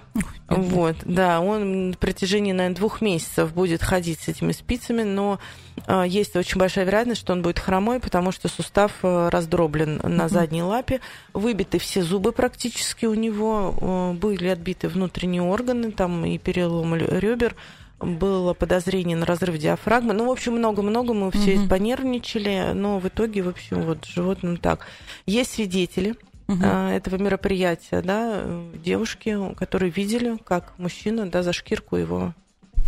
Вот, 0.49 0.97
да, 1.05 1.41
он 1.41 1.91
на 1.91 1.97
протяжении, 1.97 2.53
наверное, 2.53 2.77
двух 2.77 3.03
месяцев 3.03 3.53
будет 3.53 3.83
ходить 3.83 4.21
с 4.21 4.29
этими 4.29 4.53
спицами, 4.53 5.03
но 5.03 5.39
э, 5.87 6.05
есть 6.07 6.35
очень 6.35 6.59
большая 6.59 6.87
вероятность, 6.87 7.21
что 7.21 7.35
он 7.35 7.43
будет 7.43 7.59
хромой, 7.59 8.01
потому 8.01 8.33
что 8.33 8.49
сустав 8.49 8.93
э, 9.03 9.29
раздроблен 9.31 10.01
на 10.03 10.29
задней 10.29 10.63
лапе, 10.63 11.01
выбиты 11.35 11.79
все 11.79 12.03
зубы 12.03 12.33
практически 12.33 13.05
у 13.05 13.15
него, 13.15 13.75
э, 13.81 14.13
были 14.19 14.49
отбиты 14.49 14.89
внутренние 14.89 15.43
органы, 15.43 15.91
там 15.91 16.25
и 16.25 16.39
перелом 16.39 16.95
ребер, 16.95 17.55
было 17.99 18.55
подозрение 18.55 19.17
на 19.17 19.27
разрыв 19.27 19.59
диафрагмы. 19.59 20.13
Ну, 20.13 20.27
в 20.27 20.31
общем, 20.31 20.55
много-много 20.55 21.15
мы 21.15 21.31
все 21.31 21.55
mm 21.55 21.69
понервничали, 21.69 22.73
но 22.75 22.99
в 22.99 23.09
итоге, 23.09 23.43
в 23.43 23.49
общем, 23.49 23.83
вот 23.83 24.05
животным 24.05 24.57
так. 24.57 24.87
Есть 25.27 25.53
свидетели, 25.53 26.17
угу. 26.55 26.65
этого 26.65 27.17
мероприятия, 27.17 28.03
да, 28.03 28.45
девушки, 28.75 29.37
которые 29.55 29.91
видели, 29.91 30.37
как 30.45 30.73
мужчина, 30.79 31.29
да, 31.31 31.43
за 31.43 31.53
шкирку 31.53 31.97
его 31.97 32.35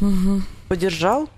угу. 0.01 0.43
подержал, 0.69 1.29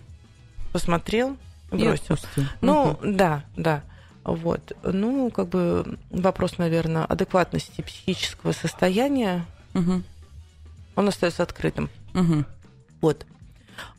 посмотрел 0.73 1.37
и 1.73 1.77
бросил. 1.77 2.17
Ну, 2.61 2.93
угу. 2.93 2.99
да, 3.03 3.45
да. 3.57 3.83
Вот. 4.25 4.73
Ну, 4.83 5.31
как 5.31 5.49
бы 5.49 5.99
вопрос, 6.11 6.59
наверное, 6.59 7.05
адекватности 7.05 7.81
психического 7.81 8.53
состояния, 8.53 9.47
угу. 9.75 10.03
он 10.97 11.09
остается 11.09 11.43
открытым. 11.43 11.91
Угу. 12.15 12.45
Вот. 13.03 13.27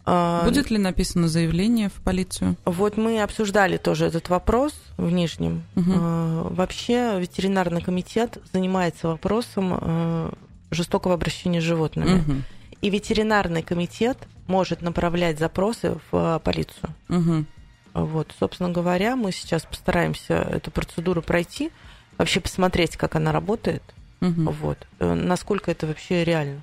А, 0.06 0.46
Будет 0.46 0.72
ли 0.72 0.78
написано 0.78 1.28
заявление 1.28 1.90
в 1.90 2.02
полицию? 2.02 2.56
Вот 2.66 2.98
мы 2.98 3.22
обсуждали 3.22 3.78
тоже 3.78 4.06
этот 4.06 4.30
вопрос 4.30 4.74
в 4.98 5.12
Нижнем. 5.12 5.64
Угу. 5.76 6.56
Вообще 6.56 7.20
ветеринарный 7.20 7.82
комитет 7.82 8.38
занимается 8.54 9.10
вопросом 9.10 9.78
э, 9.80 10.32
жестокого 10.72 11.14
обращения 11.14 11.60
с 11.60 11.64
животными. 11.64 12.20
Угу. 12.20 12.34
И 12.82 12.90
ветеринарный 12.90 13.64
комитет 13.64 14.18
может 14.48 14.82
направлять 14.82 15.40
запросы 15.40 15.98
в 16.12 16.42
полицию. 16.44 16.94
Угу. 17.10 17.46
Вот, 17.94 18.34
собственно 18.40 18.70
говоря, 18.70 19.16
мы 19.16 19.32
сейчас 19.32 19.64
постараемся 19.64 20.36
эту 20.36 20.72
процедуру 20.72 21.22
пройти, 21.22 21.72
вообще 22.18 22.40
посмотреть, 22.40 22.96
как 22.96 23.16
она 23.16 23.32
работает, 23.32 23.82
угу. 24.22 24.52
вот, 24.62 24.78
э, 25.00 25.14
насколько 25.14 25.72
это 25.72 25.88
вообще 25.88 26.24
реально. 26.24 26.62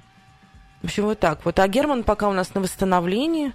В 0.85 0.87
общем, 0.87 1.05
вот 1.05 1.18
так 1.18 1.47
вот. 1.47 1.59
А 1.59 1.66
Герман 1.66 2.05
пока 2.05 2.28
у 2.28 2.35
нас 2.35 2.53
на 2.53 2.61
восстановлении. 2.61 3.55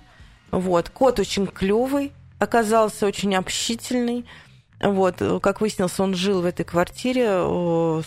Вот. 0.50 0.90
Кот 0.90 1.20
очень 1.20 1.46
клевый, 1.46 2.12
оказался 2.40 3.06
очень 3.06 3.36
общительный. 3.36 4.26
Вот. 4.82 5.22
Как 5.44 5.62
выяснилось, 5.62 6.00
он 6.00 6.16
жил 6.16 6.42
в 6.42 6.46
этой 6.46 6.66
квартире, 6.66 8.04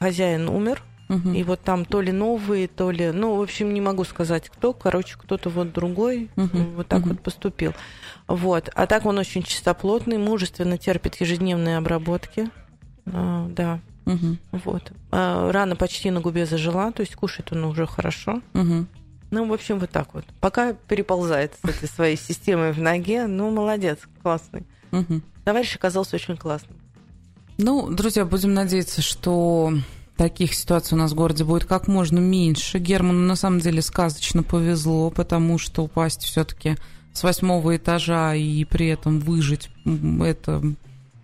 хозяин 0.00 0.48
умер. 0.48 0.82
Угу. 1.08 1.30
И 1.34 1.44
вот 1.44 1.60
там 1.60 1.84
то 1.84 2.00
ли 2.00 2.10
новые, 2.10 2.66
то 2.66 2.90
ли... 2.90 3.12
Ну, 3.12 3.36
в 3.36 3.42
общем, 3.42 3.72
не 3.72 3.80
могу 3.80 4.02
сказать, 4.02 4.48
кто. 4.48 4.72
Короче, 4.72 5.16
кто-то 5.16 5.50
вот 5.50 5.72
другой 5.72 6.28
угу. 6.34 6.58
вот 6.74 6.88
так 6.88 7.02
угу. 7.02 7.10
вот 7.10 7.20
поступил. 7.20 7.74
Вот. 8.26 8.70
А 8.74 8.88
так 8.88 9.06
он 9.06 9.18
очень 9.18 9.44
чистоплотный, 9.44 10.18
мужественно 10.18 10.78
терпит 10.78 11.14
ежедневные 11.20 11.76
обработки. 11.76 12.50
А, 13.06 13.46
да. 13.50 13.78
Угу. 14.08 14.60
Вот. 14.64 14.92
А 15.10 15.52
рана 15.52 15.76
почти 15.76 16.10
на 16.10 16.20
губе 16.20 16.46
зажила, 16.46 16.90
то 16.92 17.02
есть 17.02 17.14
кушает 17.14 17.52
он 17.52 17.64
уже 17.64 17.86
хорошо. 17.86 18.40
Угу. 18.54 18.86
Ну, 19.30 19.46
в 19.46 19.52
общем, 19.52 19.78
вот 19.78 19.90
так 19.90 20.14
вот. 20.14 20.24
Пока 20.40 20.72
переползает 20.72 21.54
с 21.62 21.68
этой 21.68 21.88
своей 21.88 22.16
системой 22.16 22.72
в 22.72 22.80
ноге, 22.80 23.26
ну, 23.26 23.50
молодец, 23.50 23.98
классный. 24.22 24.66
Угу. 24.92 25.20
Товарищ 25.44 25.76
оказался 25.76 26.16
очень 26.16 26.36
классным. 26.36 26.78
Ну, 27.58 27.90
друзья, 27.90 28.24
будем 28.24 28.54
надеяться, 28.54 29.02
что 29.02 29.72
таких 30.16 30.54
ситуаций 30.54 30.94
у 30.94 30.98
нас 30.98 31.12
в 31.12 31.14
городе 31.14 31.44
будет 31.44 31.64
как 31.64 31.88
можно 31.88 32.18
меньше. 32.18 32.78
Герману 32.78 33.20
на 33.20 33.36
самом 33.36 33.60
деле 33.60 33.82
сказочно 33.82 34.42
повезло, 34.42 35.10
потому 35.10 35.58
что 35.58 35.84
упасть 35.84 36.22
все-таки 36.22 36.76
с 37.12 37.22
восьмого 37.22 37.76
этажа 37.76 38.34
и 38.34 38.64
при 38.64 38.88
этом 38.88 39.20
выжить 39.20 39.70
это 40.20 40.62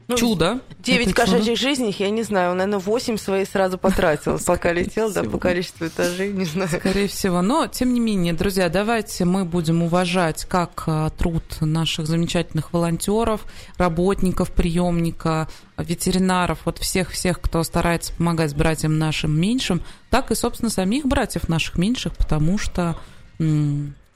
ну, 0.06 0.16
чудо. 0.16 0.60
Девять 0.78 1.14
кошачьих 1.14 1.58
жизней, 1.58 1.94
я 1.98 2.10
не 2.10 2.22
знаю, 2.22 2.50
он, 2.50 2.58
наверное, 2.58 2.78
восемь 2.78 3.16
свои 3.16 3.44
сразу 3.44 3.78
потратил, 3.78 4.38
пока 4.44 4.72
летел, 4.72 5.12
да, 5.12 5.22
по 5.24 5.38
количеству 5.38 5.86
этажей, 5.86 6.32
не 6.32 6.44
знаю. 6.44 6.68
Скорее 6.68 7.08
всего. 7.08 7.40
Но, 7.40 7.66
тем 7.66 7.94
не 7.94 8.00
менее, 8.00 8.34
друзья, 8.34 8.68
давайте 8.68 9.24
мы 9.24 9.44
будем 9.44 9.82
уважать 9.82 10.44
как 10.44 10.84
а, 10.86 11.10
труд 11.10 11.42
наших 11.60 12.06
замечательных 12.06 12.72
волонтеров, 12.72 13.46
работников 13.78 14.50
приемника, 14.50 15.48
ветеринаров, 15.78 16.60
вот 16.64 16.78
всех-всех, 16.78 17.40
кто 17.40 17.62
старается 17.62 18.12
помогать 18.12 18.54
братьям 18.54 18.98
нашим 18.98 19.38
меньшим, 19.38 19.82
так 20.10 20.30
и, 20.30 20.34
собственно, 20.34 20.70
самих 20.70 21.06
братьев 21.06 21.48
наших 21.48 21.78
меньших, 21.78 22.14
потому 22.16 22.58
что 22.58 22.96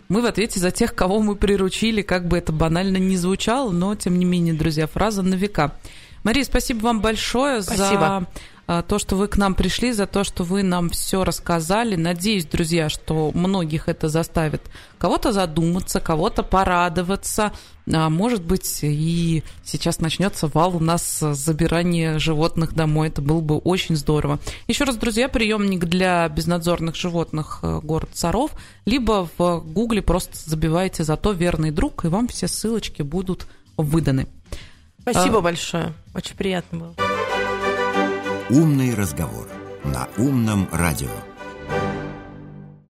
мы 0.08 0.22
в 0.22 0.26
ответе 0.26 0.58
за 0.58 0.70
тех, 0.70 0.94
кого 0.94 1.20
мы 1.20 1.36
приручили, 1.36 2.02
как 2.02 2.26
бы 2.26 2.38
это 2.38 2.52
банально 2.52 2.96
не 2.96 3.16
звучало, 3.16 3.70
но, 3.70 3.94
тем 3.94 4.18
не 4.18 4.24
менее, 4.24 4.54
друзья, 4.54 4.86
фраза 4.86 5.22
на 5.22 5.34
века. 5.34 5.76
Мария, 6.24 6.44
спасибо 6.44 6.80
вам 6.80 7.00
большое 7.00 7.62
спасибо. 7.62 7.86
за 7.86 8.26
то, 8.86 8.98
что 8.98 9.16
вы 9.16 9.28
к 9.28 9.38
нам 9.38 9.54
пришли, 9.54 9.92
за 9.92 10.06
то, 10.06 10.24
что 10.24 10.44
вы 10.44 10.62
нам 10.62 10.90
все 10.90 11.24
рассказали. 11.24 11.96
Надеюсь, 11.96 12.44
друзья, 12.44 12.90
что 12.90 13.30
многих 13.32 13.88
это 13.88 14.10
заставит 14.10 14.60
кого-то 14.98 15.32
задуматься, 15.32 16.00
кого-то 16.00 16.42
порадоваться. 16.42 17.52
А 17.90 18.10
может 18.10 18.42
быть, 18.42 18.80
и 18.82 19.42
сейчас 19.64 20.00
начнется 20.00 20.48
вал 20.48 20.76
у 20.76 20.80
нас 20.80 21.18
забирания 21.18 22.18
животных 22.18 22.74
домой. 22.74 23.08
Это 23.08 23.22
было 23.22 23.40
бы 23.40 23.56
очень 23.56 23.96
здорово. 23.96 24.38
Еще 24.66 24.84
раз, 24.84 24.96
друзья, 24.96 25.30
приемник 25.30 25.86
для 25.86 26.28
безнадзорных 26.28 26.94
животных 26.94 27.60
э, 27.62 27.80
город 27.82 28.10
Саров. 28.12 28.50
Либо 28.84 29.28
в 29.38 29.60
гугле 29.60 30.02
просто 30.02 30.32
забивайте 30.34 31.04
«Зато 31.04 31.32
верный 31.32 31.70
друг», 31.70 32.04
и 32.04 32.08
вам 32.08 32.28
все 32.28 32.46
ссылочки 32.46 33.00
будут 33.00 33.46
выданы. 33.78 34.26
Спасибо 35.00 35.38
а... 35.38 35.40
большое. 35.40 35.94
Очень 36.14 36.36
приятно 36.36 36.78
было. 36.78 37.07
Умный 38.50 38.94
разговор 38.94 39.46
на 39.84 40.08
умном 40.16 40.70
радио. 40.72 41.10